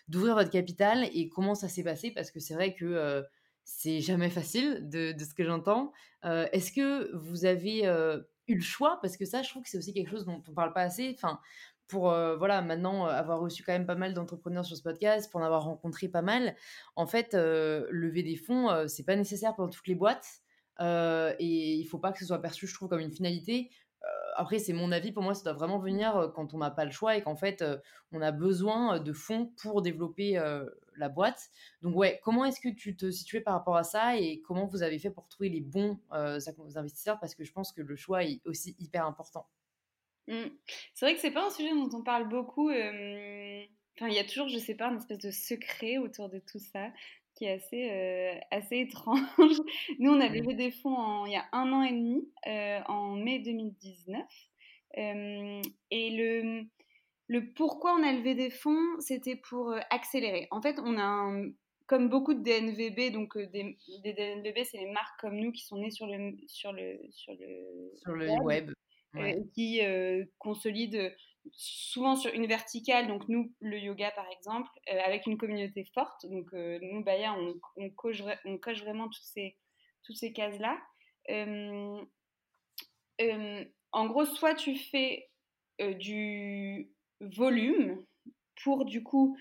d'ouvrir 0.08 0.36
votre 0.36 0.50
capital? 0.50 1.10
Et 1.14 1.30
comment 1.30 1.56
ça 1.56 1.68
s'est 1.68 1.84
passé? 1.84 2.12
Parce 2.12 2.32
que 2.32 2.40
c'est 2.40 2.54
vrai 2.54 2.74
que 2.74 3.24
c'est 3.64 4.02
jamais 4.02 4.30
facile 4.30 4.90
de, 4.90 5.14
ce 5.18 5.34
que 5.34 5.44
j'entends. 5.44 5.92
est-ce 6.24 6.72
que 6.72 7.16
vous 7.16 7.46
avez 7.46 7.84
eu 8.48 8.56
le 8.56 8.62
choix? 8.62 9.00
Parce 9.02 9.18
que 9.18 9.26
ça, 9.26 9.42
je 9.42 9.50
trouve 9.50 9.64
que 9.64 9.70
c'est 9.70 9.78
aussi 9.78 9.94
quelque 9.94 10.12
chose 10.12 10.26
dont 10.26 10.44
on 10.48 10.52
ne 10.52 10.56
parle 10.56 10.74
pas 10.74 10.84
assez. 10.84 11.14
Enfin, 11.16 11.40
pour 11.90 12.12
euh, 12.12 12.38
voilà 12.38 12.62
maintenant 12.62 13.08
euh, 13.08 13.10
avoir 13.10 13.40
reçu 13.42 13.64
quand 13.64 13.74
même 13.74 13.88
pas 13.88 13.96
mal 13.96 14.14
d'entrepreneurs 14.14 14.64
sur 14.64 14.78
ce 14.78 14.84
podcast, 14.84 15.30
pour 15.30 15.42
en 15.42 15.44
avoir 15.44 15.64
rencontré 15.64 16.08
pas 16.08 16.22
mal, 16.22 16.56
en 16.96 17.08
fait, 17.08 17.34
euh, 17.34 17.88
lever 17.90 18.24
des 18.24 18.38
fonds, 18.38 18.88
c'est 18.88 19.04
pas 19.06 19.16
nécessaire 19.16 19.56
pour 19.56 19.70
toutes 19.70 19.88
les 19.88 19.96
boîtes 19.96 20.42
et 20.82 21.76
il 21.76 21.86
faut 21.86 21.98
pas 21.98 22.14
que 22.14 22.20
ce 22.20 22.26
soit 22.26 22.42
perçu, 22.42 22.66
je 22.66 22.74
trouve, 22.74 22.88
comme 22.88 23.02
une 23.02 23.12
finalité. 23.12 23.70
après, 24.38 24.60
c'est 24.60 24.72
mon 24.72 24.94
avis. 24.94 25.12
Pour 25.12 25.24
moi, 25.24 25.34
ça 25.34 25.44
doit 25.44 25.54
vraiment 25.54 25.78
venir 25.78 26.32
quand 26.36 26.54
on 26.54 26.60
n'a 26.60 26.72
pas 26.72 26.86
le 26.86 26.92
choix 26.92 27.18
et 27.18 27.22
qu'en 27.22 27.36
fait, 27.36 27.66
on 28.14 28.22
a 28.22 28.32
besoin 28.32 29.00
de 29.00 29.12
fonds 29.12 29.52
pour 29.62 29.82
développer 29.82 30.42
la 30.96 31.10
boîte. 31.10 31.50
Donc, 31.82 31.98
ouais, 31.98 32.22
comment 32.24 32.46
est-ce 32.46 32.62
que 32.62 32.70
tu 32.70 32.96
te 32.96 33.12
situais 33.12 33.42
par 33.42 33.56
rapport 33.56 33.76
à 33.76 33.84
ça 33.84 34.16
et 34.16 34.42
comment 34.42 34.66
vous 34.68 34.84
avez 34.84 35.00
fait 35.00 35.10
pour 35.12 35.28
trouver 35.28 35.50
les 35.50 35.62
bons 35.62 36.00
investisseurs? 36.12 37.20
Parce 37.20 37.36
que 37.36 37.44
je 37.44 37.52
pense 37.52 37.74
que 37.74 37.82
le 37.82 37.96
choix 37.98 38.24
est 38.24 38.40
aussi 38.46 38.78
hyper 38.80 39.06
important. 39.06 39.50
Mmh. 40.30 40.50
C'est 40.94 41.06
vrai 41.06 41.16
que 41.16 41.22
c'est 41.22 41.32
pas 41.32 41.46
un 41.46 41.50
sujet 41.50 41.72
dont 41.72 41.90
on 41.94 42.04
parle 42.04 42.30
beaucoup. 42.30 42.70
Enfin, 42.70 44.08
il 44.08 44.14
y 44.14 44.20
a 44.20 44.24
toujours, 44.24 44.48
je 44.48 44.58
sais 44.58 44.76
pas, 44.76 44.88
une 44.88 44.98
espèce 44.98 45.18
de 45.18 45.32
secret 45.32 45.98
autour 45.98 46.30
de 46.30 46.40
tout 46.40 46.60
ça 46.60 46.90
qui 47.40 47.46
est 47.46 47.52
assez, 47.52 47.90
euh, 47.90 48.40
assez 48.52 48.78
étrange. 48.80 49.62
Nous, 50.00 50.12
on 50.12 50.20
a 50.20 50.28
levé 50.28 50.54
des 50.54 50.72
fonds 50.72 51.26
il 51.26 51.32
y 51.32 51.36
a 51.36 51.46
un 51.54 51.72
an 51.72 51.84
et 51.84 51.92
demi, 51.92 52.30
euh, 52.48 52.80
en 52.88 53.16
mai 53.16 53.40
2019. 53.40 54.22
Euh, 54.98 55.62
et 55.92 56.10
le, 56.12 56.64
le 57.28 57.54
pourquoi 57.54 57.94
on 57.94 58.04
a 58.04 58.12
levé 58.12 58.36
des 58.36 58.50
fonds, 58.50 59.00
c'était 59.00 59.38
pour 59.38 59.74
accélérer. 59.90 60.48
En 60.52 60.62
fait, 60.62 60.80
on 60.84 60.98
a 61.00 61.32
comme 61.88 62.10
beaucoup 62.10 62.36
de 62.36 62.44
DNVB, 62.44 63.12
donc 63.12 63.36
des, 63.38 63.78
des 64.04 64.14
DNVB, 64.14 64.64
c'est 64.64 64.78
les 64.78 64.92
marques 64.92 65.20
comme 65.20 65.36
nous 65.36 65.52
qui 65.52 65.64
sont 65.64 65.78
nées 65.78 65.90
sur 65.90 66.06
le, 66.06 66.36
sur 66.48 66.72
le, 66.72 67.00
sur 67.12 67.34
le, 67.34 67.92
sur 67.96 68.14
le 68.14 68.30
web, 68.44 68.72
qui 69.54 69.82
consolident 70.38 71.10
souvent 71.52 72.16
sur 72.16 72.34
une 72.34 72.48
verticale, 72.48 73.08
donc 73.08 73.28
nous, 73.28 73.54
le 73.60 73.78
yoga 73.80 74.12
par 74.12 74.28
exemple, 74.32 74.70
euh, 74.92 75.00
avec 75.06 75.26
une 75.26 75.38
communauté 75.38 75.86
forte. 75.94 76.26
Donc 76.26 76.48
euh, 76.54 76.80
nous, 76.82 77.04
Baya, 77.04 77.34
on, 77.34 77.56
on, 77.78 77.90
coche, 77.92 78.22
on, 78.46 78.58
coche, 78.58 78.82
vraiment 78.82 79.06
toutes 79.06 79.24
ces, 79.24 79.58
toutes 80.04 80.18
ces 80.18 80.34
cases-là. 80.34 80.80
Euh, 81.30 82.04
en 83.92 84.06
gros, 84.08 84.26
soit 84.26 84.56
tu 84.56 84.76
fais 84.76 85.30
du 85.80 86.92
volume 87.20 88.06
pour 88.64 88.86
du 88.86 89.04
coup 89.04 89.38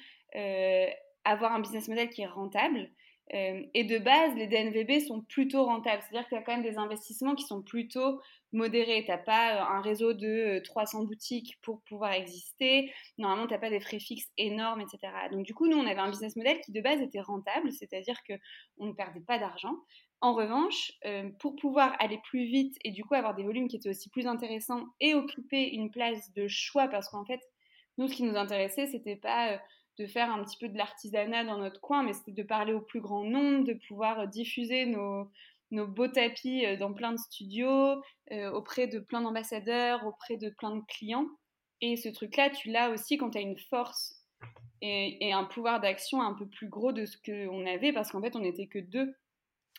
avoir 1.25 1.53
un 1.53 1.61
business 1.61 1.89
model 1.89 2.11
qui 2.11 2.23
est 2.23 2.27
rentable, 2.27 2.81
euh, 2.81 2.87
et 3.31 3.85
de 3.85 3.99
base, 3.99 4.35
les 4.37 4.47
DNVB 4.47 5.07
sont 5.07 5.21
plutôt 5.21 5.65
rentables. 5.65 6.03
C'est-à-dire 6.03 6.29
qu'il 6.29 6.39
y 6.39 6.41
a 6.41 6.45
quand 6.45 6.53
même 6.53 6.63
des 6.63 6.79
investissements 6.79 7.35
qui 7.35 7.45
sont 7.45 7.63
plutôt 7.63 8.21
modérés. 8.53 9.05
Tu 9.05 9.11
n'as 9.11 9.19
pas 9.19 9.57
euh, 9.57 9.77
un 9.77 9.81
réseau 9.83 10.15
de 10.15 10.61
300 10.65 11.03
euh, 11.03 11.07
boutiques 11.07 11.59
pour 11.63 11.83
pouvoir 11.83 12.13
exister. 12.13 12.91
Normalement, 13.19 13.47
tu 13.47 13.53
n'as 13.53 13.59
pas 13.59 13.69
des 13.69 13.81
frais 13.81 13.99
fixes 13.99 14.31
énormes, 14.39 14.81
etc. 14.81 15.13
Donc, 15.31 15.45
du 15.45 15.55
coup, 15.55 15.67
nous, 15.69 15.77
on 15.77 15.87
avait 15.87 16.01
un 16.01 16.11
business 16.11 16.37
model 16.37 16.59
qui, 16.63 16.73
de 16.73 16.81
base, 16.81 17.03
était 17.03 17.21
rentable. 17.21 17.71
C'est-à-dire 17.73 18.17
qu'on 18.25 18.87
ne 18.87 18.93
perdait 18.93 19.21
pas 19.21 19.39
d'argent. 19.39 19.75
En 20.21 20.33
revanche, 20.33 20.91
pour 21.39 21.55
pouvoir 21.55 21.95
aller 22.01 22.19
plus 22.25 22.45
vite 22.45 22.77
et 22.83 22.91
du 22.91 23.05
coup 23.05 23.15
avoir 23.15 23.37
des 23.37 23.45
volumes 23.45 23.69
qui 23.69 23.77
étaient 23.77 23.89
aussi 23.89 24.11
plus 24.11 24.27
intéressants 24.27 24.85
et 24.99 25.15
occuper 25.15 25.73
une 25.73 25.93
place 25.93 26.33
de 26.33 26.49
choix, 26.49 26.89
parce 26.89 27.09
qu'en 27.09 27.25
fait, 27.25 27.41
nous, 27.99 28.09
ce 28.09 28.17
qui 28.17 28.25
nous 28.25 28.35
intéressait, 28.35 28.89
c'était 28.89 29.15
pas 29.15 29.61
de 29.99 30.07
faire 30.07 30.31
un 30.31 30.43
petit 30.45 30.57
peu 30.59 30.69
de 30.69 30.77
l'artisanat 30.77 31.45
dans 31.45 31.59
notre 31.59 31.81
coin, 31.81 32.03
mais 32.03 32.13
c'était 32.13 32.33
de 32.33 32.43
parler 32.43 32.73
au 32.73 32.81
plus 32.81 33.01
grand 33.01 33.25
nombre, 33.25 33.65
de 33.65 33.75
pouvoir 33.89 34.21
euh, 34.21 34.27
diffuser 34.27 34.87
nos, 34.87 35.31
nos 35.71 35.87
beaux 35.87 36.09
tapis 36.09 36.65
euh, 36.65 36.77
dans 36.77 36.93
plein 36.93 37.13
de 37.13 37.19
studios, 37.19 38.01
euh, 38.33 38.51
auprès 38.53 38.87
de 38.87 39.01
plein 39.01 39.21
d'ambassadeurs, 39.21 40.07
auprès 40.07 40.37
de 40.37 40.51
plein 40.51 40.77
de 40.77 40.83
clients. 40.87 41.27
Et 41.81 41.97
ce 41.97 42.09
truc-là, 42.09 42.51
tu 42.51 42.71
l'as 42.71 42.91
aussi 42.91 43.19
quand 43.19 43.31
tu 43.31 43.39
as 43.39 43.43
une 43.43 43.59
force 43.59 44.15
et, 44.81 45.33
un 45.33 45.45
pouvoir 45.45 45.81
d'action 45.81 46.23
un 46.23 46.35
peu 46.35 46.47
plus 46.47 46.69
gros 46.69 46.93
de 46.93 47.05
ce 47.05 47.17
qu'on 47.25 47.67
avait, 47.67 47.93
parce 47.93 48.13
qu'en 48.13 48.23
fait, 48.23 48.37
on 48.37 48.41
n'était 48.41 48.69
que 48.69 48.79
deux. 48.79 49.13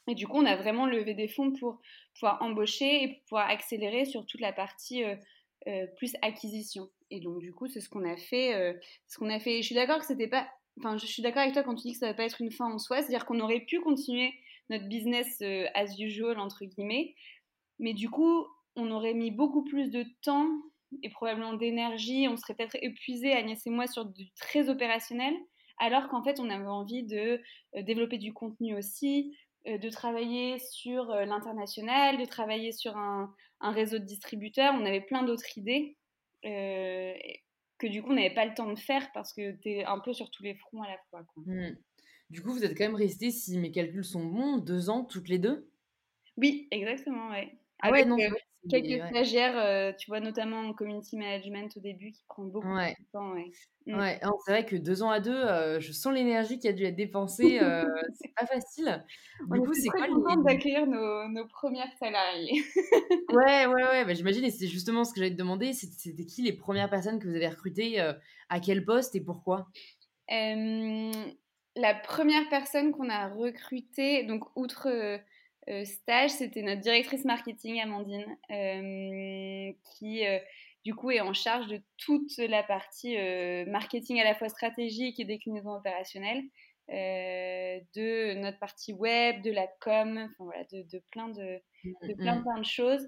Et 0.07 0.15
du 0.15 0.27
coup, 0.27 0.37
on 0.37 0.45
a 0.45 0.57
vraiment 0.57 0.85
levé 0.85 1.13
des 1.13 1.27
fonds 1.27 1.53
pour 1.53 1.79
pouvoir 2.15 2.41
embaucher 2.41 3.03
et 3.03 3.23
pouvoir 3.27 3.49
accélérer 3.49 4.05
sur 4.05 4.25
toute 4.25 4.41
la 4.41 4.51
partie 4.51 5.03
plus 5.97 6.13
acquisition. 6.21 6.89
Et 7.11 7.19
donc, 7.19 7.39
du 7.39 7.53
coup, 7.53 7.67
c'est 7.67 7.81
ce 7.81 7.89
qu'on 7.89 8.05
a 8.05 8.17
fait. 8.17 8.55
Euh, 8.55 8.73
ce 9.07 9.17
qu'on 9.17 9.29
a 9.29 9.39
fait. 9.39 9.61
Je 9.61 9.65
suis 9.65 9.75
d'accord 9.75 9.99
que 9.99 10.05
c'était 10.05 10.27
pas. 10.27 10.47
Enfin, 10.77 10.97
je 10.97 11.05
suis 11.05 11.21
d'accord 11.21 11.41
avec 11.41 11.53
toi 11.53 11.63
quand 11.63 11.75
tu 11.75 11.87
dis 11.87 11.93
que 11.93 11.99
ça 11.99 12.07
va 12.07 12.13
pas 12.13 12.25
être 12.25 12.41
une 12.41 12.51
fin 12.51 12.71
en 12.71 12.77
soi. 12.77 12.97
C'est-à-dire 12.97 13.25
qu'on 13.25 13.39
aurait 13.39 13.61
pu 13.61 13.79
continuer 13.79 14.33
notre 14.69 14.87
business 14.87 15.41
euh, 15.41 15.65
as 15.73 15.99
usual, 15.99 16.39
entre 16.39 16.65
guillemets. 16.65 17.15
Mais 17.79 17.93
du 17.93 18.09
coup, 18.09 18.45
on 18.75 18.91
aurait 18.91 19.13
mis 19.13 19.31
beaucoup 19.31 19.63
plus 19.63 19.89
de 19.89 20.05
temps 20.21 20.47
et 21.03 21.09
probablement 21.09 21.53
d'énergie. 21.53 22.27
On 22.29 22.37
serait 22.37 22.53
peut-être 22.53 22.77
épuisé, 22.81 23.33
Agnès 23.33 23.65
et 23.65 23.69
moi, 23.69 23.87
sur 23.87 24.05
du 24.05 24.31
très 24.33 24.69
opérationnel. 24.69 25.33
Alors 25.79 26.09
qu'en 26.09 26.23
fait, 26.23 26.39
on 26.39 26.49
avait 26.49 26.65
envie 26.65 27.03
de 27.03 27.41
euh, 27.75 27.81
développer 27.83 28.17
du 28.17 28.33
contenu 28.33 28.75
aussi, 28.77 29.35
de 29.65 29.89
travailler 29.89 30.57
sur 30.57 31.13
l'international, 31.13 32.17
de 32.17 32.23
travailler 32.23 32.71
sur 32.71 32.95
un, 32.95 33.35
réseau 33.59 33.99
de 33.99 34.05
distributeurs. 34.05 34.73
On 34.73 34.85
avait 34.85 35.01
plein 35.01 35.21
d'autres 35.21 35.57
idées. 35.57 35.97
Euh, 36.45 37.13
que 37.77 37.87
du 37.87 38.01
coup 38.01 38.11
on 38.11 38.15
n'avait 38.15 38.33
pas 38.33 38.45
le 38.45 38.53
temps 38.53 38.71
de 38.71 38.77
faire 38.77 39.09
parce 39.13 39.33
que 39.33 39.51
tu 39.61 39.69
es 39.69 39.85
un 39.85 39.99
peu 39.99 40.13
sur 40.13 40.29
tous 40.31 40.43
les 40.43 40.55
fronts 40.55 40.83
à 40.83 40.89
la 40.89 40.97
fois. 41.09 41.25
Mmh. 41.45 41.75
Du 42.29 42.43
coup, 42.43 42.53
vous 42.53 42.63
êtes 42.63 42.77
quand 42.77 42.83
même 42.83 42.95
restés, 42.95 43.31
si 43.31 43.57
mes 43.57 43.71
calculs 43.71 44.05
sont 44.05 44.23
bons, 44.23 44.57
deux 44.57 44.89
ans 44.91 45.03
toutes 45.03 45.29
les 45.29 45.39
deux? 45.39 45.67
Oui, 46.37 46.67
exactement, 46.69 47.29
ouais. 47.29 47.57
Ah 47.81 47.91
ouais, 47.91 48.05
non, 48.05 48.19
euh, 48.19 48.29
quelques 48.69 49.05
stagiaires, 49.07 49.57
euh, 49.57 49.93
tu 49.97 50.09
vois, 50.09 50.19
notamment 50.19 50.59
en 50.59 50.73
community 50.73 51.15
management 51.17 51.75
au 51.77 51.79
début, 51.79 52.11
qui 52.11 52.23
prend 52.27 52.43
beaucoup 52.43 52.67
de 52.67 53.11
temps. 53.11 53.33
Ouais, 53.33 53.51
mmh. 53.85 53.97
ouais 53.97 54.19
c'est 54.45 54.51
vrai 54.51 54.65
que 54.65 54.75
deux 54.75 55.03
ans 55.03 55.09
à 55.09 55.19
deux, 55.19 55.31
euh, 55.31 55.79
je 55.79 55.91
sens 55.91 56.13
l'énergie 56.13 56.59
qui 56.59 56.67
a 56.67 56.73
dû 56.73 56.83
être 56.83 56.95
dépensée. 56.95 57.59
Euh, 57.61 57.85
c'est 58.21 58.33
pas 58.35 58.45
facile. 58.45 59.05
Du 59.49 59.59
coup, 59.61 59.73
c'est 59.73 59.89
quoi 59.89 60.07
contente 60.07 60.43
d'accueillir 60.43 60.87
nos, 60.87 61.27
nos, 61.29 61.47
premières 61.47 61.91
salariées. 61.99 62.61
ouais, 63.29 63.65
ouais, 63.65 63.83
ouais. 63.83 64.05
Bah, 64.05 64.13
J'imagine, 64.13 64.43
et 64.43 64.51
c'est 64.51 64.67
justement 64.67 65.03
ce 65.03 65.13
que 65.13 65.19
j'allais 65.19 65.33
te 65.33 65.37
demander. 65.37 65.73
C'était 65.73 66.25
qui 66.25 66.41
les 66.41 66.53
premières 66.53 66.89
personnes 66.89 67.19
que 67.19 67.27
vous 67.27 67.35
avez 67.35 67.47
recrutées 67.47 67.99
À 68.49 68.59
quel 68.59 68.83
poste 68.83 69.15
et 69.15 69.21
pourquoi? 69.21 69.67
La 71.79 71.93
première 71.93 72.49
personne 72.49 72.91
qu'on 72.91 73.09
a 73.09 73.29
recrutée, 73.29 74.23
donc 74.23 74.43
outre 74.55 74.89
euh, 74.89 75.17
stage, 75.85 76.31
c'était 76.31 76.61
notre 76.61 76.81
directrice 76.81 77.25
marketing, 77.25 77.79
Amandine, 77.79 78.37
euh, 78.51 79.71
qui 79.83 80.25
euh, 80.25 80.39
du 80.83 80.95
coup 80.95 81.11
est 81.11 81.21
en 81.21 81.33
charge 81.33 81.67
de 81.67 81.81
toute 81.97 82.37
la 82.37 82.63
partie 82.63 83.15
marketing 83.67 84.19
à 84.19 84.23
la 84.23 84.35
fois 84.35 84.49
stratégique 84.49 85.19
et 85.19 85.25
déclinaison 85.25 85.73
opérationnelle. 85.75 86.43
de 86.89 88.33
notre 88.35 88.59
partie 88.59 88.93
web, 88.93 89.41
de 89.41 89.51
la 89.51 89.67
com, 89.79 90.29
voilà, 90.39 90.63
de, 90.71 91.03
plein 91.11 91.29
de, 91.29 91.61
de 92.03 92.13
plein, 92.13 92.35
mm, 92.35 92.39
mm. 92.39 92.43
plein 92.43 92.59
de 92.59 92.65
choses. 92.65 93.07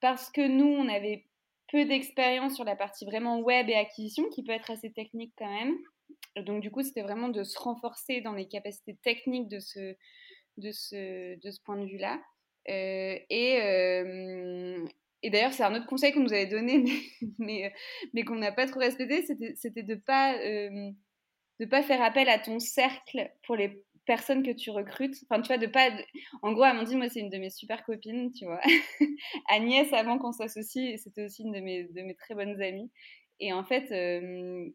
Parce 0.00 0.30
que 0.30 0.46
nous, 0.46 0.66
on 0.66 0.88
avait 0.88 1.24
peu 1.72 1.84
d'expérience 1.84 2.54
sur 2.54 2.64
la 2.64 2.76
partie 2.76 3.04
vraiment 3.04 3.40
web 3.40 3.68
et 3.68 3.74
acquisition, 3.74 4.28
qui 4.28 4.42
peut 4.42 4.52
être 4.52 4.70
assez 4.70 4.92
technique 4.92 5.32
quand 5.36 5.50
même. 5.50 5.76
Donc 6.44 6.60
du 6.60 6.70
coup, 6.70 6.82
c'était 6.82 7.02
vraiment 7.02 7.28
de 7.28 7.42
se 7.44 7.58
renforcer 7.58 8.20
dans 8.20 8.34
les 8.34 8.46
capacités 8.46 8.96
techniques 9.02 9.48
de 9.48 9.58
ce, 9.58 9.96
de 10.58 10.72
ce, 10.72 11.38
de 11.38 11.50
ce 11.50 11.60
point 11.60 11.76
de 11.76 11.86
vue-là. 11.86 12.20
Euh, 12.68 13.18
et, 13.30 13.60
euh, 13.62 14.86
et 15.22 15.30
d'ailleurs, 15.30 15.52
c'est 15.52 15.62
un 15.62 15.74
autre 15.74 15.86
conseil 15.86 16.12
qu'on 16.12 16.20
nous 16.20 16.32
avait 16.32 16.46
donné, 16.46 16.84
mais, 17.38 17.72
mais, 18.12 18.24
qu'on 18.24 18.36
n'a 18.36 18.52
pas 18.52 18.66
trop 18.66 18.80
respecté, 18.80 19.24
c'était 19.54 19.82
de 19.82 19.94
ne 19.94 20.00
pas, 20.00 20.36
euh, 20.38 20.90
pas 21.70 21.82
faire 21.82 22.02
appel 22.02 22.28
à 22.28 22.38
ton 22.38 22.58
cercle 22.58 23.30
pour 23.44 23.56
les 23.56 23.82
personnes 24.06 24.42
que 24.42 24.52
tu 24.52 24.70
recrutes. 24.70 25.16
Enfin, 25.28 25.40
tu 25.42 25.48
vois, 25.48 25.58
de 25.58 25.66
pas. 25.66 25.90
En 26.42 26.52
gros, 26.52 26.64
Amandine, 26.64 26.98
moi, 26.98 27.08
c'est 27.08 27.20
une 27.20 27.30
de 27.30 27.38
mes 27.38 27.50
super 27.50 27.84
copines, 27.84 28.32
tu 28.32 28.44
vois. 28.44 28.60
Agnès, 29.48 29.92
avant 29.92 30.18
qu'on 30.18 30.32
s'associe, 30.32 31.00
c'était 31.02 31.24
aussi 31.24 31.42
une 31.42 31.52
de 31.52 31.60
mes, 31.60 31.84
de 31.84 32.02
mes 32.02 32.14
très 32.14 32.34
bonnes 32.34 32.60
amies. 32.62 32.90
Et 33.38 33.52
en 33.52 33.64
fait, 33.64 33.90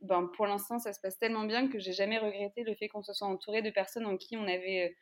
ben, 0.04 0.30
pour 0.36 0.46
l'instant, 0.46 0.78
ça 0.78 0.94
se 0.94 1.00
passe 1.00 1.18
tellement 1.18 1.46
bien 1.46 1.68
que 1.68 1.80
j'ai 1.80 1.94
jamais 1.94 2.20
regretté 2.20 2.64
le 2.64 2.76
fait 2.76 2.90
qu'on 2.90 3.02
se 3.02 3.14
soit 3.14 3.28
entouré 3.28 3.62
de 3.62 3.72
personnes 3.72 4.06
en 4.06 4.18
qui 4.18 4.38
on 4.38 4.44
avait 4.48 4.90
euh, 4.90 4.94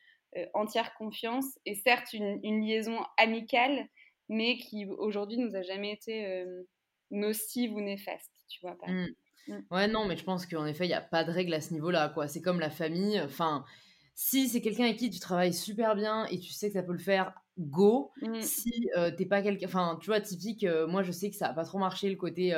entière 0.54 0.94
confiance 0.96 1.60
et 1.66 1.76
certes 1.76 2.14
une, 2.14 2.66
liaison 2.66 2.98
amicale, 3.18 3.88
mais 4.30 4.58
qui 4.58 4.86
aujourd'hui 4.86 5.38
nous 5.38 5.56
a 5.56 5.62
jamais 5.62 5.92
été 5.92 6.26
euh, 6.28 6.64
nocive 7.12 7.74
ou 7.74 7.82
néfaste, 7.82 8.32
tu 8.48 8.60
vois. 8.62 8.78
Pas. 8.78 8.92
Mmh. 8.92 9.08
Mmh. 9.48 9.60
Ouais, 9.72 9.88
non, 9.88 10.06
mais 10.06 10.16
je 10.16 10.24
pense 10.24 10.46
qu'en 10.46 10.66
effet, 10.66 10.86
il 10.86 10.90
n'y 10.90 10.94
a 10.94 11.02
pas 11.02 11.24
de 11.24 11.32
règle 11.32 11.54
à 11.54 11.62
ce 11.62 11.74
niveau-là, 11.74 12.10
quoi. 12.10 12.28
C'est 12.28 12.42
comme 12.42 12.60
la 12.60 12.70
famille. 12.70 13.20
Enfin, 13.22 13.66
si 14.14 14.48
c'est 14.48 14.62
quelqu'un 14.62 14.84
avec 14.84 14.98
qui 14.98 15.10
tu 15.10 15.20
travailles 15.20 15.54
super 15.54 15.96
bien 15.96 16.26
et 16.26 16.40
tu 16.40 16.52
sais 16.52 16.68
que 16.68 16.74
ça 16.74 16.84
peut 16.84 16.94
le 16.94 17.00
faire, 17.00 17.34
go. 17.58 18.12
Mmh. 18.22 18.42
Si 18.42 18.88
euh, 18.98 19.10
t'es 19.10 19.26
pas 19.26 19.42
quelqu'un, 19.42 19.66
enfin, 19.66 19.98
tu 20.00 20.08
vois, 20.08 20.22
typique, 20.22 20.64
moi 20.88 21.02
je 21.02 21.12
sais 21.12 21.32
que 21.32 21.36
ça 21.36 21.48
a 21.48 21.54
pas 21.54 21.66
trop 21.66 21.80
marché 21.80 22.08
le 22.08 22.16
côté 22.16 22.54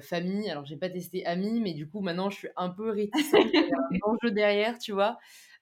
famille. 0.00 0.48
Alors 0.48 0.64
j'ai 0.64 0.78
pas 0.78 0.88
testé 0.88 1.26
ami, 1.26 1.60
mais 1.60 1.74
du 1.74 1.90
coup 1.90 2.00
maintenant 2.00 2.30
je 2.30 2.38
suis 2.38 2.48
un 2.56 2.70
peu 2.70 2.88
réticente. 2.88 3.46
il 3.52 3.60
y 3.60 4.02
a 4.02 4.06
un 4.06 4.10
enjeu 4.10 4.30
derrière, 4.30 4.78
tu 4.78 4.92
vois. 4.92 5.18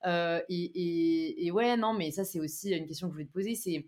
Euh, 0.07 0.41
et, 0.49 1.51
ouais, 1.53 1.77
non, 1.77 1.95
mais 1.95 2.11
ça, 2.11 2.25
c'est 2.25 2.41
aussi 2.41 2.71
une 2.71 2.87
question 2.87 3.09
que 3.09 3.13
je 3.13 3.15
voulais 3.15 3.27
te 3.27 3.33
poser. 3.33 3.55
C'est, 3.55 3.87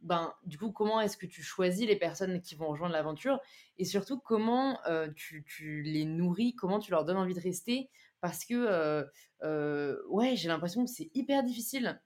ben, 0.00 0.32
du 0.44 0.58
coup, 0.58 0.70
comment 0.70 1.00
est-ce 1.00 1.16
que 1.16 1.26
tu 1.26 1.42
choisis 1.42 1.86
les 1.86 1.96
personnes 1.96 2.40
qui 2.40 2.54
vont 2.54 2.68
rejoindre 2.68 2.92
l'aventure 2.92 3.40
Et 3.78 3.84
surtout, 3.84 4.18
comment 4.18 4.78
euh, 4.86 5.08
tu, 5.14 5.82
les 5.82 6.04
nourris 6.04 6.54
Comment 6.54 6.78
tu 6.78 6.90
leur 6.90 7.04
donnes 7.04 7.16
envie 7.16 7.34
de 7.34 7.40
rester? 7.40 7.90
Parce 8.20 8.44
que, 8.44 9.04
euh, 9.42 9.96
ouais, 10.08 10.36
j'ai 10.36 10.48
l'impression 10.48 10.84
que 10.84 10.90
c'est 10.90 11.10
hyper 11.14 11.42
difficile 11.42 12.00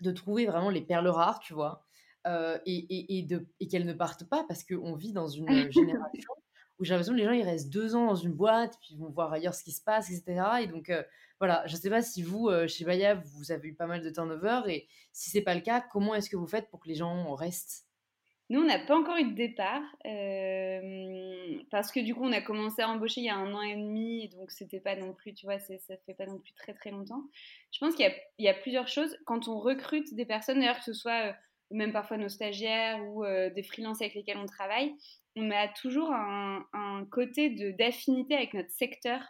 de 0.00 0.12
trouver 0.12 0.46
vraiment 0.46 0.70
les 0.70 0.82
perles 0.82 1.08
rares, 1.08 1.40
tu 1.40 1.54
vois? 1.54 1.84
et, 2.66 3.24
et 3.58 3.68
qu'elles 3.68 3.86
ne 3.86 3.94
partent 3.94 4.28
pas 4.28 4.44
parce 4.46 4.62
qu'on 4.62 4.94
vit 4.94 5.14
dans 5.14 5.28
une 5.28 5.46
génération 5.72 6.34
où 6.78 6.84
j'ai 6.84 6.90
l'impression 6.90 7.12
que 7.12 7.18
les 7.18 7.24
gens 7.24 7.32
ils 7.32 7.42
restent 7.42 7.70
deux 7.70 7.94
ans 7.94 8.06
dans 8.06 8.14
une 8.14 8.32
boîte, 8.32 8.78
puis 8.80 8.90
ils 8.92 8.98
vont 8.98 9.10
voir 9.10 9.32
ailleurs 9.32 9.54
ce 9.54 9.64
qui 9.64 9.72
se 9.72 9.82
passe, 9.82 10.10
etc. 10.10 10.62
Et 10.62 10.66
donc 10.66 10.92
voilà, 11.38 11.64
je 11.66 11.74
ne 11.74 11.80
sais 11.80 11.90
pas 11.90 12.02
si 12.02 12.22
vous, 12.22 12.50
chez 12.66 12.84
Baya, 12.84 13.14
vous 13.14 13.52
avez 13.52 13.68
eu 13.68 13.74
pas 13.74 13.86
mal 13.86 14.02
de 14.02 14.10
turnover, 14.10 14.62
et 14.68 14.88
si 15.12 15.30
c'est 15.30 15.42
pas 15.42 15.54
le 15.54 15.60
cas, 15.60 15.80
comment 15.80 16.14
est-ce 16.14 16.30
que 16.30 16.36
vous 16.36 16.46
faites 16.46 16.68
pour 16.70 16.80
que 16.80 16.88
les 16.88 16.94
gens 16.94 17.34
restent? 17.34 17.88
Nous, 18.50 18.60
on 18.60 18.64
n'a 18.64 18.78
pas 18.78 18.96
encore 18.96 19.18
eu 19.18 19.24
de 19.24 19.34
départ 19.34 19.82
euh, 20.06 21.58
parce 21.70 21.92
que 21.92 22.00
du 22.00 22.14
coup, 22.14 22.24
on 22.24 22.32
a 22.32 22.40
commencé 22.40 22.80
à 22.80 22.88
embaucher 22.88 23.20
il 23.20 23.24
y 23.24 23.28
a 23.28 23.36
un 23.36 23.52
an 23.52 23.60
et 23.60 23.76
demi, 23.76 24.30
donc 24.30 24.50
c'était 24.50 24.80
pas 24.80 24.96
non 24.96 25.12
plus, 25.12 25.34
tu 25.34 25.44
vois, 25.44 25.58
ça 25.58 25.74
fait 26.06 26.14
pas 26.14 26.24
non 26.24 26.38
plus 26.38 26.54
très 26.54 26.72
très 26.72 26.90
longtemps. 26.90 27.24
Je 27.72 27.78
pense 27.78 27.94
qu'il 27.94 28.10
y, 28.38 28.48
a 28.48 28.54
plusieurs 28.54 28.88
choses 28.88 29.18
quand 29.26 29.48
on 29.48 29.60
recrute 29.60 30.14
des 30.14 30.24
personnes, 30.24 30.60
d'ailleurs 30.60 30.78
que 30.78 30.84
ce 30.84 30.94
soit 30.94 31.28
euh, 31.28 31.32
même 31.70 31.92
parfois 31.92 32.16
nos 32.16 32.30
stagiaires 32.30 32.98
ou 33.10 33.22
euh, 33.22 33.50
des 33.50 33.62
freelances 33.62 34.00
avec 34.00 34.14
lesquels 34.14 34.38
on 34.38 34.46
travaille, 34.46 34.94
on 35.36 35.50
a 35.50 35.68
toujours 35.68 36.12
un, 36.12 36.64
un 36.72 37.04
côté 37.10 37.50
d'affinité 37.78 38.34
avec 38.34 38.54
notre 38.54 38.70
secteur 38.70 39.20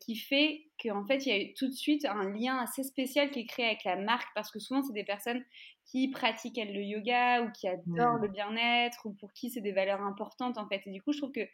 qui 0.00 0.16
fait 0.16 0.66
qu'en 0.82 1.06
fait, 1.06 1.24
il 1.24 1.34
y 1.34 1.42
a 1.42 1.52
tout 1.56 1.68
de 1.68 1.72
suite 1.72 2.04
un 2.04 2.30
lien 2.30 2.58
assez 2.58 2.82
spécial 2.82 3.30
qui 3.30 3.40
est 3.40 3.46
créé 3.46 3.64
avec 3.64 3.82
la 3.84 3.96
marque 3.96 4.28
parce 4.34 4.50
que 4.50 4.58
souvent, 4.58 4.82
c'est 4.82 4.92
des 4.92 5.04
personnes 5.04 5.42
qui 5.86 6.08
pratiquent 6.08 6.58
le 6.58 6.82
yoga 6.82 7.42
ou 7.42 7.50
qui 7.50 7.66
adorent 7.66 8.18
le 8.18 8.28
bien-être 8.28 9.06
ou 9.06 9.14
pour 9.14 9.32
qui 9.32 9.48
c'est 9.48 9.62
des 9.62 9.72
valeurs 9.72 10.02
importantes 10.02 10.58
en 10.58 10.68
fait. 10.68 10.82
Et 10.86 10.90
du 10.90 11.00
coup, 11.00 11.12
je 11.12 11.18
trouve 11.18 11.32
que 11.32 11.48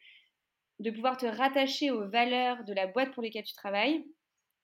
de 0.81 0.91
pouvoir 0.91 1.19
te 1.19 1.27
rattacher 1.27 1.91
aux 1.91 2.09
valeurs 2.09 2.65
de 2.65 2.73
la 2.73 2.87
boîte 2.89 3.13
pour 3.13 3.23
lesquelles 3.23 3.45
tu 3.45 3.55
travailles, 3.55 4.05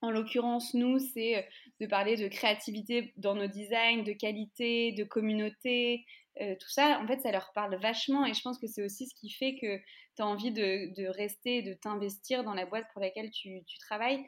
en 0.02 0.10
l'occurrence, 0.10 0.74
nous, 0.74 0.98
c'est 0.98 1.38
euh, 1.38 1.42
de 1.80 1.86
parler 1.86 2.16
de 2.16 2.28
créativité 2.28 3.12
dans 3.16 3.34
nos 3.34 3.46
designs, 3.46 4.02
de 4.02 4.12
qualité, 4.12 4.92
de 4.92 5.04
communauté, 5.04 6.04
euh, 6.40 6.54
tout 6.60 6.68
ça, 6.68 7.00
en 7.02 7.06
fait, 7.06 7.20
ça 7.20 7.32
leur 7.32 7.52
parle 7.54 7.76
vachement 7.80 8.26
et 8.26 8.34
je 8.34 8.42
pense 8.42 8.58
que 8.58 8.66
c'est 8.66 8.84
aussi 8.84 9.06
ce 9.06 9.14
qui 9.14 9.30
fait 9.30 9.56
que 9.56 9.78
tu 10.16 10.22
as 10.22 10.26
envie 10.26 10.52
de, 10.52 11.08
rester, 11.08 11.62
de 11.62 11.72
t'investir 11.72 12.44
dans 12.44 12.54
la 12.54 12.66
boîte 12.66 12.86
pour 12.92 13.00
laquelle 13.00 13.30
tu, 13.30 13.62
travailles. 13.80 14.24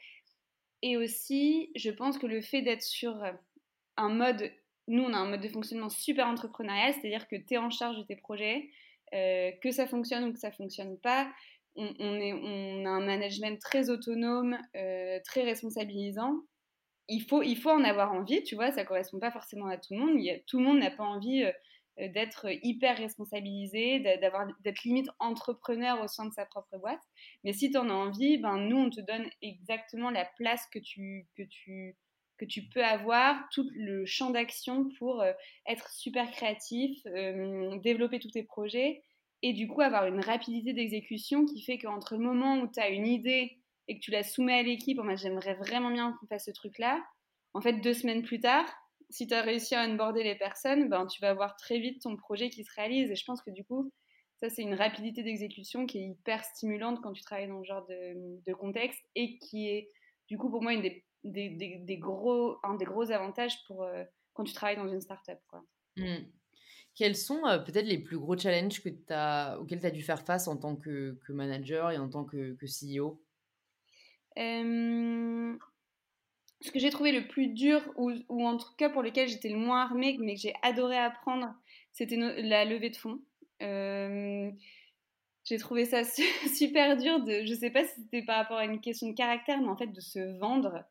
Et 0.80 0.96
aussi, 0.96 1.70
je 1.74 1.90
pense 1.90 2.18
que 2.18 2.26
le 2.26 2.40
fait 2.40 2.62
d'être 2.62 2.82
sur 2.82 3.22
un 3.96 4.08
mode 4.08 4.50
nous, 4.88 5.02
on 5.02 5.12
a 5.12 5.18
un 5.18 5.28
mode 5.28 5.42
de 5.42 5.48
fonctionnement 5.48 5.90
super 5.90 6.26
entrepreneurial, 6.26 6.94
c'est-à-dire 6.94 7.28
que 7.28 7.36
tu 7.36 7.54
es 7.54 7.58
en 7.58 7.70
charge 7.70 7.98
de 7.98 8.02
tes 8.02 8.16
projets, 8.16 8.70
euh, 9.14 9.52
que 9.62 9.70
ça 9.70 9.86
fonctionne 9.86 10.24
ou 10.24 10.32
que 10.32 10.38
ça 10.38 10.50
fonctionne 10.50 10.98
pas. 10.98 11.30
On, 11.80 12.20
est, 12.20 12.32
on 12.32 12.84
a 12.84 12.90
un 12.90 13.04
management 13.04 13.60
très 13.60 13.88
autonome, 13.88 14.58
euh, 14.76 15.18
très 15.24 15.42
responsabilisant. 15.42 16.34
Il 17.08 17.22
faut, 17.22 17.42
il 17.42 17.56
faut 17.56 17.70
en 17.70 17.84
avoir 17.84 18.12
envie, 18.12 18.42
tu 18.42 18.54
vois, 18.54 18.72
ça 18.72 18.84
correspond 18.84 19.18
pas 19.18 19.30
forcément 19.30 19.68
à 19.68 19.78
tout 19.78 19.94
le 19.94 20.00
monde. 20.00 20.20
Tout 20.46 20.58
le 20.58 20.64
monde 20.64 20.80
n'a 20.80 20.90
pas 20.90 21.04
envie 21.04 21.44
euh, 21.44 22.08
d'être 22.08 22.46
hyper 22.62 22.96
responsabilisé, 22.96 24.00
d'avoir, 24.20 24.46
d'être 24.62 24.84
limite 24.84 25.08
entrepreneur 25.18 26.00
au 26.02 26.06
sein 26.06 26.26
de 26.26 26.32
sa 26.32 26.46
propre 26.46 26.78
boîte. 26.78 27.02
Mais 27.44 27.52
si 27.52 27.70
tu 27.70 27.78
en 27.78 27.88
as 27.88 27.94
envie, 27.94 28.38
ben, 28.38 28.56
nous, 28.58 28.76
on 28.76 28.90
te 28.90 29.00
donne 29.00 29.28
exactement 29.42 30.10
la 30.10 30.24
place 30.36 30.64
que 30.72 30.78
tu, 30.78 31.26
que 31.36 31.42
tu, 31.42 31.96
que 32.38 32.44
tu 32.44 32.68
peux 32.68 32.84
avoir 32.84 33.36
tout 33.52 33.68
le 33.74 34.06
champ 34.06 34.30
d'action 34.30 34.88
pour 34.98 35.22
euh, 35.22 35.32
être 35.66 35.90
super 35.90 36.30
créatif, 36.30 36.98
euh, 37.06 37.76
développer 37.78 38.20
tous 38.20 38.30
tes 38.30 38.44
projets 38.44 39.02
et 39.42 39.52
du 39.52 39.68
coup 39.68 39.80
avoir 39.80 40.06
une 40.06 40.20
rapidité 40.20 40.72
d'exécution 40.72 41.44
qui 41.44 41.62
fait 41.62 41.78
qu'entre 41.78 42.16
le 42.16 42.20
moment 42.20 42.60
où 42.60 42.68
tu 42.68 42.80
as 42.80 42.88
une 42.88 43.06
idée 43.06 43.58
et 43.86 43.98
que 43.98 44.00
tu 44.00 44.10
la 44.10 44.22
soumets 44.22 44.58
à 44.58 44.62
l'équipe, 44.62 44.98
moi 44.98 45.14
j'aimerais 45.14 45.54
vraiment 45.54 45.90
bien 45.90 46.16
qu'on 46.18 46.26
fasse 46.26 46.46
ce 46.46 46.50
truc-là, 46.50 47.02
en 47.54 47.60
fait 47.60 47.74
deux 47.74 47.94
semaines 47.94 48.22
plus 48.22 48.40
tard, 48.40 48.66
si 49.10 49.26
tu 49.26 49.34
as 49.34 49.42
réussi 49.42 49.74
à 49.74 49.84
onboarder 49.86 50.22
les 50.22 50.34
personnes, 50.34 50.88
ben, 50.88 51.06
tu 51.06 51.20
vas 51.20 51.30
avoir 51.30 51.56
très 51.56 51.78
vite 51.78 52.02
ton 52.02 52.16
projet 52.16 52.50
qui 52.50 52.64
se 52.64 52.70
réalise 52.74 53.10
et 53.10 53.16
je 53.16 53.24
pense 53.24 53.42
que 53.42 53.50
du 53.50 53.64
coup 53.64 53.90
ça 54.36 54.50
c'est 54.50 54.62
une 54.62 54.74
rapidité 54.74 55.22
d'exécution 55.22 55.86
qui 55.86 55.98
est 55.98 56.08
hyper 56.08 56.44
stimulante 56.44 57.00
quand 57.02 57.12
tu 57.12 57.22
travailles 57.22 57.48
dans 57.48 57.62
ce 57.62 57.66
genre 57.66 57.86
de, 57.86 58.52
contexte 58.52 59.02
et 59.14 59.38
qui 59.38 59.68
est 59.68 59.88
du 60.28 60.36
coup 60.36 60.50
pour 60.50 60.62
moi 60.62 60.74
une 60.74 60.82
des, 61.24 61.98
gros, 61.98 62.58
un 62.62 62.74
des 62.74 62.84
gros 62.84 63.10
avantages 63.10 63.56
pour, 63.66 63.82
euh, 63.82 64.04
quand 64.34 64.44
tu 64.44 64.52
travailles 64.52 64.76
dans 64.76 64.88
une 64.88 65.00
startup. 65.00 65.38
Quoi. 65.48 65.64
Mmh. 65.96 66.18
Quels 66.98 67.14
sont 67.14 67.46
euh, 67.46 67.60
peut-être 67.60 67.86
les 67.86 67.98
plus 67.98 68.18
gros 68.18 68.36
challenges 68.36 68.82
que 68.82 68.88
auxquels 69.60 69.78
tu 69.78 69.86
as 69.86 69.90
dû 69.92 70.02
faire 70.02 70.20
face 70.20 70.48
en 70.48 70.56
tant 70.56 70.74
que, 70.74 71.16
que, 71.24 71.32
manager 71.32 71.92
et 71.92 71.96
en 71.96 72.08
tant 72.08 72.24
que, 72.24 72.54
que 72.54 72.66
CEO 72.66 73.22
Ce 76.60 76.72
que 76.72 76.80
j'ai 76.80 76.90
trouvé 76.90 77.12
le 77.12 77.28
plus 77.28 77.46
dur, 77.46 77.80
ou, 77.94 78.10
en 78.44 78.56
tout 78.56 78.74
cas 78.76 78.90
pour 78.90 79.04
lequel 79.04 79.28
j'étais 79.28 79.48
le 79.48 79.58
moins 79.58 79.82
armée, 79.82 80.16
mais 80.18 80.34
que 80.34 80.40
j'ai 80.40 80.54
adoré 80.62 80.98
apprendre, 80.98 81.54
c'était 81.92 82.16
la 82.16 82.64
levée 82.64 82.90
de 82.90 82.96
fonds. 82.96 83.20
j'ai 83.60 85.56
trouvé 85.58 85.84
ça 85.84 86.02
super 86.56 86.96
dur 86.96 87.24
je 87.24 87.54
sais 87.54 87.70
pas 87.70 87.84
si 87.84 88.02
c'était 88.02 88.24
par 88.24 88.38
rapport 88.38 88.58
à 88.58 88.64
une 88.64 88.80
question 88.80 89.06
de 89.06 89.14
caractère, 89.14 89.60
mais 89.60 89.68
en 89.68 89.76
fait 89.76 89.92
de 89.92 90.00
se 90.00 90.36
vendre. 90.40 90.84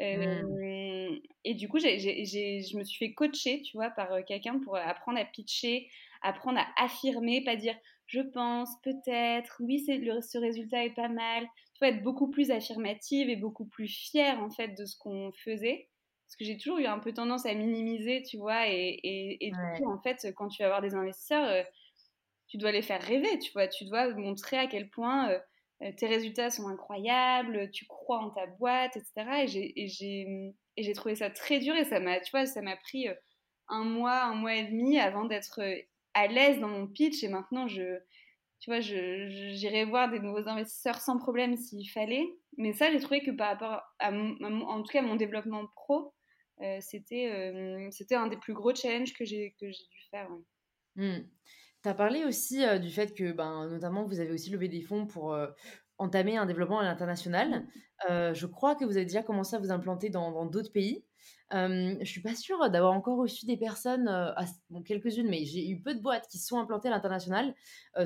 Mmh. 0.00 1.18
Et 1.44 1.54
du 1.54 1.68
coup, 1.68 1.78
je 1.78 2.76
me 2.76 2.84
suis 2.84 2.98
fait 2.98 3.14
coacher, 3.14 3.62
tu 3.62 3.76
vois, 3.76 3.90
par 3.90 4.24
quelqu'un 4.24 4.58
pour 4.60 4.76
apprendre 4.76 5.18
à 5.18 5.24
pitcher, 5.24 5.88
apprendre 6.22 6.58
à 6.58 6.84
affirmer, 6.84 7.42
pas 7.42 7.56
dire 7.56 7.76
je 8.06 8.20
pense, 8.20 8.70
peut-être, 8.82 9.56
oui, 9.60 9.84
le, 9.86 10.20
ce 10.22 10.38
résultat 10.38 10.84
est 10.84 10.94
pas 10.94 11.08
mal. 11.08 11.46
Tu 11.74 11.78
vois, 11.80 11.88
être 11.88 12.02
beaucoup 12.02 12.30
plus 12.30 12.50
affirmative 12.50 13.28
et 13.28 13.36
beaucoup 13.36 13.66
plus 13.66 13.88
fière, 13.88 14.42
en 14.42 14.50
fait, 14.50 14.68
de 14.68 14.86
ce 14.86 14.96
qu'on 14.96 15.30
faisait. 15.44 15.88
Parce 16.26 16.36
que 16.36 16.44
j'ai 16.44 16.56
toujours 16.56 16.78
eu 16.78 16.86
un 16.86 16.98
peu 16.98 17.12
tendance 17.12 17.44
à 17.46 17.54
minimiser, 17.54 18.22
tu 18.22 18.38
vois, 18.38 18.68
et, 18.68 18.98
et, 19.02 19.50
du 19.50 19.82
coup, 19.82 19.90
en 19.90 19.98
fait, 20.00 20.32
quand 20.36 20.48
tu 20.48 20.62
vas 20.62 20.66
avoir 20.66 20.82
des 20.82 20.94
investisseurs, 20.94 21.64
tu 22.48 22.56
dois 22.56 22.72
les 22.72 22.82
faire 22.82 23.02
rêver, 23.02 23.38
tu 23.38 23.52
vois, 23.52 23.68
tu 23.68 23.84
dois 23.84 24.12
montrer 24.14 24.56
à 24.58 24.66
quel 24.66 24.88
point 24.88 25.30
euh, 25.30 25.38
tes 25.96 26.06
résultats 26.06 26.50
sont 26.50 26.66
incroyables, 26.66 27.70
tu 27.70 27.86
crois 27.86 28.18
en 28.18 28.30
ta 28.30 28.46
boîte, 28.46 28.96
etc. 28.96 29.44
Et 29.76 29.86
j'ai 29.88 30.92
trouvé 30.92 31.14
ça 31.14 31.30
très 31.30 31.60
dur 31.60 31.74
et 31.76 31.84
ça 31.84 32.00
m'a, 32.00 32.20
tu 32.20 32.30
vois, 32.30 32.46
ça 32.46 32.62
m'a 32.62 32.76
pris 32.76 33.08
euh, 33.08 33.14
un 33.68 33.84
mois, 33.84 34.24
un 34.24 34.34
mois 34.34 34.56
et 34.56 34.64
demi 34.64 34.98
avant 34.98 35.24
d'être 35.24 35.60
euh, 35.60 35.76
à 36.14 36.26
l'aise 36.26 36.58
dans 36.58 36.68
mon 36.68 36.88
pitch. 36.88 37.22
Et 37.22 37.28
maintenant, 37.28 37.68
je, 37.68 37.98
tu 38.58 38.70
vois, 38.70 38.80
j'irai 38.80 39.84
voir 39.84 40.10
des 40.10 40.18
nouveaux 40.18 40.48
investisseurs 40.48 41.00
sans 41.00 41.16
problème 41.16 41.56
s'il 41.56 41.88
fallait. 41.90 42.26
Mais 42.56 42.72
ça, 42.72 42.90
j'ai 42.90 42.98
trouvé 42.98 43.22
que 43.22 43.30
par 43.30 43.50
rapport 43.50 43.82
à, 44.00 44.10
mon, 44.10 44.36
en 44.62 44.82
tout 44.82 44.92
cas, 44.92 45.02
mon 45.02 45.14
développement 45.14 45.64
pro, 45.76 46.12
c'était 46.80 47.88
c'était 47.92 48.16
un 48.16 48.26
des 48.26 48.36
plus 48.36 48.52
gros 48.52 48.74
challenges 48.74 49.12
que 49.12 49.24
j'ai 49.24 49.54
dû 49.60 50.00
faire. 50.10 50.28
Mmh. 50.96 51.18
Tu 51.82 51.88
as 51.88 51.94
parlé 51.94 52.24
aussi 52.24 52.64
du 52.80 52.90
fait 52.90 53.14
que, 53.14 53.32
ben, 53.32 53.68
notamment, 53.68 54.04
vous 54.04 54.20
avez 54.20 54.32
aussi 54.32 54.50
levé 54.50 54.68
des 54.68 54.82
fonds 54.82 55.06
pour 55.06 55.36
entamer 55.98 56.36
un 56.36 56.46
développement 56.46 56.80
à 56.80 56.84
l'international. 56.84 57.66
Mmh. 58.08 58.34
je 58.34 58.46
crois 58.46 58.74
que 58.74 58.84
vous 58.84 58.96
avez 58.96 59.04
déjà 59.04 59.22
commencé 59.22 59.56
à 59.56 59.58
vous 59.58 59.70
implanter 59.70 60.10
dans 60.10 60.46
d'autres 60.46 60.72
pays. 60.72 61.04
je 61.50 61.98
ne 61.98 62.04
suis 62.04 62.20
pas 62.20 62.34
sûre 62.34 62.70
d'avoir 62.70 62.92
encore 62.92 63.18
reçu 63.18 63.46
des 63.46 63.56
personnes, 63.56 64.10
bon, 64.70 64.82
quelques-unes, 64.82 65.28
mais 65.28 65.44
j'ai 65.44 65.68
eu 65.68 65.80
peu 65.80 65.94
de 65.94 66.00
boîtes 66.00 66.28
qui 66.28 66.38
sont 66.38 66.58
implantées 66.58 66.88
à 66.88 66.90
l'international, 66.90 67.54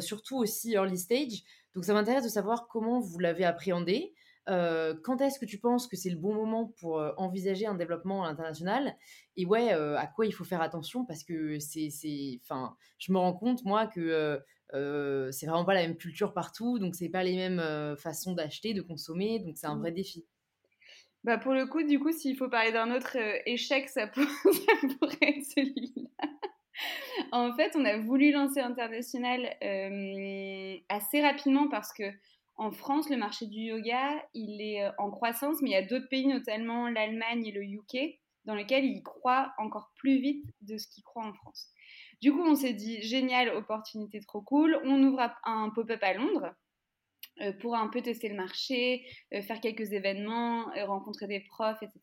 surtout 0.01 0.37
aussi 0.37 0.73
early 0.73 0.99
stage. 0.99 1.43
Donc 1.75 1.85
ça 1.85 1.95
m'intéresse 1.95 2.25
de 2.25 2.29
savoir 2.29 2.69
comment 2.69 3.01
vous 3.01 3.19
l'avez 3.19 3.45
appréhendé. 3.45 4.15
Euh, 4.49 4.95
quand 5.05 5.21
est-ce 5.21 5.39
que 5.39 5.45
tu 5.45 5.59
penses 5.59 5.87
que 5.87 5.97
c'est 5.97 6.11
le 6.11 6.17
bon 6.17 6.35
moment 6.35 6.75
pour 6.81 6.99
euh, 6.99 7.13
envisager 7.17 7.67
un 7.67 7.75
développement 7.75 8.25
international 8.25 8.97
Et 9.37 9.47
ouais, 9.47 9.73
euh, 9.73 9.97
à 9.97 10.07
quoi 10.07 10.27
il 10.27 10.33
faut 10.33 10.45
faire 10.45 10.61
attention? 10.61 11.05
Parce 11.05 11.23
que 11.23 11.59
c'est, 11.61 12.41
enfin, 12.43 12.77
je 12.99 13.13
me 13.13 13.19
rends 13.19 13.35
compte 13.35 13.65
moi 13.65 13.87
que 13.87 14.41
c'est 14.73 15.47
vraiment 15.47 15.65
pas 15.65 15.75
la 15.75 15.83
même 15.83 15.97
culture 15.97 16.33
partout, 16.33 16.79
donc 16.79 16.95
c'est 16.95 17.11
pas 17.11 17.23
les 17.23 17.37
mêmes 17.37 17.97
façons 17.97 18.33
d'acheter, 18.33 18.75
de 18.75 18.83
consommer, 18.83 19.39
donc 19.39 19.59
c'est 19.59 19.67
un 19.67 19.77
mmh. 19.77 19.81
vrai 19.81 19.93
défi. 19.93 20.27
Bah 21.25 21.39
pour 21.39 21.53
le 21.53 21.67
coup, 21.67 21.85
du 21.85 22.01
coup, 22.01 22.11
s'il 22.11 22.37
faut 22.37 22.49
parler 22.49 22.73
d'un 22.73 22.93
autre 22.93 23.17
échec, 23.47 23.89
ça, 23.91 24.07
pourrait 24.09 24.27
être 25.21 25.45
celui-là. 25.55 26.09
en 27.33 27.55
fait, 27.55 27.77
on 27.77 27.85
a 27.85 27.99
voulu 27.99 28.33
lancer 28.33 28.61
international 28.61 29.47
assez 30.89 31.21
rapidement 31.21 31.69
parce 31.69 31.93
que 31.93 32.05
en 32.57 32.71
France, 32.71 33.09
le 33.09 33.17
marché 33.17 33.47
du 33.47 33.61
yoga, 33.61 34.23
il 34.35 34.61
est 34.61 34.85
euh, 34.85 34.91
en 34.99 35.11
croissance, 35.11 35.57
mais 35.63 35.71
il 35.71 35.73
y 35.73 35.77
a 35.77 35.83
d'autres 35.83 36.09
pays, 36.09 36.27
notamment 36.27 36.89
l'Allemagne 36.89 37.47
et 37.47 37.53
le 37.53 37.63
UK, 37.63 38.19
dans 38.45 38.55
lesquels 38.55 38.85
il 38.85 39.03
croit 39.03 39.53
encore 39.59 39.91
plus 39.97 40.21
vite 40.21 40.45
de 40.61 40.77
ce 40.77 40.87
qu'il 40.89 41.03
croit 41.03 41.25
en 41.25 41.33
France. 41.33 41.69
Du 42.21 42.33
coup, 42.33 42.43
on 42.43 42.55
s'est 42.55 42.75
dit, 42.75 43.03
génial, 43.03 43.49
opportunité 43.51 44.21
trop 44.21 44.43
cool, 44.43 44.81
on 44.85 45.03
ouvre 45.03 45.33
un 45.45 45.71
pop-up 45.71 46.03
à 46.03 46.13
Londres 46.13 46.55
euh, 47.41 47.53
pour 47.61 47.75
un 47.75 47.89
peu 47.89 48.03
tester 48.03 48.29
le 48.29 48.37
marché, 48.37 49.05
euh, 49.33 49.43
faire 49.43 49.61
quelques 49.61 49.93
événements, 49.93 50.67
rencontrer 50.87 51.27
des 51.27 51.41
profs, 51.41 51.83
etc. 51.83 52.01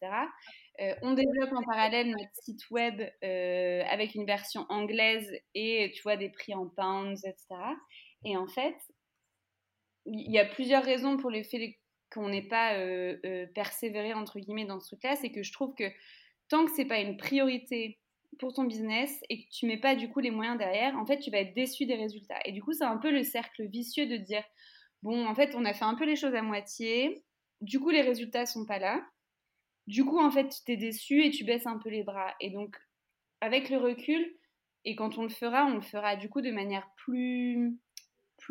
on 1.02 1.14
développe 1.14 1.52
en 1.54 1.64
parallèle 1.64 2.10
notre 2.10 2.34
site 2.42 2.70
web 2.72 3.02
avec 3.22 4.16
une 4.16 4.26
version 4.26 4.66
anglaise 4.70 5.30
et 5.54 5.92
tu 5.94 6.02
vois 6.04 6.16
des 6.16 6.30
prix 6.30 6.56
en 6.56 6.70
pounds, 6.70 7.26
etc. 7.26 7.48
Et 8.24 8.38
en 8.38 8.48
fait, 8.48 8.78
il 10.06 10.32
y 10.32 10.40
a 10.40 10.46
plusieurs 10.46 10.84
raisons 10.84 11.18
pour 11.18 11.30
le 11.30 11.44
fait 11.44 11.78
qu'on 12.12 12.30
n'ait 12.30 12.48
pas 12.48 12.76
euh, 12.76 13.18
euh, 13.26 13.46
persévéré 13.54 14.14
entre 14.14 14.40
guillemets 14.40 14.66
dans 14.66 14.80
ce 14.80 14.88
truc-là, 14.88 15.16
c'est 15.16 15.32
que 15.32 15.44
je 15.44 15.54
trouve 15.54 15.76
que 15.76 15.92
tant 16.48 16.66
que 16.66 16.72
c'est 16.76 16.86
pas 16.86 17.00
une 17.00 17.18
priorité 17.18 18.00
pour 18.40 18.54
ton 18.54 18.64
business 18.64 19.22
et 19.30 19.44
que 19.44 19.50
tu 19.52 19.66
mets 19.66 19.80
pas 19.80 19.96
du 19.96 20.10
coup 20.10 20.20
les 20.20 20.32
moyens 20.32 20.58
derrière, 20.58 20.98
en 20.98 21.06
fait, 21.06 21.20
tu 21.20 21.32
vas 21.32 21.40
être 21.40 21.54
déçu 21.54 21.86
des 21.86 21.96
résultats. 21.96 22.40
Et 22.46 22.52
du 22.52 22.62
coup, 22.62 22.74
c'est 22.74 22.84
un 22.84 22.98
peu 22.98 23.12
le 23.12 23.24
cercle 23.24 23.68
vicieux 23.68 24.08
de 24.08 24.18
dire 24.18 24.44
bon, 25.04 25.26
en 25.26 25.36
fait, 25.36 25.56
on 25.56 25.66
a 25.66 25.74
fait 25.74 25.86
un 25.86 25.96
peu 25.96 26.06
les 26.06 26.16
choses 26.16 26.36
à 26.36 26.42
moitié. 26.42 27.24
Du 27.62 27.80
coup, 27.80 27.90
les 27.90 28.02
résultats 28.02 28.46
sont 28.46 28.66
pas 28.66 28.80
là. 28.80 29.04
Du 29.88 30.06
coup, 30.06 30.20
en 30.20 30.32
fait, 30.32 30.50
tu 30.66 30.72
es 30.72 30.78
déçu 30.78 31.26
et 31.26 31.32
tu 31.32 31.44
baisses 31.44 31.68
un 31.68 31.80
peu 31.80 31.90
les 31.90 32.04
bras. 32.04 32.34
Et 32.40 32.52
donc, 32.52 32.78
avec 33.42 33.70
le 33.70 33.78
recul, 33.78 34.36
et 34.86 34.96
quand 34.96 35.18
on 35.18 35.24
le 35.24 35.30
fera, 35.30 35.66
on 35.66 35.76
le 35.76 35.82
fera 35.82 36.16
du 36.16 36.30
coup 36.30 36.42
de 36.42 36.52
manière 36.52 36.90
plus, 36.96 37.78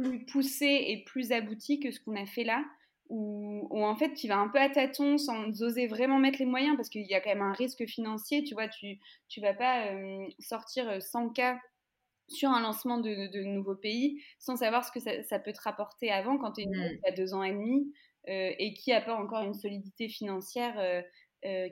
plus 0.02 0.24
poussée 0.26 0.84
et 0.86 1.04
plus 1.04 1.32
aboutie 1.32 1.80
que 1.80 1.90
ce 1.90 2.00
qu'on 2.00 2.16
a 2.16 2.26
fait 2.26 2.44
là 2.44 2.64
où, 3.08 3.66
en 3.84 3.96
fait 3.96 4.12
tu 4.12 4.28
vas 4.28 4.36
un 4.36 4.48
peu 4.48 4.58
à 4.58 4.68
tâtons 4.68 5.16
sans 5.16 5.62
oser 5.62 5.86
vraiment 5.86 6.18
mettre 6.18 6.38
les 6.38 6.46
moyens 6.46 6.76
parce 6.76 6.88
qu'il 6.88 7.06
y 7.06 7.14
a 7.14 7.20
quand 7.20 7.30
même 7.30 7.42
un 7.42 7.52
risque 7.52 7.86
financier, 7.86 8.44
tu 8.44 8.54
vois, 8.54 8.68
tu 8.68 8.98
tu 9.28 9.40
vas 9.40 9.54
pas 9.54 9.86
euh, 9.92 10.26
sortir 10.38 11.00
100 11.00 11.30
cas 11.30 11.58
sur 12.28 12.50
un 12.50 12.60
lancement 12.60 12.98
de, 12.98 13.32
de, 13.32 13.42
nouveaux 13.42 13.76
pays 13.76 14.22
sans 14.38 14.56
savoir 14.56 14.84
ce 14.84 14.92
que 14.92 15.00
ça, 15.00 15.38
peut 15.38 15.52
te 15.52 15.62
rapporter 15.62 16.10
avant 16.10 16.36
quand 16.36 16.52
tu 16.52 16.62
es 16.62 16.66
mmh. 16.66 16.98
à 17.06 17.12
deux 17.12 17.32
ans 17.32 17.42
et 17.42 17.52
demi 17.52 17.90
euh, 18.28 18.52
et 18.58 18.74
qui 18.74 18.92
a 18.92 19.00
pas 19.00 19.14
encore 19.14 19.42
une 19.42 19.54
solidité 19.54 20.10
financière 20.10 20.78
euh, 20.78 21.00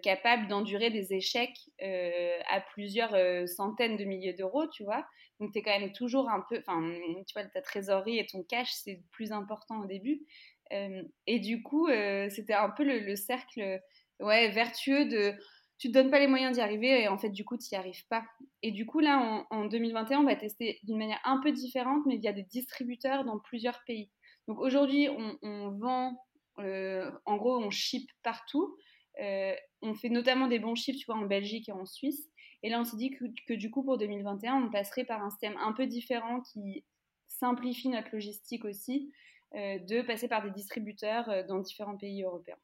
capable 0.02 0.48
d'endurer 0.48 0.90
des 0.90 1.12
échecs 1.14 1.58
à 1.80 2.60
plusieurs 2.72 3.48
centaines 3.48 3.96
de 3.96 4.04
milliers 4.04 4.32
d'euros, 4.32 4.66
tu 4.68 4.84
vois. 4.84 5.04
Donc 5.40 5.52
tu 5.52 5.58
es 5.58 5.62
quand 5.62 5.78
même 5.78 5.92
toujours 5.92 6.30
un 6.30 6.44
peu, 6.48 6.58
enfin, 6.58 6.80
tu 7.26 7.32
vois, 7.34 7.44
ta 7.44 7.60
trésorerie 7.60 8.18
et 8.18 8.26
ton 8.26 8.42
cash, 8.44 8.70
c'est 8.72 9.02
plus 9.10 9.32
important 9.32 9.80
au 9.80 9.86
début 9.86 10.24
et 10.70 11.38
du 11.38 11.62
coup, 11.62 11.88
c'était 12.30 12.54
un 12.54 12.70
peu 12.70 12.84
le, 12.84 13.16
cercle 13.16 13.80
ouais, 14.20 14.50
vertueux 14.50 15.06
de 15.06 15.34
tu 15.78 15.88
te 15.88 15.92
donnes 15.92 16.10
pas 16.10 16.18
les 16.18 16.26
moyens 16.26 16.56
d'y 16.56 16.62
arriver 16.62 17.02
et 17.02 17.08
en 17.08 17.18
fait, 17.18 17.28
du 17.28 17.44
coup, 17.44 17.58
tu 17.58 17.68
n'y 17.70 17.78
arrives 17.78 18.06
pas. 18.08 18.24
Et 18.62 18.70
du 18.70 18.86
coup, 18.86 19.00
là, 19.00 19.44
en, 19.50 19.66
2021, 19.66 20.20
on 20.20 20.24
va 20.24 20.34
tester 20.34 20.80
d'une 20.84 20.96
manière 20.96 21.20
un 21.24 21.38
peu 21.42 21.52
différente, 21.52 22.02
mais 22.06 22.14
il 22.14 22.22
y 22.22 22.28
a 22.28 22.32
des 22.32 22.44
distributeurs 22.44 23.24
dans 23.24 23.38
plusieurs 23.38 23.84
pays. 23.84 24.10
Donc 24.48 24.58
aujourd'hui, 24.58 25.08
on, 25.42 25.70
vend, 25.72 26.18
en 26.56 27.36
gros, 27.36 27.58
on 27.58 27.70
ship 27.70 28.08
partout. 28.22 28.74
On 29.18 29.94
fait 29.94 30.08
notamment 30.08 30.48
des 30.48 30.58
bons 30.58 30.74
chiffres, 30.74 30.98
tu 30.98 31.06
vois, 31.06 31.16
en 31.16 31.26
Belgique 31.26 31.68
et 31.68 31.72
en 31.72 31.84
Suisse. 31.84 32.28
Et 32.62 32.68
là, 32.68 32.80
on 32.80 32.84
s'est 32.84 32.96
dit 32.96 33.10
que, 33.10 33.24
que, 33.46 33.54
du 33.54 33.70
coup, 33.70 33.82
pour 33.84 33.98
2021, 33.98 34.54
on 34.54 34.70
passerait 34.70 35.04
par 35.04 35.22
un 35.22 35.30
système 35.30 35.56
un 35.58 35.72
peu 35.72 35.86
différent 35.86 36.40
qui 36.40 36.84
simplifie 37.28 37.88
notre 37.88 38.08
logistique 38.12 38.64
aussi 38.64 39.12
euh, 39.54 39.78
de 39.78 40.02
passer 40.02 40.28
par 40.28 40.42
des 40.42 40.50
distributeurs 40.50 41.28
euh, 41.28 41.42
dans 41.44 41.60
différents 41.60 41.96
pays 41.96 42.24
européens. 42.24 42.58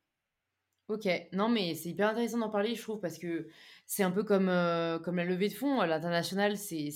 Ok, 0.89 1.09
non 1.33 1.49
mais 1.49 1.75
c'est 1.75 1.91
hyper 1.91 2.09
intéressant 2.09 2.39
d'en 2.39 2.51
parler, 2.51 2.75
je 2.75 2.83
trouve, 2.83 3.01
parce 3.01 3.19
que 3.19 3.47
c'est 3.87 4.03
un 4.03 4.11
peu 4.11 4.25
comme, 4.25 4.49
euh, 4.49 4.99
comme 4.99 5.17
la 5.17 5.25
levée 5.25 5.49
de 5.49 5.55
fonds. 5.55 5.81
L'international, 5.83 6.57
c'est 6.57 6.91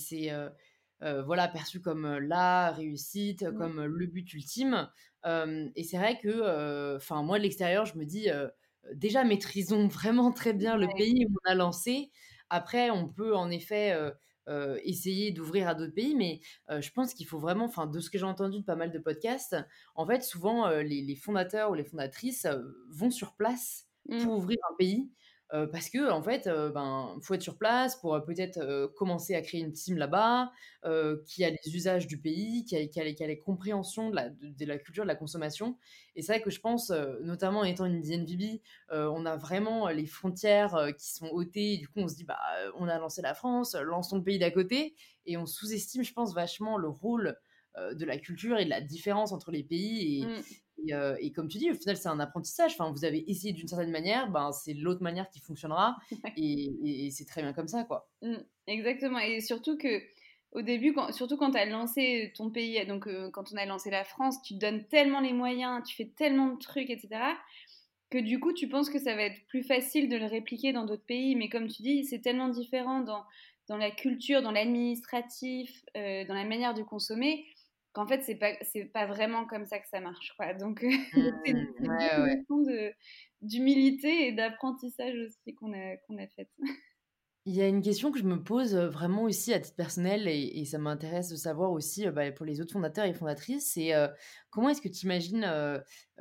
voilà, 1.01 1.47
perçu 1.47 1.79
comme 1.79 2.17
la 2.17 2.71
réussite, 2.71 3.43
mmh. 3.43 3.57
comme 3.57 3.85
le 3.85 4.07
but 4.07 4.33
ultime. 4.33 4.89
et 5.25 5.83
c'est 5.83 5.97
vrai 5.97 6.19
que, 6.19 6.95
enfin 6.97 7.23
moi, 7.23 7.37
de 7.37 7.43
l'extérieur, 7.43 7.85
je 7.85 7.97
me 7.97 8.05
dis, 8.05 8.29
déjà, 8.93 9.23
maîtrisons 9.23 9.87
vraiment 9.87 10.31
très 10.31 10.53
bien 10.53 10.77
le 10.77 10.87
pays 10.95 11.25
où 11.25 11.35
on 11.45 11.49
a 11.49 11.55
lancé. 11.55 12.11
Après, 12.49 12.89
on 12.89 13.07
peut 13.07 13.35
en 13.35 13.49
effet 13.49 13.93
euh, 14.49 14.79
essayer 14.83 15.31
d'ouvrir 15.31 15.67
à 15.67 15.75
d'autres 15.75 15.93
pays, 15.93 16.15
mais 16.15 16.39
euh, 16.69 16.79
je 16.79 16.89
pense 16.91 17.13
qu'il 17.13 17.27
faut 17.27 17.37
vraiment, 17.37 17.65
enfin, 17.65 17.85
de 17.85 17.99
ce 17.99 18.09
que 18.09 18.17
j'ai 18.17 18.23
entendu 18.23 18.59
de 18.59 18.63
pas 18.63 18.77
mal 18.77 18.91
de 18.91 18.99
podcasts, 18.99 19.57
en 19.93 20.07
fait, 20.07 20.23
souvent, 20.23 20.67
euh, 20.67 20.83
les, 20.83 21.15
fondateurs 21.15 21.71
ou 21.71 21.73
les 21.73 21.83
fondatrices 21.83 22.47
vont 22.89 23.11
sur 23.11 23.35
place 23.35 23.87
mmh. 24.07 24.23
pour 24.23 24.37
ouvrir 24.37 24.57
un 24.71 24.75
pays. 24.77 25.11
Parce 25.49 25.89
que 25.89 26.11
en 26.11 26.21
fait, 26.21 26.47
euh, 26.47 26.69
ben, 26.71 27.17
faut 27.21 27.33
être 27.33 27.41
sur 27.41 27.57
place 27.57 27.95
pour 27.95 28.21
peut-être 28.25 28.87
commencer 28.97 29.33
à 29.33 29.41
créer 29.41 29.61
une 29.61 29.71
team 29.71 29.97
là-bas, 29.97 30.51
qui 31.25 31.43
a 31.43 31.49
les 31.49 31.75
usages 31.75 32.07
du 32.07 32.19
pays, 32.19 32.65
qui 32.65 32.75
a, 32.75 32.79
a, 32.79 33.13
qui 33.13 33.23
a 33.23 33.27
les 33.27 33.39
compréhensions 33.39 34.09
de 34.09 34.15
la, 34.15 34.29
de, 34.29 34.65
la, 34.65 34.77
culture 34.77 35.03
de 35.03 35.07
la 35.07 35.15
consommation. 35.15 35.77
Et 36.15 36.21
c'est 36.21 36.33
vrai 36.33 36.41
que 36.41 36.49
je 36.49 36.59
pense, 36.59 36.91
notamment 37.21 37.59
en 37.59 37.63
étant 37.63 37.85
une 37.85 38.01
DNVB, 38.01 38.61
on 38.91 39.25
a 39.25 39.37
vraiment 39.37 39.87
les 39.89 40.05
frontières 40.05 40.91
qui 40.97 41.13
sont 41.13 41.27
ôtées. 41.27 41.77
Du 41.77 41.87
coup, 41.87 41.99
on 41.99 42.07
se 42.07 42.15
dit, 42.15 42.25
bah, 42.25 42.39
on 42.75 42.87
a 42.87 42.97
lancé 42.99 43.21
la 43.21 43.33
France, 43.33 43.75
lançons 43.75 44.17
le 44.17 44.23
pays 44.23 44.39
d'à 44.39 44.51
côté, 44.51 44.95
et 45.25 45.37
on 45.37 45.45
sous-estime, 45.45 46.03
je 46.03 46.13
pense, 46.13 46.33
vachement 46.33 46.77
le 46.77 46.89
rôle 46.89 47.37
de 47.93 48.05
la 48.05 48.17
culture 48.17 48.57
et 48.57 48.65
de 48.65 48.69
la 48.69 48.81
différence 48.81 49.31
entre 49.31 49.51
les 49.51 49.63
pays 49.63 50.25
mmh. 50.25 50.41
Euh, 50.91 51.15
et, 51.19 51.31
comme 51.31 51.47
tu 51.47 51.57
dis, 51.57 51.71
au 51.71 51.75
final, 51.75 51.97
c'est 51.97 52.09
un 52.09 52.19
apprentissage. 52.19 52.73
Enfin, 52.73 52.91
vous 52.91 53.05
avez 53.05 53.29
essayé 53.29 53.53
d'une 53.53 53.67
certaine 53.67 53.91
manière, 53.91 54.29
ben, 54.29 54.51
c'est 54.51 54.73
l'autre 54.73 55.01
manière 55.01 55.29
qui 55.29 55.39
fonctionnera. 55.39 55.97
et, 56.37 57.09
c'est 57.11 57.25
très 57.25 57.41
bien 57.41 57.53
comme 57.53 57.67
ça, 57.67 57.83
quoi. 57.83 58.09
Mmh, 58.21 58.35
exactement. 58.67 59.19
Et 59.19 59.41
surtout 59.41 59.77
que 59.77 60.01
au 60.53 60.61
début, 60.61 60.93
quand, 60.93 61.11
surtout 61.11 61.37
quand 61.37 61.51
tu 61.51 61.57
as 61.57 61.65
lancé 61.65 62.31
ton 62.35 62.49
pays, 62.49 62.83
donc 62.85 63.07
euh, 63.07 63.29
quand 63.31 63.51
on 63.53 63.57
a 63.57 63.65
lancé 63.65 63.89
la 63.89 64.03
France, 64.03 64.41
tu 64.43 64.55
donnes 64.55 64.87
tellement 64.87 65.19
les 65.19 65.33
moyens, 65.33 65.83
tu 65.85 65.95
fais 65.95 66.11
tellement 66.15 66.53
de 66.53 66.57
trucs, 66.57 66.89
etc., 66.89 67.09
que 68.09 68.17
du 68.17 68.39
coup, 68.39 68.53
tu 68.53 68.69
penses 68.69 68.89
que 68.89 68.99
ça 68.99 69.15
va 69.15 69.23
être 69.23 69.45
plus 69.47 69.63
facile 69.63 70.07
de 70.07 70.15
le 70.15 70.25
répliquer 70.25 70.71
dans 70.71 70.85
d'autres 70.85 71.05
pays. 71.05 71.35
Mais 71.35 71.49
comme 71.49 71.67
tu 71.67 71.81
dis, 71.81 72.05
c'est 72.05 72.19
tellement 72.19 72.47
différent 72.47 73.01
dans, 73.01 73.25
dans 73.67 73.75
la 73.75 73.91
culture, 73.91 74.41
dans 74.41 74.51
l'administratif, 74.51 75.83
euh, 75.97 76.23
dans 76.25 76.33
la 76.33 76.45
manière 76.45 76.73
de 76.73 76.83
consommer 76.83 77.45
en 77.97 78.07
fait 78.07 78.23
c'est 78.23 78.35
pas 78.35 78.53
c'est 78.61 78.85
pas 78.85 79.05
vraiment 79.05 79.45
comme 79.45 79.65
ça 79.65 79.79
que 79.79 79.87
ça 79.87 79.99
marche 79.99 80.33
quoi. 80.37 80.53
Donc 80.53 80.83
euh, 80.83 80.89
c'est 81.45 81.51
une, 81.51 81.67
mmh, 81.79 82.91
d'humilité 83.41 84.27
et 84.27 84.31
d'apprentissage 84.31 85.15
aussi 85.15 85.55
qu'on 85.55 85.73
a 85.73 85.97
qu'on 85.97 86.17
a 86.17 86.27
faite. 86.27 86.49
Il 87.49 87.55
y 87.55 87.61
a 87.61 87.67
une 87.69 87.81
question 87.81 88.11
que 88.11 88.19
je 88.19 88.25
me 88.25 88.43
pose 88.43 88.75
euh, 88.75 88.89
vraiment 88.89 89.23
aussi 89.23 89.53
à 89.53 89.59
titre 89.61 89.77
personnel 89.77 90.27
et, 90.27 90.65
ça 90.65 90.79
m'intéresse 90.79 91.29
de 91.29 91.37
savoir 91.37 91.71
aussi 91.71 92.05
euh, 92.05 92.11
bah, 92.11 92.29
pour 92.33 92.45
les 92.45 92.59
autres 92.59 92.73
fondateurs 92.73 93.05
et 93.05 93.13
fondatrices, 93.13 93.71
c'est 93.71 93.93
comment 94.49 94.67
est-ce 94.67 94.81
que 94.81 94.89
tu 94.89 95.05
imagines 95.05 95.49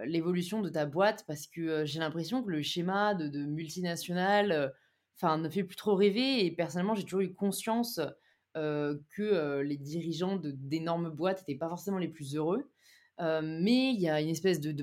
l'évolution 0.05 0.61
de 0.63 0.69
ta 0.69 0.87
boîte? 0.87 1.25
Parce 1.27 1.49
que 1.49 1.85
j'ai 1.85 1.99
l'impression 1.99 2.45
que 2.45 2.51
le 2.51 2.63
schéma 2.63 3.15
de, 3.15 3.27
de 3.27 3.45
multinationale 3.45 4.73
enfin 5.17 5.39
ne 5.39 5.49
fait 5.49 5.65
plus 5.65 5.77
trop 5.77 5.97
rêver 5.97 6.47
et 6.47 6.53
personnellement 6.53 6.95
j'ai 6.95 7.03
toujours 7.03 7.23
eu 7.23 7.35
conscience 7.35 7.99
que 8.57 9.23
euh, 9.23 9.63
les 9.63 9.77
dirigeants 9.77 10.41
d'énormes 10.43 11.11
boîtes 11.11 11.41
n'étaient 11.41 11.59
pas 11.59 11.69
forcément 11.69 11.99
les 11.99 12.09
plus 12.09 12.37
heureux. 12.37 12.71
Euh, 13.19 13.41
mais 13.43 13.95
il 13.95 14.01
y 14.01 14.11
a 14.11 14.21
une 14.21 14.29
espèce 14.29 14.61
de, 14.61 14.83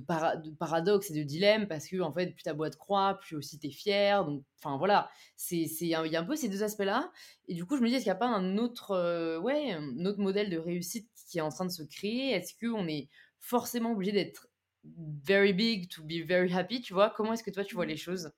paradoxe 0.58 1.12
et 1.12 1.14
de 1.14 1.22
dilemme 1.22 1.68
parce 1.68 1.88
que 1.88 2.02
en 2.02 2.12
fait 2.12 2.34
plus 2.34 2.42
ta 2.42 2.56
boîte 2.56 2.78
croît 2.78 3.20
plus 3.20 3.36
aussi 3.36 3.60
tu 3.60 3.68
es 3.68 3.72
fier. 3.72 4.26
Donc 4.26 4.44
enfin 4.60 4.78
voilà. 4.78 5.10
C'est 5.36 5.58
il 5.82 5.88
y 5.88 5.96
a 5.96 6.20
un 6.20 6.24
peu 6.24 6.36
ces 6.36 6.50
deux 6.50 6.64
aspects 6.64 6.84
là 6.84 7.12
et 7.48 7.54
du 7.54 7.66
coup 7.66 7.78
je 7.78 7.82
me 7.82 7.88
dis 7.88 7.96
est-ce 7.96 8.04
qu'il 8.04 8.12
n'y 8.12 8.16
a 8.18 8.20
pas 8.20 8.28
un 8.28 8.58
autre 8.58 9.40
ouais 9.40 9.74
un 9.74 10.06
autre 10.06 10.20
modèle 10.20 10.50
de 10.50 10.58
réussite 10.58 11.10
qui 11.30 11.38
est 11.38 11.42
en 11.42 11.50
train 11.50 11.66
de 11.66 11.72
se 11.72 11.84
créer? 11.84 12.32
Est-ce 12.32 12.54
qu'on 12.60 12.88
est 12.88 13.10
forcément 13.40 13.92
obligé 13.92 14.12
d'être 14.12 14.48
very 14.84 15.54
big 15.54 15.90
to 15.90 16.04
be 16.04 16.26
very 16.26 16.52
happy 16.54 16.82
tu 16.82 16.94
vois? 16.94 17.12
Comment 17.16 17.34
est-ce 17.34 17.44
que 17.44 17.52
toi 17.52 17.64
tu 17.64 17.76
vois 17.76 17.86
mmh. 17.86 17.90
les 17.90 17.98
choses? 17.98 18.32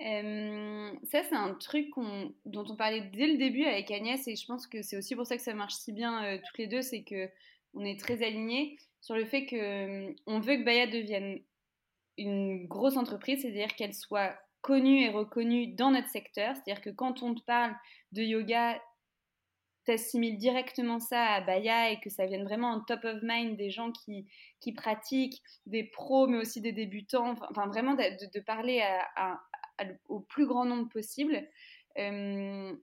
Ça, 0.00 1.22
c'est 1.24 1.34
un 1.34 1.54
truc 1.54 1.88
dont 2.44 2.64
on 2.68 2.76
parlait 2.76 3.10
dès 3.12 3.26
le 3.26 3.38
début 3.38 3.64
avec 3.64 3.90
Agnès 3.90 4.26
et 4.28 4.36
je 4.36 4.46
pense 4.46 4.66
que 4.66 4.82
c'est 4.82 4.96
aussi 4.96 5.16
pour 5.16 5.26
ça 5.26 5.36
que 5.36 5.42
ça 5.42 5.54
marche 5.54 5.74
si 5.74 5.92
bien 5.92 6.24
euh, 6.24 6.38
toutes 6.44 6.58
les 6.58 6.66
deux, 6.68 6.82
c'est 6.82 7.02
que 7.02 7.28
on 7.74 7.84
est 7.84 7.98
très 7.98 8.22
alignés 8.22 8.78
sur 9.00 9.14
le 9.14 9.24
fait 9.24 9.46
que 9.46 10.14
on 10.26 10.40
veut 10.40 10.56
que 10.56 10.64
Baya 10.64 10.86
devienne 10.86 11.40
une 12.16 12.66
grosse 12.66 12.96
entreprise, 12.96 13.42
c'est-à-dire 13.42 13.74
qu'elle 13.74 13.94
soit 13.94 14.36
connue 14.60 15.02
et 15.02 15.10
reconnue 15.10 15.74
dans 15.74 15.90
notre 15.90 16.08
secteur, 16.08 16.54
c'est-à-dire 16.54 16.82
que 16.82 16.90
quand 16.90 17.22
on 17.22 17.34
te 17.34 17.42
parle 17.42 17.74
de 18.12 18.22
yoga, 18.22 18.80
t'assimiles 19.84 20.36
directement 20.36 21.00
ça 21.00 21.24
à 21.24 21.40
Baya 21.40 21.90
et 21.90 22.00
que 22.00 22.10
ça 22.10 22.26
vienne 22.26 22.44
vraiment 22.44 22.72
en 22.72 22.80
top 22.80 23.04
of 23.04 23.20
mind 23.22 23.56
des 23.56 23.70
gens 23.70 23.90
qui, 23.90 24.26
qui 24.60 24.72
pratiquent, 24.72 25.42
des 25.66 25.84
pros 25.84 26.26
mais 26.26 26.36
aussi 26.38 26.60
des 26.60 26.72
débutants, 26.72 27.34
enfin 27.50 27.66
vraiment 27.68 27.94
de, 27.94 28.40
parler 28.40 28.82
à, 28.82 29.40
au 30.08 30.20
plus 30.20 30.46
grand 30.46 30.64
nombre 30.64 30.88
possible. 30.88 31.46
Euh, 31.98 32.74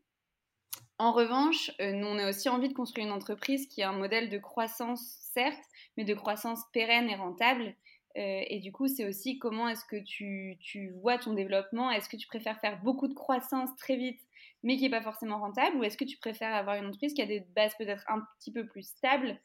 en 0.97 1.11
revanche, 1.11 1.71
euh, 1.81 1.91
nous, 1.91 2.07
on 2.07 2.17
a 2.17 2.29
aussi 2.29 2.47
envie 2.47 2.69
de 2.69 2.73
construire 2.73 3.07
une 3.07 3.13
entreprise 3.13 3.67
qui 3.67 3.83
a 3.83 3.89
un 3.89 3.97
modèle 3.97 4.29
de 4.29 4.37
croissance, 4.37 5.01
certes, 5.33 5.63
mais 5.97 6.05
de 6.05 6.13
croissance 6.13 6.61
pérenne 6.71 7.09
et 7.09 7.15
rentable. 7.15 7.75
Euh, 8.17 8.43
et 8.47 8.59
du 8.59 8.71
coup, 8.71 8.87
c'est 8.87 9.05
aussi 9.05 9.37
comment 9.37 9.67
est-ce 9.67 9.83
que 9.83 10.01
tu, 10.01 10.57
vois 11.01 11.17
ton 11.17 11.33
développement 11.33 11.91
Est-ce 11.91 12.07
que 12.07 12.15
tu 12.15 12.27
préfères 12.27 12.59
faire 12.61 12.81
beaucoup 12.81 13.09
de 13.09 13.13
croissance 13.13 13.75
très 13.75 13.97
vite, 13.97 14.21
mais 14.63 14.77
qui 14.77 14.83
n'est 14.83 14.89
pas 14.89 15.01
forcément 15.01 15.39
rentable? 15.39 15.75
Ou 15.77 15.83
est-ce 15.83 15.97
que 15.97 16.05
tu 16.05 16.17
préfères 16.17 16.55
avoir 16.55 16.77
une 16.77 16.85
entreprise 16.85 17.13
qui 17.13 17.21
a 17.21 17.25
des 17.25 17.41
bases 17.55 17.75
peut-être 17.77 18.05
un 18.07 18.21
petit 18.39 18.53
peu 18.53 18.65
plus 18.65 18.83
stables? 18.83 19.37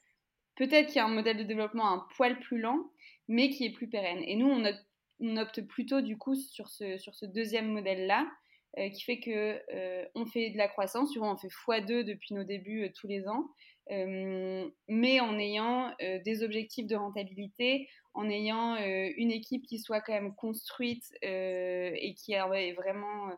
Peut-être 0.55 0.87
qu'il 0.87 0.97
y 0.97 0.99
a 0.99 1.05
un 1.05 1.09
modèle 1.09 1.37
de 1.37 1.43
développement 1.43 1.91
un 1.91 2.05
poil 2.15 2.39
plus 2.39 2.59
lent, 2.59 2.79
mais 3.27 3.49
qui 3.49 3.65
est 3.65 3.71
plus 3.71 3.89
pérenne. 3.89 4.23
Et 4.25 4.37
nous, 4.37 4.47
on 4.47 4.63
a 4.63 4.71
on 5.21 5.37
opte 5.37 5.61
plutôt 5.61 6.01
du 6.01 6.17
coup 6.17 6.35
sur 6.35 6.67
ce, 6.67 6.97
sur 6.97 7.15
ce 7.15 7.25
deuxième 7.25 7.67
modèle-là, 7.71 8.27
euh, 8.79 8.89
qui 8.89 9.01
fait 9.03 9.19
que 9.19 9.61
euh, 9.73 10.05
on 10.15 10.25
fait 10.25 10.49
de 10.49 10.57
la 10.57 10.69
croissance, 10.69 11.15
on 11.17 11.35
fait 11.35 11.49
x2 11.49 12.03
depuis 12.03 12.33
nos 12.33 12.45
débuts 12.45 12.85
euh, 12.85 12.89
tous 12.95 13.07
les 13.07 13.27
ans, 13.27 13.49
mais 13.89 15.19
en 15.19 15.37
ayant 15.37 15.91
des 15.99 16.43
objectifs 16.43 16.87
de 16.87 16.95
rentabilité, 16.95 17.89
en 18.13 18.29
ayant 18.29 18.77
une 18.77 19.31
équipe 19.31 19.65
qui 19.65 19.79
soit 19.79 19.99
quand 19.99 20.13
même 20.13 20.33
construite 20.35 21.03
et 21.21 22.15
qui 22.17 22.31
est 22.31 22.73
vraiment 22.73 23.31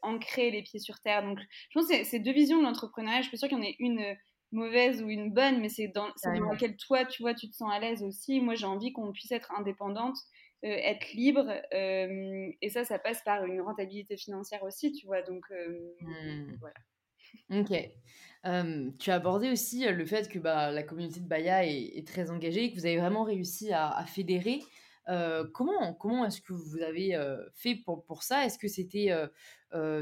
ancré 0.00 0.50
les 0.50 0.62
pieds 0.62 0.80
sur 0.80 0.98
terre. 0.98 1.22
Donc, 1.22 1.38
je 1.38 1.78
pense 1.78 1.86
que 1.86 2.02
c'est 2.02 2.18
deux 2.18 2.32
visions 2.32 2.58
de 2.58 2.64
l'entrepreneuriat. 2.64 3.22
Je 3.22 3.28
suis 3.28 3.38
sûre 3.38 3.48
qu'il 3.48 3.58
y 3.58 3.60
en 3.60 3.64
ait 3.64 3.76
une 3.78 4.16
mauvaise 4.50 5.02
ou 5.02 5.08
une 5.08 5.32
bonne, 5.32 5.60
mais 5.60 5.68
c'est 5.68 5.88
dans, 5.88 6.08
dans 6.24 6.50
laquelle 6.50 6.76
toi, 6.76 7.04
tu 7.04 7.22
vois, 7.22 7.34
tu 7.34 7.48
te 7.48 7.54
sens 7.54 7.70
à 7.72 7.78
l'aise 7.78 8.02
aussi. 8.02 8.40
Moi, 8.40 8.56
j'ai 8.56 8.66
envie 8.66 8.92
qu'on 8.92 9.12
puisse 9.12 9.30
être 9.30 9.52
indépendante, 9.52 10.16
être 10.66 11.12
libre, 11.12 11.46
euh, 11.72 12.50
et 12.60 12.68
ça, 12.70 12.84
ça 12.84 12.98
passe 12.98 13.22
par 13.22 13.44
une 13.44 13.60
rentabilité 13.60 14.16
financière 14.16 14.62
aussi, 14.62 14.92
tu 14.92 15.06
vois. 15.06 15.22
Donc, 15.22 15.44
euh, 15.50 15.94
mmh. 16.00 16.56
voilà. 16.60 16.74
Ok. 17.50 18.96
tu 18.98 19.10
as 19.10 19.14
abordé 19.14 19.50
aussi 19.50 19.86
le 19.86 20.04
fait 20.04 20.28
que 20.28 20.38
bah, 20.38 20.70
la 20.70 20.82
communauté 20.82 21.20
de 21.20 21.26
Baya 21.26 21.64
est, 21.66 22.06
très 22.06 22.30
engagée, 22.30 22.70
que 22.70 22.76
vous 22.76 22.86
avez 22.86 22.98
vraiment 22.98 23.24
réussi 23.24 23.72
à, 23.72 24.04
fédérer. 24.06 24.60
comment 25.52 25.94
comment 25.94 26.26
est-ce 26.26 26.40
que 26.40 26.52
vous 26.52 26.82
avez 26.82 27.18
fait 27.54 27.76
pour, 27.76 28.04
pour 28.04 28.22
ça? 28.22 28.44
Est-ce 28.44 28.58
que 28.58 28.68
c'était 28.68 29.10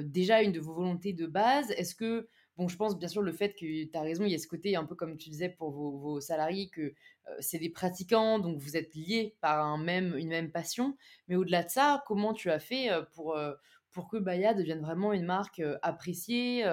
déjà 0.03 0.43
une 0.43 0.53
de 0.53 0.61
vos 0.61 0.75
volontés 0.75 1.13
de 1.13 1.27
base? 1.27 1.71
Est-ce 1.73 1.95
que 1.95 2.29
Bon, 2.61 2.69
je 2.69 2.77
pense 2.77 2.99
bien 2.99 3.09
sûr 3.09 3.23
le 3.23 3.33
fait 3.33 3.55
que 3.55 3.85
tu 3.85 3.91
as 3.95 4.03
raison, 4.03 4.25
il 4.27 4.33
y 4.33 4.35
a 4.35 4.39
ce 4.39 4.47
côté 4.47 4.77
un 4.77 4.85
peu 4.85 4.95
comme 4.95 5.17
tu 5.17 5.31
disais 5.31 5.49
pour 5.49 5.71
vos, 5.71 6.21
salariés 6.21 6.69
que 6.69 6.83
euh, 6.83 6.93
c'est 7.39 7.59
des 7.59 7.71
pratiquants, 7.71 8.39
donc 8.39 8.59
vous 8.59 8.77
êtes 8.77 8.95
liés 8.95 9.37
par 9.41 9.65
un 9.65 9.79
même, 9.79 10.17
une 10.17 10.29
même 10.29 10.51
passion. 10.51 10.97
Mais 11.29 11.37
au-delà 11.37 11.63
de 11.63 11.71
ça, 11.71 12.03
comment 12.07 12.35
tu 12.35 12.51
as 12.51 12.59
fait 12.59 12.91
euh, 12.91 13.03
pour, 13.15 13.37
euh, 13.37 13.53
pour 13.93 14.09
que 14.09 14.17
Baya 14.17 14.55
devienne 14.55 14.81
vraiment 14.81 15.13
une 15.13 15.25
marque 15.25 15.63
appréciée, 15.83 16.65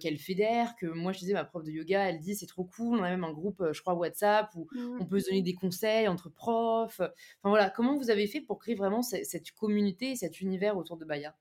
qu'elle 0.00 0.18
fédère, 0.18 0.74
que 0.74 0.86
moi 0.86 1.12
je 1.12 1.20
disais, 1.20 1.32
ma 1.32 1.44
prof 1.44 1.62
de 1.62 1.70
yoga, 1.70 2.08
elle 2.08 2.18
dit 2.18 2.34
c'est 2.34 2.48
trop 2.48 2.64
cool, 2.64 2.98
on 2.98 3.02
a 3.04 3.10
même 3.10 3.22
un 3.22 3.32
groupe, 3.32 3.62
je 3.70 3.80
crois, 3.80 3.94
WhatsApp 3.94 4.50
où 4.56 4.66
mmh. 4.72 4.98
on 5.00 5.06
peut 5.06 5.20
se 5.20 5.26
donner 5.26 5.42
des 5.42 5.54
conseils 5.54 6.08
entre 6.08 6.28
profs. 6.28 6.98
Enfin 6.98 7.48
voilà, 7.50 7.70
comment 7.70 7.96
vous 7.96 8.10
avez 8.10 8.26
fait 8.26 8.40
pour 8.40 8.58
créer 8.58 8.74
vraiment 8.74 9.02
cette 9.02 9.52
communauté, 9.52 10.16
cet 10.16 10.40
univers 10.40 10.76
autour 10.76 10.96
de 10.96 11.04
Baya? 11.04 11.36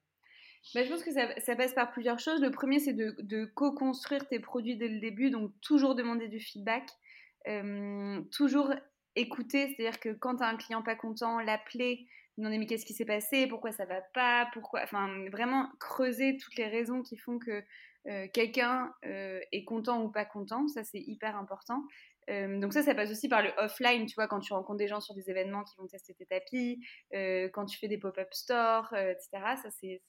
Bah, 0.75 0.83
je 0.83 0.89
pense 0.89 1.03
que 1.03 1.11
ça, 1.11 1.27
ça, 1.39 1.55
passe 1.55 1.73
par 1.73 1.91
plusieurs 1.91 2.19
choses. 2.19 2.41
Le 2.41 2.51
premier, 2.51 2.79
c'est 2.79 2.93
de, 2.93 3.15
de 3.19 3.45
co-construire 3.45 4.27
tes 4.27 4.39
produits 4.39 4.77
dès 4.77 4.87
le 4.87 4.99
début, 4.99 5.29
donc 5.29 5.51
toujours 5.61 5.95
demander 5.95 6.27
du 6.27 6.39
feedback, 6.39 6.89
euh, 7.47 8.21
toujours 8.31 8.73
écouter, 9.15 9.67
c'est-à-dire 9.67 9.99
que 9.99 10.09
quand 10.09 10.37
tu 10.37 10.43
as 10.43 10.47
un 10.47 10.57
client 10.57 10.83
pas 10.83 10.95
content, 10.95 11.39
l'appeler, 11.39 12.07
demander 12.37 12.57
mais 12.57 12.67
qu'est-ce 12.67 12.85
qui 12.85 12.93
s'est 12.93 13.05
passé, 13.05 13.47
pourquoi 13.47 13.71
ça 13.71 13.85
va 13.85 14.01
pas, 14.13 14.47
pourquoi, 14.53 14.81
enfin 14.83 15.09
vraiment 15.31 15.69
creuser 15.79 16.37
toutes 16.37 16.55
les 16.55 16.67
raisons 16.67 17.01
qui 17.01 17.17
font 17.17 17.39
que 17.39 17.63
euh, 18.07 18.27
quelqu'un 18.31 18.93
euh, 19.05 19.39
est 19.51 19.63
content 19.63 20.03
ou 20.03 20.09
pas 20.09 20.25
content, 20.25 20.67
ça 20.67 20.83
c'est 20.83 20.99
hyper 20.99 21.35
important. 21.35 21.83
Donc 22.29 22.73
ça, 22.73 22.83
ça 22.83 22.93
passe 22.93 23.09
aussi 23.09 23.29
par 23.29 23.41
le 23.41 23.51
offline, 23.57 24.05
tu 24.05 24.15
vois, 24.15 24.27
quand 24.27 24.41
tu 24.41 24.51
rencontres 24.51 24.79
des 24.79 24.89
gens 24.89 24.99
sur 24.99 25.15
des 25.15 25.29
événements 25.29 25.63
qui 25.63 25.77
vont 25.77 25.87
tester 25.87 26.13
tes 26.13 26.25
tapis, 26.25 26.85
quand 27.53 27.63
tu 27.65 27.79
fais 27.79 27.87
des 27.87 27.97
pop-up 27.97 28.27
stores, 28.33 28.93
etc. 28.93 29.29
Ça, 29.63 29.69
c'est 29.71 30.01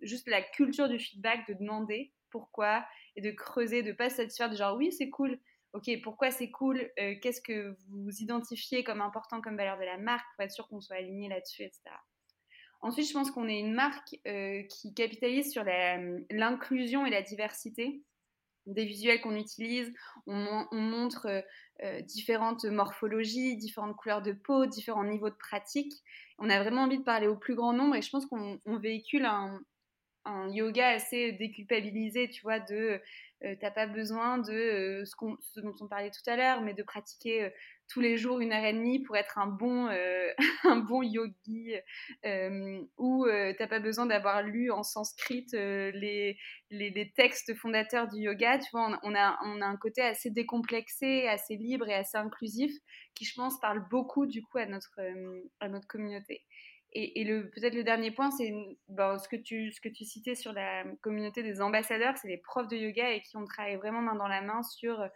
juste 0.00 0.26
la 0.30 0.40
culture 0.40 0.88
du 0.88 0.98
feedback, 0.98 1.46
de 1.46 1.52
demander 1.52 2.10
pourquoi 2.30 2.86
et 3.16 3.20
de 3.20 3.30
creuser, 3.30 3.82
de 3.82 3.92
pas 3.92 4.10
se 4.10 4.16
satisfaire 4.16 4.50
de 4.50 4.56
genre 4.56 4.76
oui, 4.76 4.90
c'est 4.92 5.10
cool. 5.10 5.38
Ok, 5.72 5.90
pourquoi 6.02 6.30
c'est 6.30 6.50
cool? 6.50 6.90
Qu'est-ce 6.96 7.40
que 7.40 7.76
vous 7.88 8.10
identifiez 8.20 8.84
comme 8.84 9.00
important 9.00 9.40
comme 9.40 9.56
valeur 9.56 9.78
de 9.78 9.84
la 9.84 9.96
marque 9.96 10.26
pour 10.34 10.44
être 10.44 10.52
sûr 10.52 10.68
qu'on 10.68 10.80
soit 10.80 10.96
aligné 10.96 11.28
là-dessus, 11.28 11.62
etc. 11.62 11.82
Ensuite, 12.82 13.08
je 13.08 13.12
pense 13.12 13.30
qu'on 13.30 13.48
est 13.48 13.58
une 13.58 13.72
marque 13.72 14.16
qui 14.68 14.94
capitalise 14.94 15.50
sur 15.50 15.64
l'inclusion 15.64 17.06
et 17.06 17.10
la 17.10 17.22
diversité 17.22 18.02
des 18.66 18.84
visuels 18.84 19.20
qu'on 19.20 19.36
utilise, 19.36 19.92
on, 20.26 20.66
montre 20.72 21.26
euh, 21.26 21.40
euh, 21.82 22.00
différentes 22.02 22.64
morphologies, 22.64 23.56
différentes 23.56 23.96
couleurs 23.96 24.22
de 24.22 24.32
peau, 24.32 24.66
différents 24.66 25.04
niveaux 25.04 25.30
de 25.30 25.36
pratique. 25.36 25.92
On 26.38 26.48
a 26.48 26.62
vraiment 26.62 26.82
envie 26.82 26.98
de 26.98 27.04
parler 27.04 27.26
au 27.26 27.36
plus 27.36 27.54
grand 27.54 27.72
nombre 27.72 27.96
et 27.96 28.02
je 28.02 28.10
pense 28.10 28.26
qu'on 28.26 28.60
véhicule 28.78 29.24
un, 29.24 29.60
un, 30.24 30.48
yoga 30.50 30.88
assez 30.88 31.32
déculpabilisé, 31.32 32.28
tu 32.30 32.42
vois, 32.42 32.60
de 32.60 33.00
euh, 33.44 33.56
t'as 33.60 33.72
pas 33.72 33.86
besoin 33.86 34.38
de 34.38 34.52
euh, 34.52 35.04
ce, 35.04 35.60
dont 35.60 35.74
on 35.80 35.88
parlait 35.88 36.10
tout 36.10 36.30
à 36.30 36.36
l'heure, 36.36 36.60
mais 36.60 36.74
de 36.74 36.82
pratiquer 36.82 37.44
euh, 37.44 37.50
tous 37.88 38.00
les 38.00 38.16
jours 38.16 38.40
une 38.40 38.52
heure 38.52 38.64
et 38.64 38.72
demie 38.72 39.00
pour 39.02 39.16
être 39.16 39.38
un 39.38 39.48
bon, 39.48 39.88
un 40.64 40.76
bon 40.76 41.02
yogi, 41.02 41.74
ou 42.96 43.26
t'as 43.58 43.66
pas 43.66 43.80
besoin 43.80 44.06
d'avoir 44.06 44.42
lu 44.42 44.70
en 44.70 44.82
sanskrit 44.82 45.46
les, 45.52 46.38
les, 46.70 47.12
textes 47.14 47.54
fondateurs 47.54 48.08
du 48.08 48.22
yoga. 48.22 48.58
Tu 48.58 48.68
vois, 48.72 48.98
on, 49.02 49.14
a, 49.14 49.38
on 49.44 49.60
a 49.60 49.66
un 49.66 49.76
côté 49.76 50.00
assez 50.00 50.30
décomplexé, 50.30 51.28
assez 51.28 51.56
libre 51.56 51.86
et 51.86 51.94
assez 51.94 52.16
inclusif 52.16 52.72
qui, 53.14 53.26
je 53.26 53.34
pense, 53.34 53.60
parle 53.60 53.86
beaucoup 53.90 54.24
du 54.24 54.40
coup 54.42 54.56
à 54.56 54.64
notre, 54.64 54.98
à 55.60 55.68
notre 55.68 55.86
communauté. 55.86 56.44
Et, 56.94 57.24
peut-être 57.24 57.74
le 57.74 57.84
dernier 57.84 58.10
point, 58.10 58.30
c'est 58.30 58.52
ben, 58.88 59.18
ce, 59.18 59.28
que 59.28 59.36
tu, 59.36 59.72
citais 60.04 60.34
sur 60.34 60.52
la 60.52 60.84
communauté 61.00 61.42
des 61.42 61.62
ambassadeurs, 61.62 62.16
c'est 62.18 62.28
les 62.28 62.36
profs 62.36 62.68
de 62.68 62.76
yoga 62.76 63.10
et 63.10 63.22
qui 63.22 63.36
ont 63.36 63.44
travaillé 63.44 63.76
vraiment 63.76 64.02
main 64.02 64.14
dans 64.14 64.28
la 64.28 64.42
main 64.42 64.62
sur 64.62 65.00
euh, 65.00 65.08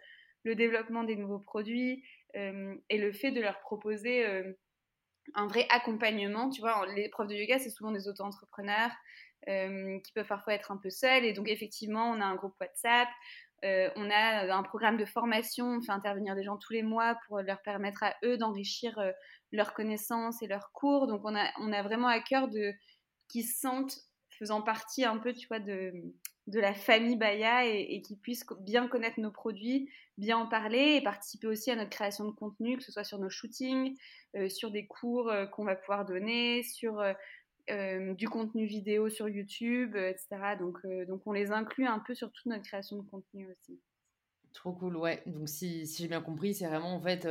le 0.43 0.55
développement 0.55 1.03
des 1.03 1.15
nouveaux 1.15 1.39
produits 1.39 2.03
euh, 2.35 2.75
et 2.89 2.97
le 2.97 3.11
fait 3.11 3.31
de 3.31 3.41
leur 3.41 3.59
proposer 3.59 4.25
euh, 4.25 4.53
un 5.35 5.45
vrai 5.45 5.67
accompagnement. 5.69 6.49
Tu 6.49 6.61
vois, 6.61 6.83
les 6.95 7.09
profs 7.09 7.27
de 7.27 7.35
yoga, 7.35 7.59
c'est 7.59 7.69
souvent 7.69 7.91
des 7.91 8.07
auto-entrepreneurs 8.07 8.91
qui 9.45 10.11
peuvent 10.13 10.27
parfois 10.27 10.55
être 10.55 10.71
un 10.71 10.77
peu 10.77 10.89
seuls. 10.89 11.23
Et 11.23 11.31
donc, 11.31 11.47
effectivement, 11.47 12.09
on 12.09 12.19
a 12.19 12.25
un 12.25 12.35
groupe 12.35 12.55
WhatsApp, 12.59 13.07
on 13.63 14.09
a 14.09 14.53
un 14.53 14.63
programme 14.63 14.97
de 14.97 15.05
formation, 15.05 15.77
on 15.77 15.81
fait 15.81 15.91
intervenir 15.91 16.35
des 16.35 16.43
gens 16.43 16.57
tous 16.57 16.73
les 16.73 16.83
mois 16.83 17.17
pour 17.27 17.41
leur 17.41 17.61
permettre 17.61 18.03
à 18.03 18.15
eux 18.23 18.37
d'enrichir 18.37 18.99
leurs 19.51 19.73
connaissances 19.73 20.41
et 20.41 20.47
leurs 20.47 20.71
cours. 20.71 21.07
Donc 21.07 21.21
on 21.23 21.35
a, 21.35 21.49
on 21.59 21.73
a 21.73 21.81
vraiment 21.81 22.07
à 22.07 22.19
cœur 22.19 22.47
de 22.47 22.73
qu'ils 23.27 23.45
se 23.45 23.59
sentent 23.59 23.97
faisant 24.37 24.61
partie 24.61 25.03
un 25.03 25.17
peu, 25.17 25.33
tu 25.33 25.47
vois, 25.47 25.59
de, 25.59 25.91
de 26.47 26.59
la 26.59 26.73
famille 26.73 27.17
Baya 27.17 27.65
et, 27.65 28.01
qu'ils 28.01 28.17
puissent 28.17 28.45
bien 28.61 28.87
connaître 28.87 29.19
nos 29.19 29.31
produits, 29.31 29.89
bien 30.17 30.37
en 30.37 30.47
parler 30.47 30.95
et 30.95 31.01
participer 31.01 31.47
aussi 31.47 31.71
à 31.71 31.75
notre 31.75 31.89
création 31.89 32.25
de 32.25 32.31
contenu, 32.31 32.77
que 32.77 32.83
ce 32.83 32.91
soit 32.91 33.03
sur 33.03 33.19
nos 33.19 33.29
shootings, 33.29 33.97
euh, 34.35 34.47
sur 34.49 34.71
des 34.71 34.87
cours 34.87 35.29
euh, 35.29 35.45
qu'on 35.45 35.65
va 35.65 35.75
pouvoir 35.75 36.05
donner, 36.05 36.63
sur 36.63 37.03
euh, 37.71 38.13
du 38.13 38.27
contenu 38.29 38.65
vidéo 38.65 39.09
sur 39.09 39.29
YouTube, 39.29 39.95
etc. 39.95 40.27
Donc, 40.59 40.77
donc 41.07 41.21
on 41.25 41.31
les 41.31 41.51
inclut 41.51 41.85
un 41.87 41.99
peu 41.99 42.15
sur 42.15 42.31
toute 42.31 42.45
notre 42.45 42.63
création 42.63 42.97
de 42.97 43.09
contenu 43.09 43.47
aussi. 43.51 43.79
Trop 44.53 44.73
cool, 44.73 44.97
ouais. 44.97 45.21
Donc 45.25 45.49
si, 45.49 45.85
si 45.85 46.03
j'ai 46.03 46.09
bien 46.09 46.21
compris, 46.21 46.53
c'est 46.53 46.67
vraiment 46.67 46.95
en 46.95 47.01
fait 47.01 47.27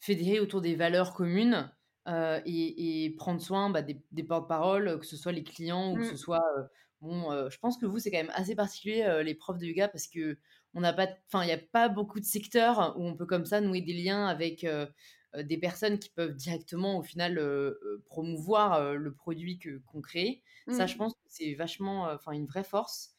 fédérer 0.00 0.40
autour 0.40 0.60
des 0.60 0.76
valeurs 0.76 1.14
communes 1.14 1.70
euh, 2.08 2.40
et, 2.46 3.14
prendre 3.18 3.40
soin 3.40 3.70
bah, 3.70 3.82
des, 3.82 4.22
porte-paroles, 4.22 4.98
que 4.98 5.06
ce 5.06 5.16
soit 5.16 5.32
les 5.32 5.44
clients 5.44 5.92
ou 5.92 5.96
que 5.96 6.04
ce 6.04 6.14
mmh. 6.14 6.16
soit. 6.16 6.44
Euh, 6.56 6.62
bon, 7.00 7.30
euh, 7.30 7.50
je 7.50 7.58
pense 7.58 7.76
que 7.76 7.84
vous, 7.84 7.98
c'est 7.98 8.10
quand 8.10 8.18
même 8.18 8.32
assez 8.34 8.54
particulier, 8.54 9.22
les 9.24 9.34
profs 9.34 9.58
de 9.58 9.66
yoga, 9.66 9.88
parce 9.88 10.08
que 10.08 10.38
on 10.74 10.80
n'a 10.80 10.92
pas. 10.92 11.08
Enfin, 11.26 11.44
il 11.44 11.46
n'y 11.46 11.52
a 11.52 11.58
pas 11.58 11.88
beaucoup 11.88 12.20
de 12.20 12.24
secteurs 12.24 12.94
où 12.96 13.06
on 13.06 13.14
peut 13.14 13.26
comme 13.26 13.44
ça 13.44 13.60
nouer 13.60 13.82
des 13.82 13.92
liens 13.94 14.26
avec. 14.26 14.66
Des 15.36 15.58
personnes 15.58 15.98
qui 15.98 16.10
peuvent 16.10 16.34
directement 16.34 16.98
au 16.98 17.02
final 17.02 17.40
promouvoir 18.06 18.94
le 18.94 19.12
produit 19.12 19.58
que 19.58 19.78
qu'on 19.86 20.00
crée. 20.00 20.42
Ça, 20.70 20.86
je 20.86 20.94
mmh. 20.94 20.98
pense 20.98 21.12
que 21.14 21.20
c'est 21.26 21.54
vachement, 21.54 22.10
enfin 22.12 22.32
une 22.32 22.46
vraie 22.46 22.64
force 22.64 23.18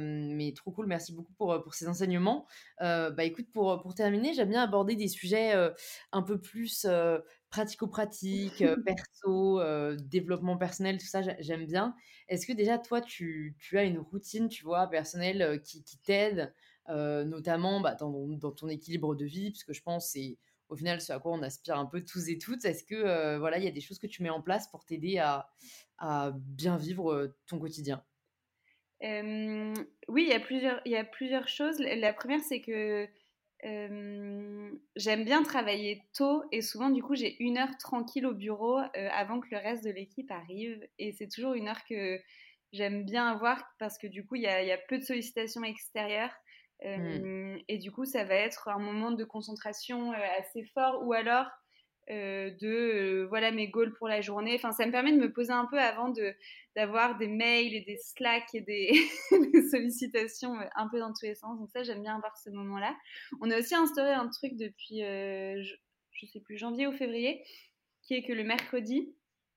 mais 0.00 0.52
trop 0.54 0.70
cool, 0.70 0.86
merci 0.86 1.12
beaucoup 1.12 1.32
pour, 1.34 1.60
pour 1.62 1.74
ces 1.74 1.88
enseignements. 1.88 2.46
bah 2.78 3.24
écoute, 3.24 3.46
pour, 3.52 3.80
pour 3.80 3.94
terminer, 3.94 4.34
j'aime 4.34 4.50
bien 4.50 4.62
aborder 4.62 4.96
des 4.96 5.08
sujets 5.08 5.52
un 6.12 6.22
peu 6.22 6.40
plus 6.40 6.86
pratico-pratiques, 7.50 8.64
perso, 8.84 9.60
développement 9.98 10.56
personnel, 10.56 10.98
tout 10.98 11.06
ça, 11.06 11.22
j'aime 11.38 11.66
bien. 11.66 11.94
Est-ce 12.28 12.46
que 12.46 12.52
déjà, 12.52 12.78
toi, 12.78 13.00
tu, 13.00 13.56
tu, 13.58 13.78
as 13.78 13.84
une 13.84 13.98
routine, 13.98 14.48
tu 14.48 14.64
vois, 14.64 14.86
personnelle 14.86 15.60
qui, 15.64 15.82
qui 15.82 15.98
t'aide, 15.98 16.52
notamment 16.88 17.80
bah, 17.80 17.94
dans, 17.94 18.28
dans, 18.28 18.52
ton 18.52 18.68
équilibre 18.68 19.14
de 19.14 19.24
vie, 19.24 19.50
parce 19.50 19.64
que 19.64 19.72
je 19.72 19.82
pense 19.82 20.10
c'est 20.10 20.36
au 20.70 20.76
final 20.76 21.00
ce 21.00 21.12
à 21.12 21.18
quoi 21.18 21.32
on 21.32 21.42
aspire 21.42 21.76
un 21.76 21.84
peu 21.84 22.02
tous 22.04 22.28
et 22.28 22.38
toutes. 22.38 22.64
Est-ce 22.64 22.84
que 22.84 23.36
voilà, 23.38 23.58
il 23.58 23.64
y 23.64 23.68
a 23.68 23.72
des 23.72 23.80
choses 23.80 23.98
que 23.98 24.06
tu 24.06 24.22
mets 24.22 24.30
en 24.30 24.40
place 24.40 24.68
pour 24.68 24.84
t'aider 24.84 25.18
à, 25.18 25.50
bien 26.34 26.76
vivre 26.78 27.34
ton 27.46 27.58
quotidien? 27.58 28.02
Oui, 29.02 30.24
il 30.24 30.28
y, 30.28 30.32
a 30.32 31.04
plusieurs, 31.04 31.48
choses. 31.48 31.78
La 31.80 32.12
première, 32.12 32.40
c'est 32.40 32.60
que 32.60 33.08
j'aime 33.62 35.24
bien 35.24 35.42
travailler 35.42 36.02
tôt 36.14 36.44
et 36.52 36.62
souvent, 36.62 36.90
du 36.90 37.02
coup, 37.02 37.14
j'ai 37.14 37.42
une 37.42 37.58
heure 37.58 37.76
tranquille 37.78 38.26
au 38.26 38.34
bureau 38.34 38.78
avant 38.94 39.40
que 39.40 39.48
le 39.50 39.58
reste 39.58 39.84
de 39.84 39.90
l'équipe 39.90 40.30
arrive. 40.30 40.86
Et 40.98 41.12
c'est 41.12 41.28
toujours 41.28 41.54
une 41.54 41.68
heure 41.68 41.84
que 41.88 42.20
j'aime 42.72 43.04
bien 43.04 43.26
avoir 43.26 43.62
parce 43.78 43.98
que 43.98 44.06
du 44.06 44.24
coup, 44.24 44.36
il 44.36 44.42
y 44.42 44.46
a 44.46 44.78
peu 44.88 44.98
de 44.98 45.04
sollicitations 45.04 45.64
extérieures. 45.64 46.34
Mmh. 46.82 47.58
Et 47.68 47.78
du 47.78 47.92
coup, 47.92 48.04
ça 48.04 48.24
va 48.24 48.34
être 48.34 48.68
un 48.68 48.78
moment 48.78 49.10
de 49.10 49.24
concentration 49.24 50.12
assez 50.12 50.64
fort 50.74 51.06
ou 51.06 51.12
alors 51.12 51.46
euh, 52.10 52.50
de 52.60 52.66
euh, 52.66 53.26
voilà 53.28 53.52
mes 53.52 53.68
goals 53.68 53.94
pour 53.94 54.08
la 54.08 54.20
journée. 54.20 54.54
Enfin, 54.56 54.72
ça 54.72 54.84
me 54.84 54.90
permet 54.90 55.12
de 55.12 55.18
me 55.18 55.32
poser 55.32 55.52
un 55.52 55.66
peu 55.66 55.78
avant 55.78 56.08
de 56.08 56.34
d'avoir 56.74 57.16
des 57.18 57.28
mails 57.28 57.72
et 57.72 57.82
des 57.82 57.98
slacks 57.98 58.52
et 58.52 58.62
des, 58.62 58.90
sollicitations 59.70 60.58
euh, 60.58 60.64
un 60.74 60.88
peu 60.88 60.98
dans 60.98 61.12
tous 61.12 61.26
les 61.26 61.36
sens. 61.36 61.56
Donc 61.60 61.70
ça, 61.70 61.84
j'aime 61.84 62.02
bien 62.02 62.16
avoir 62.16 62.36
ce 62.36 62.50
moment-là. 62.50 62.96
On 63.40 63.50
a 63.50 63.58
aussi 63.58 63.76
instauré 63.76 64.12
un 64.12 64.28
truc 64.28 64.56
depuis, 64.56 65.02
je, 65.02 65.74
je, 66.10 66.26
sais 66.26 66.40
plus, 66.40 66.58
janvier 66.58 66.88
ou 66.88 66.92
février, 66.92 67.44
qui 68.02 68.14
est 68.14 68.24
que 68.24 68.32
le 68.32 68.42
mercredi, 68.42 69.14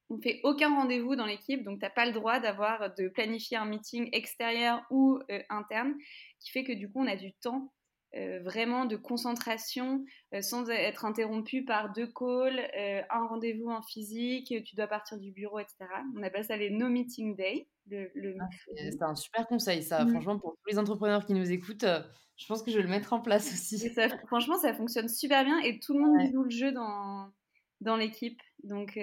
on 0.09 0.19
fait 0.21 0.41
aucun 0.43 0.69
rendez-vous 0.75 1.15
dans 1.15 1.25
l'équipe, 1.25 1.63
donc 1.63 1.79
tu 1.79 1.85
n'as 1.85 1.89
pas 1.89 2.05
le 2.05 2.11
droit 2.11 2.39
d'avoir 2.39 2.93
de 2.95 3.07
planifier 3.07 3.57
un 3.57 3.65
meeting 3.65 4.09
extérieur 4.11 4.81
ou 4.89 5.19
interne, 5.49 5.95
qui 6.39 6.51
fait 6.51 6.63
que 6.63 6.73
du 6.73 6.91
coup 6.91 7.01
on 7.01 7.07
a 7.07 7.15
du 7.15 7.33
temps 7.33 7.71
euh, 8.15 8.39
vraiment 8.43 8.85
de 8.85 8.95
concentration 8.95 10.05
euh, 10.35 10.41
sans 10.41 10.69
être 10.69 11.03
interrompu 11.03 11.65
par 11.65 11.91
deux 11.93 12.05
calls, 12.05 12.59
euh, 12.77 13.01
un 13.09 13.25
rendez-vous 13.25 13.71
en 13.71 13.81
physique, 13.81 14.53
tu 14.65 14.75
dois 14.75 14.85
partir 14.85 15.17
du 15.17 15.31
bureau, 15.31 15.57
etc. 15.57 15.77
On 16.15 16.21
appelle 16.21 16.45
ça 16.45 16.55
les 16.55 16.69
no 16.69 16.89
meeting 16.89 17.35
day. 17.35 17.67
Ah, 17.91 18.47
c'est 18.75 19.01
un 19.01 19.15
super 19.15 19.47
conseil, 19.47 19.81
ça. 19.81 20.05
Mmh. 20.05 20.11
Franchement, 20.11 20.37
pour 20.37 20.51
tous 20.51 20.69
les 20.69 20.77
entrepreneurs 20.77 21.25
qui 21.25 21.33
nous 21.33 21.51
écoutent, 21.51 21.87
je 22.37 22.45
pense 22.45 22.61
que 22.61 22.69
je 22.69 22.77
vais 22.77 22.83
le 22.83 22.89
mettre 22.89 23.13
en 23.13 23.19
place 23.19 23.51
aussi. 23.51 23.91
franchement, 24.27 24.59
ça 24.59 24.75
fonctionne 24.75 25.09
super 25.09 25.43
bien 25.43 25.57
et 25.61 25.79
tout 25.79 25.93
le 25.93 26.01
monde 26.01 26.31
joue 26.31 26.43
le 26.43 26.51
jeu 26.51 26.71
dans, 26.71 27.31
dans 27.81 27.97
l'équipe. 27.97 28.39
Donc, 28.63 28.97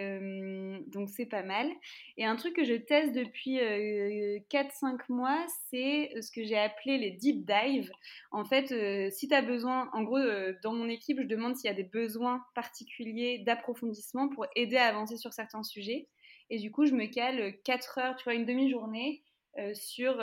donc 0.87 1.11
c'est 1.11 1.27
pas 1.27 1.43
mal. 1.43 1.71
Et 2.17 2.25
un 2.25 2.37
truc 2.37 2.57
que 2.57 2.65
je 2.65 2.75
teste 2.75 3.13
depuis 3.13 3.57
4-5 3.59 3.61
euh, 3.61 4.97
mois, 5.11 5.47
c'est 5.69 6.11
ce 6.23 6.31
que 6.33 6.45
j'ai 6.45 6.57
appelé 6.57 6.97
les 6.97 7.11
deep 7.11 7.45
dives. 7.45 7.91
En 8.31 8.45
fait, 8.45 8.69
si 9.13 9.29
tu 9.29 9.35
as 9.35 9.43
besoin, 9.43 9.91
en 9.93 10.03
gros, 10.03 10.19
dans 10.63 10.73
mon 10.73 10.89
équipe, 10.89 11.21
je 11.21 11.27
demande 11.27 11.57
s'il 11.57 11.69
y 11.69 11.73
a 11.73 11.77
des 11.77 11.85
besoins 11.85 12.43
particuliers 12.55 13.39
d'approfondissement 13.41 14.29
pour 14.29 14.47
aider 14.57 14.77
à 14.77 14.87
avancer 14.87 15.17
sur 15.17 15.33
certains 15.33 15.63
sujets. 15.63 16.09
Et 16.49 16.59
du 16.59 16.71
coup, 16.71 16.87
je 16.87 16.95
me 16.95 17.07
cale 17.07 17.55
4 17.65 17.99
heures, 17.99 18.17
tu 18.17 18.25
vois, 18.25 18.35
une 18.35 18.47
demi-journée 18.47 19.23
sur 19.75 20.23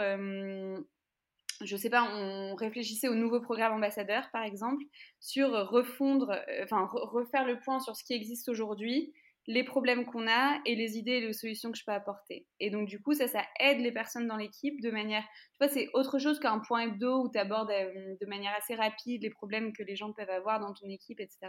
je 1.61 1.75
sais 1.75 1.89
pas, 1.89 2.03
on 2.03 2.55
réfléchissait 2.55 3.07
au 3.07 3.15
nouveau 3.15 3.39
programme 3.39 3.73
ambassadeur, 3.73 4.29
par 4.31 4.43
exemple, 4.43 4.83
sur 5.19 5.49
refondre, 5.69 6.39
enfin, 6.63 6.87
refaire 6.91 7.45
le 7.45 7.59
point 7.59 7.79
sur 7.79 7.95
ce 7.95 8.03
qui 8.03 8.13
existe 8.13 8.47
aujourd'hui, 8.49 9.11
les 9.47 9.63
problèmes 9.63 10.05
qu'on 10.05 10.27
a 10.27 10.59
et 10.65 10.75
les 10.75 10.97
idées 10.97 11.13
et 11.13 11.21
les 11.21 11.33
solutions 11.33 11.71
que 11.71 11.77
je 11.77 11.85
peux 11.85 11.93
apporter. 11.93 12.45
Et 12.59 12.69
donc, 12.69 12.89
du 12.89 13.01
coup, 13.01 13.13
ça, 13.13 13.27
ça 13.27 13.43
aide 13.61 13.79
les 13.79 13.93
personnes 13.93 14.27
dans 14.27 14.35
l'équipe 14.35 14.81
de 14.81 14.91
manière, 14.91 15.23
tu 15.53 15.57
vois, 15.59 15.69
c'est 15.69 15.87
autre 15.93 16.19
chose 16.19 16.37
qu'un 16.39 16.59
point 16.59 16.81
hebdo 16.81 17.23
où 17.23 17.31
tu 17.31 17.39
abordes 17.39 17.71
euh, 17.71 18.15
de 18.19 18.25
manière 18.25 18.53
assez 18.57 18.75
rapide 18.75 19.23
les 19.23 19.29
problèmes 19.29 19.71
que 19.71 19.83
les 19.83 19.95
gens 19.95 20.11
peuvent 20.11 20.29
avoir 20.29 20.59
dans 20.59 20.73
ton 20.73 20.89
équipe, 20.89 21.21
etc. 21.21 21.39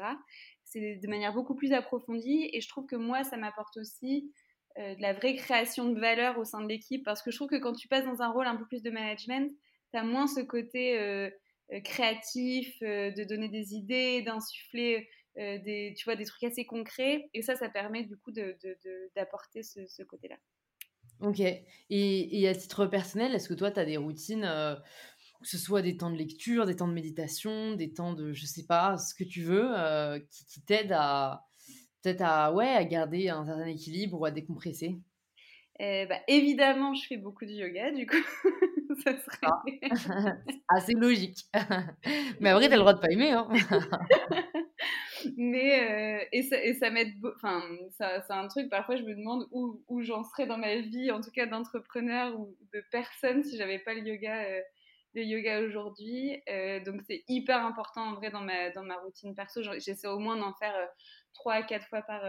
C'est 0.62 0.96
de 1.02 1.08
manière 1.08 1.34
beaucoup 1.34 1.56
plus 1.56 1.72
approfondie 1.72 2.48
et 2.52 2.60
je 2.60 2.68
trouve 2.68 2.86
que 2.86 2.94
moi, 2.94 3.24
ça 3.24 3.36
m'apporte 3.36 3.76
aussi 3.76 4.32
euh, 4.78 4.94
de 4.94 5.02
la 5.02 5.12
vraie 5.12 5.34
création 5.34 5.86
de 5.86 5.98
valeur 5.98 6.38
au 6.38 6.44
sein 6.44 6.60
de 6.60 6.68
l'équipe 6.68 7.04
parce 7.04 7.20
que 7.20 7.32
je 7.32 7.36
trouve 7.36 7.48
que 7.48 7.56
quand 7.56 7.72
tu 7.72 7.88
passes 7.88 8.04
dans 8.04 8.22
un 8.22 8.30
rôle 8.30 8.46
un 8.46 8.56
peu 8.56 8.66
plus 8.66 8.82
de 8.82 8.90
management, 8.90 9.50
tu 9.92 9.98
as 9.98 10.04
moins 10.04 10.28
ce 10.28 10.40
côté 10.40 11.00
euh, 11.00 11.30
créatif, 11.82 12.80
de 12.80 13.24
donner 13.24 13.48
des 13.48 13.74
idées, 13.74 14.22
d'insuffler 14.22 15.08
des, 15.38 15.94
tu 15.96 16.04
vois, 16.04 16.16
des 16.16 16.24
trucs 16.24 16.44
assez 16.44 16.64
concrets. 16.64 17.30
Et 17.34 17.42
ça, 17.42 17.56
ça 17.56 17.68
permet 17.68 18.04
du 18.04 18.16
coup 18.16 18.32
d'apporter 19.14 19.62
ce, 19.62 19.86
ce 19.86 20.02
côté-là. 20.02 20.36
Ok. 21.20 21.40
Et, 21.40 21.62
et, 21.90 22.48
à 22.48 22.54
titre 22.54 22.86
personnel, 22.86 23.34
est-ce 23.34 23.48
que 23.48 23.54
toi, 23.54 23.70
tu 23.70 23.80
as 23.80 23.84
des 23.84 23.96
routines, 23.96 24.42
que 24.42 25.48
ce 25.48 25.58
soit 25.58 25.82
des 25.82 25.96
temps 25.96 26.10
de 26.10 26.16
lecture, 26.16 26.66
des 26.66 26.76
temps 26.76 26.88
de 26.88 26.92
méditation, 26.92 27.74
des 27.74 27.92
temps 27.92 28.12
de, 28.12 28.32
je 28.32 28.46
sais 28.46 28.66
pas, 28.66 28.96
ce 28.98 29.14
que 29.14 29.24
tu 29.24 29.42
veux, 29.42 29.72
qui, 30.30 30.46
qui 30.46 30.62
t'aident 30.62 30.92
à 30.92 31.48
peut-être 32.02 32.22
à, 32.22 32.52
ouais, 32.52 32.68
à 32.68 32.84
garder 32.84 33.28
un 33.28 33.44
certain 33.44 33.66
équilibre 33.66 34.20
ou 34.20 34.24
à 34.24 34.30
décompresser? 34.30 34.96
Bah, 35.78 36.18
Évidemment, 36.26 36.94
je 36.94 37.06
fais 37.06 37.16
beaucoup 37.16 37.44
de 37.44 37.52
yoga, 37.52 37.92
du 37.92 38.06
coup. 38.06 38.16
ça 39.04 39.12
serait 39.18 39.38
ah. 39.42 40.36
assez 40.68 40.94
logique. 40.94 41.44
Mais 42.40 42.50
après, 42.50 42.68
t'as 42.68 42.76
le 42.76 42.80
droit 42.80 42.94
de 42.94 43.00
pas 43.00 43.10
aimer. 43.10 43.30
Hein. 43.30 43.48
Mais 45.36 46.20
euh, 46.22 46.24
et 46.32 46.74
ça, 46.74 46.90
m'aide. 46.90 47.14
Enfin, 47.36 47.62
ça, 47.90 48.20
c'est 48.22 48.32
un 48.32 48.48
truc. 48.48 48.68
Parfois, 48.70 48.96
je 48.96 49.02
me 49.02 49.14
demande 49.14 49.46
où, 49.50 49.82
où 49.88 50.02
j'en 50.02 50.24
serais 50.24 50.46
dans 50.46 50.58
ma 50.58 50.76
vie, 50.76 51.10
en 51.10 51.20
tout 51.20 51.30
cas 51.30 51.46
d'entrepreneur 51.46 52.38
ou 52.38 52.56
de 52.72 52.82
personne, 52.90 53.42
si 53.44 53.56
j'avais 53.56 53.78
pas 53.78 53.94
le 53.94 54.00
yoga. 54.00 54.44
Euh, 54.44 54.60
le 55.14 55.22
yoga 55.22 55.62
aujourd'hui, 55.62 56.42
euh, 56.50 56.80
donc 56.84 57.00
c'est 57.06 57.24
hyper 57.28 57.64
important 57.64 58.10
en 58.10 58.14
vrai 58.14 58.30
dans 58.30 58.42
ma, 58.42 58.70
dans 58.70 58.84
ma 58.84 58.96
routine 58.98 59.34
perso. 59.34 59.62
J'essaie 59.78 60.06
au 60.06 60.18
moins 60.18 60.36
d'en 60.36 60.52
faire 60.52 60.76
trois 61.32 61.54
à 61.54 61.62
quatre 61.62 61.88
fois 61.88 62.02
par, 62.02 62.22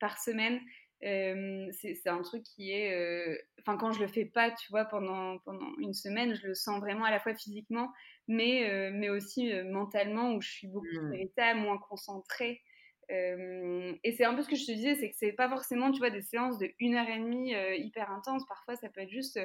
par 0.00 0.18
semaine 0.18 0.60
c'est 1.00 2.08
un 2.08 2.22
truc 2.22 2.42
qui 2.42 2.72
est. 2.72 3.40
Enfin, 3.60 3.78
quand 3.78 3.92
je 3.92 4.00
le 4.00 4.08
fais 4.08 4.24
pas, 4.24 4.50
tu 4.50 4.66
vois, 4.70 4.84
pendant, 4.84 5.38
pendant 5.38 5.72
une 5.78 5.94
semaine, 5.94 6.34
je 6.34 6.48
le 6.48 6.54
sens 6.54 6.80
vraiment 6.80 7.04
à 7.04 7.10
la 7.10 7.20
fois 7.20 7.34
physiquement, 7.34 7.90
mais, 8.30 8.90
mais 8.92 9.08
aussi 9.08 9.52
mentalement, 9.64 10.32
où 10.34 10.40
je 10.40 10.48
suis 10.48 10.68
beaucoup 10.68 10.86
plus 10.86 11.00
mmh. 11.00 11.14
irritable, 11.14 11.60
moins 11.60 11.78
concentrée. 11.78 12.62
et 13.08 14.12
c'est 14.16 14.24
un 14.24 14.34
peu 14.34 14.42
ce 14.42 14.48
que 14.48 14.56
je 14.56 14.66
te 14.66 14.72
disais, 14.72 14.94
c'est 14.94 15.10
que 15.10 15.16
c'est 15.16 15.32
pas 15.32 15.48
forcément, 15.48 15.90
tu 15.92 15.98
vois, 15.98 16.10
des 16.10 16.22
séances 16.22 16.58
de 16.58 16.70
une 16.78 16.94
heure 16.94 17.08
et 17.08 17.18
demie 17.18 17.54
hyper 17.78 18.10
intenses. 18.10 18.46
Parfois, 18.48 18.76
ça 18.76 18.88
peut 18.88 19.00
être 19.00 19.10
juste 19.10 19.38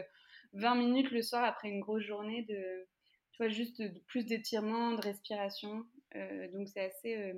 20 0.53 0.75
minutes 0.75 1.11
le 1.11 1.21
soir 1.21 1.43
après 1.43 1.69
une 1.69 1.79
grosse 1.79 2.03
journée 2.03 2.43
de, 2.43 2.87
tu 3.31 3.37
vois, 3.37 3.49
juste 3.49 3.81
plus 4.07 4.25
d'étirement, 4.25 4.93
de 4.93 5.01
respiration. 5.01 5.85
donc, 6.53 6.67
c'est 6.69 6.81
assez, 6.81 7.33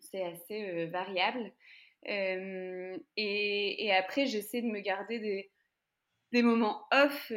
c'est 0.00 0.24
assez 0.24 0.86
variable 0.86 1.52
et, 2.06 3.92
après, 3.92 4.26
j'essaie 4.26 4.62
de 4.62 4.66
me 4.66 4.80
garder 4.80 5.18
des, 5.18 5.50
des 6.32 6.42
moments 6.42 6.86
off 6.92 7.32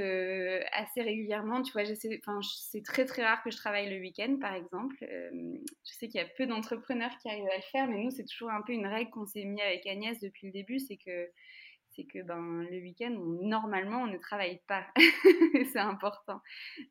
assez 0.73 1.01
régulièrement. 1.01 1.61
Tu 1.61 1.71
vois, 1.73 1.83
c'est 1.85 2.83
très 2.83 3.05
très 3.05 3.23
rare 3.23 3.43
que 3.43 3.51
je 3.51 3.57
travaille 3.57 3.89
le 3.89 3.99
week-end, 3.99 4.37
par 4.39 4.53
exemple. 4.53 4.95
je 5.01 5.93
sais 5.93 6.07
qu'il 6.07 6.21
y 6.21 6.23
a 6.23 6.27
peu 6.37 6.45
d'entrepreneurs 6.45 7.17
qui 7.21 7.29
arrivent 7.29 7.49
à 7.51 7.57
le 7.57 7.63
faire, 7.71 7.87
mais 7.87 8.03
nous, 8.03 8.11
c'est 8.11 8.25
toujours 8.25 8.51
un 8.51 8.61
peu 8.61 8.73
une 8.73 8.87
règle 8.87 9.09
qu'on 9.11 9.25
s'est 9.25 9.45
mis 9.45 9.61
avec 9.61 9.85
Agnès 9.87 10.19
depuis 10.19 10.47
le 10.47 10.53
début, 10.53 10.79
c'est 10.79 10.97
que 10.97 11.29
c'est 11.95 12.05
que 12.05 12.23
ben, 12.23 12.65
le 12.71 12.81
week-end, 12.81 13.15
normalement, 13.41 14.01
on 14.01 14.07
ne 14.07 14.17
travaille 14.17 14.59
pas. 14.67 14.85
c'est 15.71 15.79
important. 15.79 16.41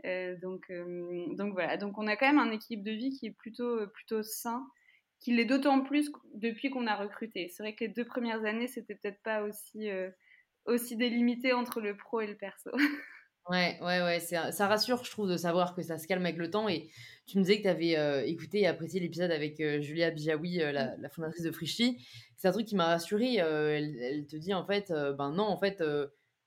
donc, 0.05 0.70
donc 1.36 1.53
voilà. 1.55 1.76
Donc 1.76 1.98
on 1.98 2.07
a 2.07 2.16
quand 2.16 2.26
même 2.26 2.38
un 2.38 2.53
équilibre 2.53 2.84
de 2.84 2.92
vie 2.92 3.11
qui 3.11 3.26
est 3.26 3.36
plutôt, 3.36 3.86
plutôt 3.88 4.22
sain 4.22 4.64
qu'il 5.22 5.36
l'est 5.36 5.44
d'autant 5.44 5.80
plus 5.80 6.11
depuis 6.34 6.70
qu'on 6.70 6.86
a 6.86 6.96
recruté. 6.96 7.48
C'est 7.48 7.62
vrai 7.62 7.74
que 7.74 7.84
les 7.84 7.88
deux 7.88 8.05
premières 8.05 8.44
années, 8.44 8.66
c'était 8.66 8.96
peut-être 8.96 9.22
pas 9.22 9.42
aussi, 9.42 9.88
euh, 9.88 10.11
aussi 10.66 10.96
délimité 10.96 11.52
entre 11.52 11.80
le 11.80 11.96
pro 11.96 12.20
et 12.20 12.26
le 12.26 12.36
perso. 12.36 12.70
Ouais, 13.48 13.76
ouais, 13.82 14.00
ouais, 14.00 14.20
ça 14.20 14.68
rassure, 14.68 15.02
je 15.04 15.10
trouve, 15.10 15.28
de 15.28 15.36
savoir 15.36 15.74
que 15.74 15.82
ça 15.82 15.98
se 15.98 16.06
calme 16.06 16.24
avec 16.24 16.36
le 16.36 16.48
temps. 16.48 16.68
Et 16.68 16.90
tu 17.26 17.38
me 17.38 17.42
disais 17.42 17.56
que 17.56 17.62
tu 17.62 17.68
avais 17.68 17.98
euh, 17.98 18.24
écouté 18.24 18.60
et 18.60 18.68
apprécié 18.68 19.00
l'épisode 19.00 19.32
avec 19.32 19.58
euh, 19.58 19.80
Julia 19.80 20.12
Bijawi, 20.12 20.58
la, 20.58 20.96
la, 20.96 21.08
fondatrice 21.08 21.42
de 21.42 21.50
Frichy. 21.50 22.06
C'est 22.36 22.46
un 22.46 22.52
truc 22.52 22.66
qui 22.66 22.76
m'a 22.76 22.86
rassurée. 22.86 23.38
Elle, 23.38 23.96
elle, 24.00 24.26
te 24.28 24.36
dit, 24.36 24.54
en 24.54 24.64
fait, 24.64 24.92
ben 25.18 25.32
non, 25.32 25.42
en 25.42 25.58
fait, 25.58 25.82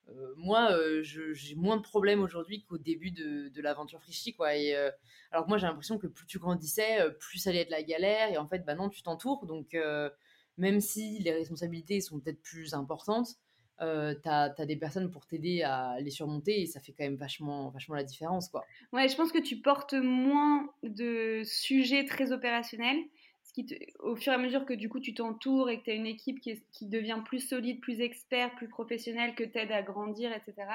euh, 0.08 0.34
moi, 0.36 0.72
euh, 0.72 1.02
j'ai 1.02 1.54
moins 1.56 1.76
de 1.76 1.82
problèmes 1.82 2.22
aujourd'hui 2.22 2.62
qu'au 2.64 2.78
début 2.78 3.10
de, 3.10 3.48
de 3.48 3.62
l'aventure 3.62 4.00
Frichy, 4.00 4.34
quoi. 4.34 4.56
Et, 4.56 4.74
euh, 4.74 4.90
alors 5.32 5.48
moi, 5.48 5.58
j'ai 5.58 5.66
l'impression 5.66 5.98
que 5.98 6.06
plus 6.06 6.26
tu 6.26 6.38
grandissais, 6.38 6.98
plus 7.18 7.38
ça 7.38 7.50
allait 7.50 7.62
être 7.62 7.70
la 7.70 7.82
galère. 7.82 8.30
Et 8.32 8.38
en 8.38 8.46
fait, 8.46 8.64
bah 8.64 8.74
non, 8.74 8.88
tu 8.88 9.02
t'entoures. 9.02 9.46
Donc, 9.46 9.76
même 10.56 10.80
si 10.80 11.18
les 11.20 11.32
responsabilités 11.32 12.00
sont 12.00 12.20
peut-être 12.20 12.40
plus 12.42 12.74
importantes, 12.74 13.28
euh, 13.80 14.14
tu 14.22 14.28
as, 14.28 14.66
des 14.66 14.76
personnes 14.76 15.10
pour 15.10 15.26
t'aider 15.26 15.62
à 15.62 15.96
les 16.00 16.10
surmonter 16.10 16.62
et 16.62 16.66
ça 16.66 16.80
fait 16.80 16.92
quand 16.92 17.04
même 17.04 17.16
vachement, 17.16 17.70
vachement 17.70 17.94
la 17.94 18.04
différence. 18.04 18.48
Quoi. 18.48 18.64
Ouais, 18.92 19.08
je 19.08 19.16
pense 19.16 19.32
que 19.32 19.40
tu 19.40 19.56
portes 19.56 19.94
moins 19.94 20.68
de 20.82 21.42
sujets 21.44 22.04
très 22.04 22.32
opérationnels 22.32 22.98
au 24.00 24.16
fur 24.16 24.32
et 24.32 24.36
à 24.36 24.38
mesure 24.38 24.64
que 24.64 24.74
du 24.74 24.88
coup 24.88 25.00
tu 25.00 25.14
t'entoures 25.14 25.70
et 25.70 25.78
que 25.78 25.84
tu 25.84 25.90
as 25.90 25.94
une 25.94 26.06
équipe 26.06 26.40
qui, 26.40 26.62
qui, 26.72 26.86
devient 26.86 27.20
plus 27.24 27.40
solide, 27.40 27.80
plus 27.80 28.00
expert, 28.00 28.54
plus 28.54 28.68
professionnelle, 28.68 29.34
que 29.34 29.44
t'aide 29.44 29.72
à 29.72 29.82
grandir, 29.82 30.32
etc. 30.32 30.68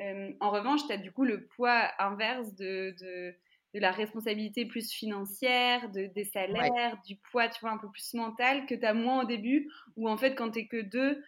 Euh, 0.00 0.32
en 0.40 0.50
revanche, 0.50 0.86
tu 0.86 0.92
as 0.92 0.98
du 0.98 1.12
coup 1.12 1.24
le 1.24 1.44
poids 1.44 1.90
inverse 1.98 2.54
de, 2.54 2.94
de, 3.00 3.34
de 3.74 3.80
la 3.80 3.90
responsabilité 3.90 4.66
plus 4.66 4.90
financière, 4.90 5.90
de, 5.90 6.06
des 6.06 6.24
salaires, 6.24 6.98
du 7.06 7.16
poids 7.16 7.48
tu 7.48 7.60
vois, 7.60 7.70
un 7.70 7.78
peu 7.78 7.90
plus 7.90 8.14
mental 8.14 8.66
que 8.66 8.74
tu 8.74 8.84
as 8.84 8.94
moins 8.94 9.22
au 9.22 9.26
début, 9.26 9.70
où 9.96 10.08
en 10.08 10.16
fait 10.16 10.34
quand 10.34 10.50
tu 10.50 10.66
que 10.66 10.80
deux, 10.80 11.22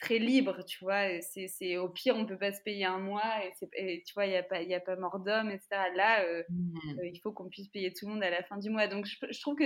très 0.00 0.18
libre, 0.18 0.62
tu 0.64 0.84
vois. 0.84 1.20
C'est, 1.20 1.76
au 1.76 1.88
pire, 1.88 2.16
on 2.16 2.26
peut 2.26 2.38
pas 2.38 2.52
se 2.52 2.60
payer 2.62 2.84
un 2.84 2.98
mois 2.98 3.44
et, 3.44 4.02
tu 4.06 4.14
vois, 4.14 4.26
il 4.26 4.30
n'y 4.30 4.36
a, 4.36 4.42
pas, 4.42 4.62
y 4.62 4.74
a 4.74 4.80
pas 4.80 4.96
mort 4.96 5.20
d'homme, 5.20 5.50
etc. 5.50 5.68
Là, 5.94 6.24
euh, 6.24 6.42
mmh. 6.48 6.98
euh, 7.00 7.06
il 7.06 7.20
faut 7.20 7.32
qu'on 7.32 7.48
puisse 7.48 7.68
payer 7.68 7.92
tout 7.92 8.06
le 8.06 8.12
monde 8.12 8.22
à 8.22 8.30
la 8.30 8.42
fin 8.42 8.58
du 8.58 8.70
mois. 8.70 8.86
Donc, 8.86 9.06
je, 9.06 9.40
trouve 9.40 9.56
que 9.56 9.64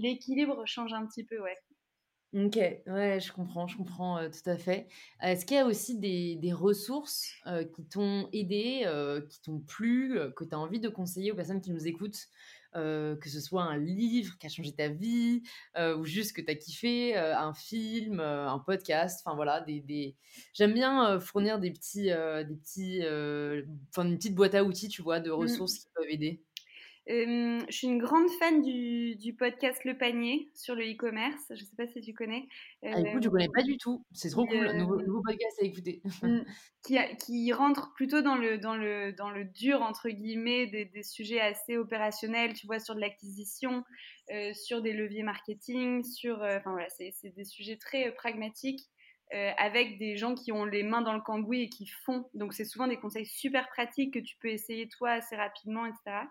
l'équilibre 0.00 0.62
change 0.66 0.92
un 0.92 1.06
petit 1.06 1.24
peu, 1.24 1.40
ouais. 1.40 1.56
Ok, 2.34 2.56
ouais, 2.56 3.20
je 3.20 3.32
comprends, 3.32 3.68
je 3.68 3.76
comprends 3.76 4.18
euh, 4.18 4.28
tout 4.28 4.50
à 4.50 4.56
fait. 4.56 4.88
Est-ce 5.22 5.46
qu'il 5.46 5.56
y 5.56 5.60
a 5.60 5.66
aussi 5.66 6.00
des, 6.00 6.34
des 6.34 6.52
ressources 6.52 7.32
qui 7.76 7.86
t'ont 7.86 8.28
aidé, 8.32 8.84
qui 9.30 9.40
t'ont 9.42 9.60
plu, 9.60 10.18
que 10.34 10.44
tu 10.44 10.54
as 10.54 10.58
envie 10.58 10.80
de 10.80 10.88
conseiller 10.88 11.30
aux 11.30 11.36
personnes 11.36 11.60
qui 11.60 11.70
nous 11.70 11.86
écoutent 11.86 12.26
euh, 12.76 13.16
que 13.16 13.28
ce 13.28 13.40
soit 13.40 13.62
un 13.62 13.78
livre 13.78 14.36
qui 14.38 14.46
a 14.46 14.48
changé 14.48 14.72
ta 14.72 14.88
vie, 14.88 15.42
euh, 15.76 15.96
ou 15.96 16.04
juste 16.04 16.34
que 16.34 16.40
tu 16.40 16.50
as 16.50 16.54
kiffé, 16.54 17.16
euh, 17.16 17.36
un 17.36 17.54
film, 17.54 18.20
un 18.20 18.58
podcast, 18.58 19.22
enfin 19.24 19.36
voilà, 19.36 19.60
des, 19.60 19.80
des... 19.80 20.16
j'aime 20.52 20.74
bien 20.74 21.20
fournir 21.20 21.58
des 21.58 21.70
petits, 21.70 22.06
des 22.06 22.56
petits, 22.56 23.00
enfin 23.90 24.08
une 24.08 24.16
petite 24.16 24.34
boîte 24.34 24.54
à 24.54 24.64
outils, 24.64 24.88
tu 24.88 25.02
vois, 25.02 25.20
de 25.20 25.30
mmh. 25.30 25.34
ressources 25.34 25.78
qui 25.78 25.86
peuvent 25.94 26.10
aider. 26.10 26.42
Euh, 27.10 27.60
je 27.68 27.76
suis 27.76 27.86
une 27.86 27.98
grande 27.98 28.30
fan 28.38 28.62
du, 28.62 29.16
du, 29.16 29.34
podcast 29.34 29.84
Le 29.84 29.96
Panier 29.96 30.50
sur 30.54 30.74
le 30.74 30.84
e-commerce. 30.84 31.42
Je 31.50 31.54
ne 31.54 31.58
sais 31.58 31.76
pas 31.76 31.86
si 31.86 32.00
tu 32.00 32.14
connais. 32.14 32.48
Ah, 32.82 32.98
écoute, 32.98 33.22
je 33.22 33.28
ne 33.28 33.32
connais 33.32 33.50
pas 33.50 33.62
du 33.62 33.76
tout. 33.76 34.04
C'est 34.12 34.30
trop 34.30 34.46
cool. 34.46 34.72
Nouveau, 34.76 35.02
nouveau, 35.02 35.20
podcast 35.22 35.58
à 35.60 35.66
écouter. 35.66 36.00
Mm, 36.22 36.38
qui, 36.82 36.98
qui, 37.18 37.52
rentre 37.52 37.92
plutôt 37.92 38.22
dans 38.22 38.36
le, 38.36 38.56
dans, 38.56 38.76
le, 38.76 39.12
dans 39.12 39.30
le 39.30 39.44
dur, 39.44 39.82
entre 39.82 40.08
guillemets, 40.08 40.66
des, 40.66 40.86
des 40.86 41.02
sujets 41.02 41.40
assez 41.40 41.76
opérationnels, 41.76 42.54
tu 42.54 42.66
vois, 42.66 42.78
sur 42.78 42.94
de 42.94 43.00
l'acquisition, 43.00 43.84
euh, 44.32 44.54
sur 44.54 44.80
des 44.80 44.94
leviers 44.94 45.24
marketing, 45.24 46.02
sur. 46.04 46.40
Enfin 46.40 46.70
voilà, 46.70 46.88
c'est 46.88 47.34
des 47.36 47.44
sujets 47.44 47.76
très 47.76 48.12
pragmatiques. 48.12 48.88
Euh, 49.34 49.50
avec 49.56 49.98
des 49.98 50.16
gens 50.16 50.36
qui 50.36 50.52
ont 50.52 50.64
les 50.64 50.84
mains 50.84 51.02
dans 51.02 51.12
le 51.12 51.20
cambouis 51.20 51.62
et 51.62 51.68
qui 51.68 51.88
font. 51.88 52.24
Donc, 52.34 52.54
c'est 52.54 52.64
souvent 52.64 52.86
des 52.86 52.98
conseils 52.98 53.26
super 53.26 53.68
pratiques 53.68 54.14
que 54.14 54.20
tu 54.20 54.36
peux 54.36 54.48
essayer 54.48 54.86
toi 54.88 55.10
assez 55.10 55.34
rapidement, 55.34 55.86
etc. 55.86 56.28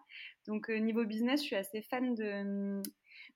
Donc, 0.47 0.69
euh, 0.69 0.77
niveau 0.77 1.03
business, 1.03 1.41
je 1.41 1.47
suis 1.47 1.55
assez 1.57 1.81
fan 1.81 2.15
de, 2.15 2.81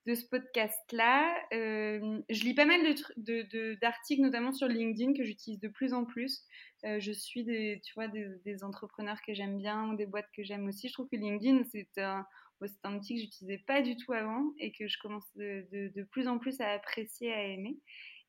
de 0.05 0.15
ce 0.15 0.26
podcast-là. 0.30 1.36
Euh, 1.51 2.22
je 2.30 2.43
lis 2.45 2.53
pas 2.53 2.63
mal 2.63 2.82
d'articles, 2.82 3.13
de, 3.18 3.41
de, 3.43 4.22
notamment 4.22 4.53
sur 4.53 4.70
LinkedIn, 4.70 5.13
que 5.13 5.26
j'utilise 5.26 5.59
de 5.59 5.68
plus 5.68 5.93
en 5.93 6.05
plus. 6.05 6.45
je 6.84 7.11
suis 7.11 7.43
des, 7.43 7.82
tu 7.84 7.93
vois, 7.95 8.07
des, 8.07 8.63
entrepreneurs 8.63 9.20
que 9.22 9.34
j'aime 9.34 9.57
bien, 9.57 9.91
des 9.95 10.05
boîtes 10.05 10.30
que 10.34 10.43
j'aime 10.43 10.65
aussi. 10.68 10.88
Je 10.88 10.93
trouve 10.93 11.09
que 11.09 11.18
LinkedIn, 11.18 11.63
c'est 11.74 12.01
un, 12.01 12.26
un 12.84 12.95
outil 12.95 13.15
que 13.15 13.22
j'utilisais 13.22 13.61
pas 13.68 13.82
du 13.82 13.97
tout 13.97 14.13
avant 14.13 14.53
et 14.59 14.72
que 14.72 14.88
je 14.88 14.97
commence 14.97 15.28
de, 15.36 15.68
de, 15.72 16.03
plus 16.03 16.30
en 16.30 16.38
plus 16.38 16.61
à 16.61 16.70
apprécier, 16.70 17.34
à 17.34 17.43
aimer. 17.43 17.78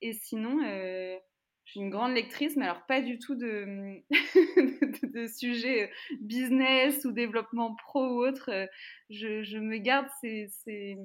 Et 0.01 0.13
sinon, 0.13 0.61
je 1.69 1.73
suis 1.73 1.81
une 1.81 1.91
grande 1.91 2.15
lectrice, 2.15 2.57
mais 2.57 2.65
alors 2.65 2.87
pas 2.87 3.03
du 3.03 3.19
tout 3.19 3.35
de, 3.35 4.01
de, 5.03 5.27
sujets 5.27 5.91
business 6.19 7.05
ou 7.05 7.13
développement 7.13 7.75
pro 7.75 8.01
ou 8.07 8.27
autre. 8.27 8.49
Je, 9.11 9.43
je 9.43 9.59
me 9.59 9.77
garde 9.77 10.07
ces, 10.23 10.49
ces, 10.65 10.97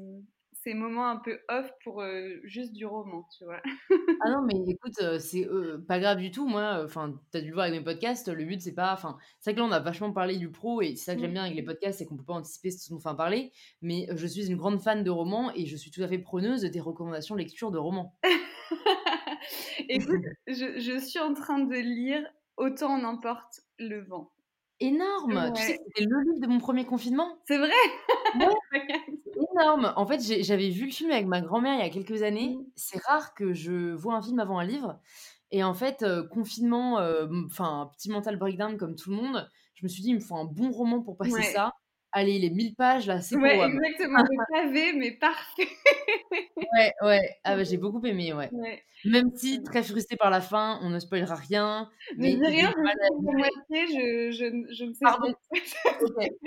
ces, 0.53 0.74
moments 0.74 1.09
un 1.09 1.18
peu 1.18 1.38
off 1.49 1.70
pour 1.84 2.01
euh, 2.01 2.39
juste 2.45 2.72
du 2.72 2.86
roman, 2.86 3.28
tu 3.38 3.43
vois. 3.43 3.59
ah 4.22 4.30
non, 4.30 4.41
mais 4.43 4.53
écoute, 4.72 4.93
euh, 5.01 5.20
c'est 5.20 5.45
pas 5.86 5.99
grave 5.99 6.20
du 6.20 6.32
tout. 6.32 6.47
Moi, 6.47 6.82
enfin, 6.86 7.14
tu 7.34 7.39
as 7.39 7.41
dû 7.41 7.49
le 7.49 7.55
voir 7.55 7.66
avec 7.66 7.78
mes 7.78 7.84
podcasts, 7.84 8.30
le 8.30 8.45
but, 8.45 8.61
c'est 8.61 8.72
pas. 8.74 8.93
Enfin, 8.93 9.18
c'est 9.41 9.49
vrai 9.49 9.55
que 9.55 9.59
là, 9.59 9.66
on 9.66 9.72
a 9.74 9.82
vachement 9.82 10.14
parlé 10.14 10.38
du 10.38 10.49
pro 10.49 10.82
et 10.82 10.95
c'est 10.95 11.03
ça 11.03 11.16
que 11.16 11.20
j'aime 11.20 11.32
mmh. 11.32 11.34
bien 11.34 11.43
avec 11.43 11.57
les 11.57 11.64
podcasts, 11.64 11.99
c'est 11.99 12.05
qu'on 12.05 12.16
peut 12.16 12.24
pas 12.24 12.36
anticiper 12.36 12.72
ce 12.72 12.89
dont 12.89 12.95
on 12.95 12.99
va 12.99 13.16
parler. 13.16 13.51
Mais 13.82 14.07
je 14.16 14.26
suis 14.26 14.47
une 14.47 14.55
grande 14.55 14.80
fan 14.82 15.03
de 15.03 15.11
romans 15.11 15.51
et 15.55 15.66
je 15.66 15.76
suis 15.76 15.91
tout 15.91 16.03
à 16.03 16.07
fait 16.07 16.20
preneuse 16.20 16.61
des 16.61 16.80
recommandations 16.80 17.36
lecture 17.36 17.70
de 17.70 17.80
romans. 17.80 18.16
Écoute, 19.89 20.23
je, 20.47 20.79
je, 20.79 20.97
suis 20.99 21.19
en 21.19 21.33
train 21.33 21.59
de 21.59 21.75
lire 21.75 22.23
Autant 22.57 22.93
en 22.93 23.03
emporte 23.03 23.61
le 23.79 24.01
vent. 24.01 24.31
Énorme 24.79 25.51
Tu 25.55 25.61
sais, 25.61 25.79
c'était 25.87 26.05
le 26.05 26.21
livre 26.23 26.39
de 26.39 26.47
mon 26.47 26.59
premier 26.59 26.85
confinement? 26.85 27.39
C'est 27.47 27.57
vrai? 27.57 27.71
Énorme 29.55 29.93
En 29.95 30.05
fait, 30.05 30.19
j'avais 30.43 30.69
vu 30.69 30.85
le 30.85 30.91
film 30.91 31.09
avec 31.09 31.25
ma 31.25 31.41
grand-mère 31.41 31.75
il 31.75 31.79
y 31.79 31.87
a 31.87 31.89
quelques 31.89 32.21
années. 32.21 32.57
Mmh. 32.57 32.65
C'est 32.75 33.03
rare 33.03 33.33
que 33.33 33.53
je 33.53 33.93
vois 33.93 34.15
un 34.15 34.21
film 34.21 34.39
avant 34.39 34.59
un 34.59 34.65
livre. 34.65 34.99
Et 35.51 35.63
en 35.63 35.73
fait, 35.73 36.03
euh, 36.03 36.27
confinement, 36.27 36.99
euh, 36.99 37.27
enfin, 37.45 37.89
petit 37.95 38.09
mental 38.09 38.37
breakdown 38.37 38.77
comme 38.77 38.95
tout 38.95 39.09
le 39.09 39.15
monde, 39.15 39.49
je 39.75 39.85
me 39.85 39.87
suis 39.87 40.03
dit, 40.03 40.09
il 40.09 40.15
me 40.15 40.19
faut 40.19 40.35
un 40.35 40.45
bon 40.45 40.71
roman 40.71 41.01
pour 41.01 41.17
passer 41.17 41.41
ça 41.43 41.73
allez, 42.14 42.39
les 42.39 42.49
1000 42.49 42.76
pages, 42.76 43.07
là, 43.07 43.22
c'est 43.22 43.36
ouais, 43.36 43.59
exactement, 43.66 44.20
le 44.20 44.45
pavé, 44.51 44.93
mais 44.93 45.11
parfait. 45.11 45.68
ouais, 46.32 46.93
ouais, 47.01 47.30
ah, 47.43 47.55
bah, 47.57 47.64
j'ai 47.64 47.78
beaucoup 47.78 48.05
aimé, 48.05 48.34
ouais. 48.34 48.49
Même 49.05 49.32
si 49.36 49.61
très 49.64 49.84
frustrée 49.84 50.16
par 50.16 50.30
la 50.30 50.39
fin, 50.39 50.80
on 50.82 50.89
ne 50.89 50.99
spoilera 50.99 51.36
rien. 51.36 51.89
Mais, 52.18 52.36
mais 52.39 52.47
rien, 52.47 52.72
je, 52.72 54.32
je, 54.32 54.32
je, 54.32 54.74
je 54.74 54.86
ne 54.86 54.93
sais 54.93 54.99
Pardon. 55.01 55.34
pas. 55.51 55.59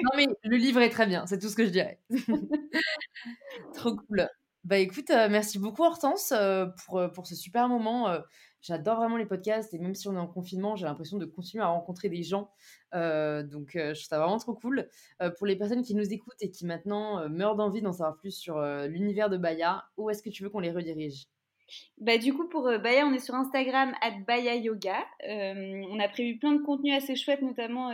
Non, 0.03 0.11
mais 0.17 0.27
le 0.45 0.57
livre 0.57 0.81
est 0.81 0.91
très 0.91 1.07
bien, 1.07 1.27
c'est 1.27 1.39
tout 1.39 1.49
ce 1.49 1.57
que 1.57 1.67
je 1.67 1.71
dirais. 1.71 2.01
Trop 3.75 3.97
cool. 3.97 4.29
Bah 4.65 4.79
écoute, 4.79 5.11
euh, 5.11 5.29
merci 5.31 5.61
beaucoup 5.61 5.85
Hortense 5.85 6.33
euh, 6.33 6.67
pour, 6.85 6.99
euh, 6.99 7.09
pour 7.09 7.27
ce 7.29 7.37
super 7.37 7.69
moment. 7.69 8.19
J'adore 8.67 8.97
vraiment 8.97 9.17
les 9.17 9.27
podcasts 9.27 9.73
et 9.75 9.79
même 9.79 9.95
si 9.95 10.09
on 10.09 10.15
est 10.15 10.19
en 10.19 10.27
confinement, 10.27 10.75
j'ai 10.75 10.87
l'impression 10.87 11.19
de 11.19 11.25
continuer 11.25 11.63
à 11.63 11.69
rencontrer 11.69 12.09
des 12.09 12.25
gens. 12.25 12.51
donc 12.93 13.71
je 13.75 13.93
trouve 13.93 14.09
ça 14.09 14.19
vraiment 14.19 14.39
trop 14.39 14.55
cool. 14.55 14.89
pour 15.39 15.47
les 15.47 15.55
personnes 15.55 15.83
qui 15.83 15.95
nous 15.95 16.13
écoutent 16.13 16.41
et 16.41 16.51
qui 16.51 16.67
maintenant 16.67 17.29
meurent 17.29 17.55
d'envie 17.55 17.81
d'en 17.81 17.93
savoir 17.93 18.17
plus 18.17 18.33
sur 18.33 18.61
l'univers 18.89 19.31
de 19.31 19.37
Baya, 19.37 19.85
où 19.97 20.11
est-ce 20.11 20.21
que 20.21 20.31
tu 20.31 20.43
veux 20.43 20.51
qu'on 20.51 20.59
les 20.59 20.73
redirige? 20.73 21.27
Bah, 21.99 22.19
du 22.19 22.35
coup, 22.35 22.49
pour 22.49 22.65
Baya, 22.65 23.07
on 23.07 23.13
est 23.13 23.21
sur 23.21 23.35
Instagram, 23.35 23.95
at 24.01 24.19
Baya 24.27 24.57
Yoga. 24.57 25.05
on 25.29 26.01
a 26.01 26.09
prévu 26.09 26.37
plein 26.39 26.53
de 26.53 26.63
contenus 26.63 26.97
assez 26.97 27.15
chouettes, 27.15 27.43
notamment 27.43 27.93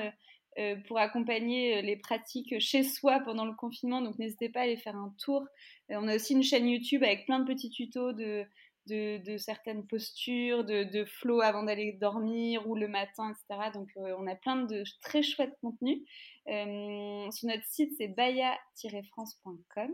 pour 0.86 0.98
accompagner 0.98 1.82
les 1.82 1.96
pratiques 1.96 2.58
chez 2.60 2.82
soi 2.82 3.20
pendant 3.20 3.44
le 3.44 3.54
confinement. 3.54 4.00
Donc, 4.00 4.18
n'hésitez 4.18 4.48
pas 4.48 4.60
à 4.60 4.62
aller 4.62 4.78
faire 4.78 4.96
un 4.96 5.14
tour. 5.22 5.46
on 5.90 6.08
a 6.08 6.14
aussi 6.14 6.32
une 6.32 6.42
chaîne 6.42 6.66
YouTube 6.66 7.02
avec 7.02 7.26
plein 7.26 7.40
de 7.40 7.46
petits 7.46 7.68
tutos 7.68 8.12
de, 8.12 8.46
de, 8.86 9.36
certaines 9.36 9.86
postures, 9.86 10.64
de, 10.64 10.84
de 10.84 11.04
flow 11.04 11.40
avant 11.40 11.62
d'aller 11.62 11.92
dormir 11.92 12.68
ou 12.68 12.74
le 12.74 12.88
matin, 12.88 13.30
etc. 13.30 13.70
Donc 13.72 13.88
euh, 13.96 14.14
on 14.18 14.26
a 14.26 14.34
plein 14.34 14.56
de 14.56 14.82
très 15.02 15.22
chouettes 15.22 15.56
contenus. 15.60 16.00
Euh, 16.48 17.30
sur 17.30 17.48
notre 17.48 17.64
site, 17.64 17.92
c'est 17.96 18.08
baya-france.com 18.08 19.90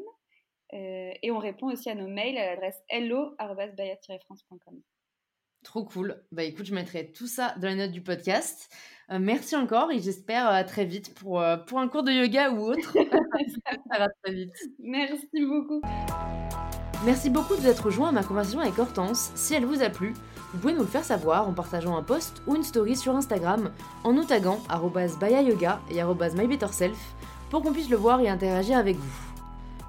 euh, 0.74 1.10
et 1.22 1.30
on 1.30 1.38
répond 1.38 1.70
aussi 1.70 1.90
à 1.90 1.94
nos 1.94 2.08
mails 2.08 2.38
à 2.38 2.46
l'adresse 2.46 2.80
hello-baya-france.com. 2.88 4.80
Trop 5.64 5.84
cool. 5.84 6.24
Bah 6.30 6.44
écoute, 6.44 6.66
je 6.66 6.74
mettrai 6.74 7.10
tout 7.10 7.26
ça 7.26 7.54
dans 7.58 7.68
les 7.68 7.74
notes 7.74 7.90
du 7.90 8.02
podcast. 8.02 8.72
merci 9.10 9.56
encore 9.56 9.90
et 9.90 9.98
j'espère 9.98 10.46
à 10.46 10.62
très 10.64 10.84
vite 10.84 11.14
pour, 11.14 11.44
pour 11.66 11.80
un 11.80 11.88
cours 11.88 12.04
de 12.04 12.12
yoga 12.12 12.52
ou 12.52 12.70
autre. 12.70 12.92
ça 13.90 13.98
va 13.98 14.08
très 14.22 14.32
vite. 14.32 14.54
Merci 14.78 15.28
beaucoup. 15.44 15.82
Merci 17.04 17.30
beaucoup 17.30 17.54
de 17.54 17.60
vous 17.60 17.68
être 17.68 17.84
rejoint 17.84 18.08
à 18.08 18.12
ma 18.12 18.24
conversation 18.24 18.58
avec 18.58 18.76
Hortense. 18.76 19.30
Si 19.36 19.54
elle 19.54 19.64
vous 19.64 19.82
a 19.82 19.88
plu, 19.88 20.14
vous 20.52 20.58
pouvez 20.58 20.72
nous 20.72 20.80
le 20.80 20.86
faire 20.86 21.04
savoir 21.04 21.48
en 21.48 21.52
partageant 21.52 21.96
un 21.96 22.02
post 22.02 22.42
ou 22.48 22.56
une 22.56 22.64
story 22.64 22.96
sur 22.96 23.14
Instagram 23.14 23.70
en 24.02 24.12
nous 24.12 24.24
taguant 24.24 24.58
yoga 25.22 25.80
et 25.90 26.02
mybetterself 26.02 26.98
pour 27.50 27.62
qu'on 27.62 27.72
puisse 27.72 27.88
le 27.88 27.96
voir 27.96 28.20
et 28.20 28.28
interagir 28.28 28.76
avec 28.76 28.96
vous. 28.96 29.18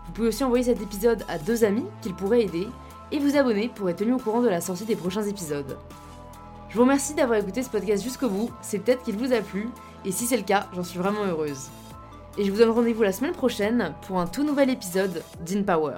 Vous 0.05 0.11
pouvez 0.13 0.27
aussi 0.27 0.43
envoyer 0.43 0.65
cet 0.65 0.81
épisode 0.81 1.25
à 1.27 1.39
deux 1.39 1.63
amis 1.63 1.85
qu'il 2.03 2.13
pourrait 2.13 2.43
aider 2.43 2.67
et 3.11 3.17
vous 3.17 3.35
abonner 3.35 3.69
pour 3.69 3.89
être 3.89 3.97
tenu 3.97 4.13
au 4.13 4.19
courant 4.19 4.41
de 4.41 4.49
la 4.49 4.61
sortie 4.61 4.85
des 4.85 4.95
prochains 4.95 5.23
épisodes. 5.23 5.77
Je 6.69 6.75
vous 6.75 6.83
remercie 6.83 7.15
d'avoir 7.15 7.39
écouté 7.39 7.63
ce 7.63 7.69
podcast 7.69 8.03
jusqu'au 8.03 8.29
bout, 8.29 8.51
c'est 8.61 8.77
peut-être 8.77 9.01
qu'il 9.01 9.17
vous 9.17 9.33
a 9.33 9.41
plu, 9.41 9.69
et 10.05 10.11
si 10.11 10.27
c'est 10.27 10.37
le 10.37 10.43
cas, 10.43 10.67
j'en 10.75 10.83
suis 10.83 10.99
vraiment 10.99 11.25
heureuse. 11.25 11.69
Et 12.37 12.45
je 12.45 12.51
vous 12.51 12.57
donne 12.57 12.69
rendez-vous 12.69 13.01
la 13.01 13.11
semaine 13.11 13.33
prochaine 13.33 13.95
pour 14.05 14.19
un 14.19 14.27
tout 14.27 14.43
nouvel 14.43 14.69
épisode 14.69 15.23
d'InPower. 15.43 15.97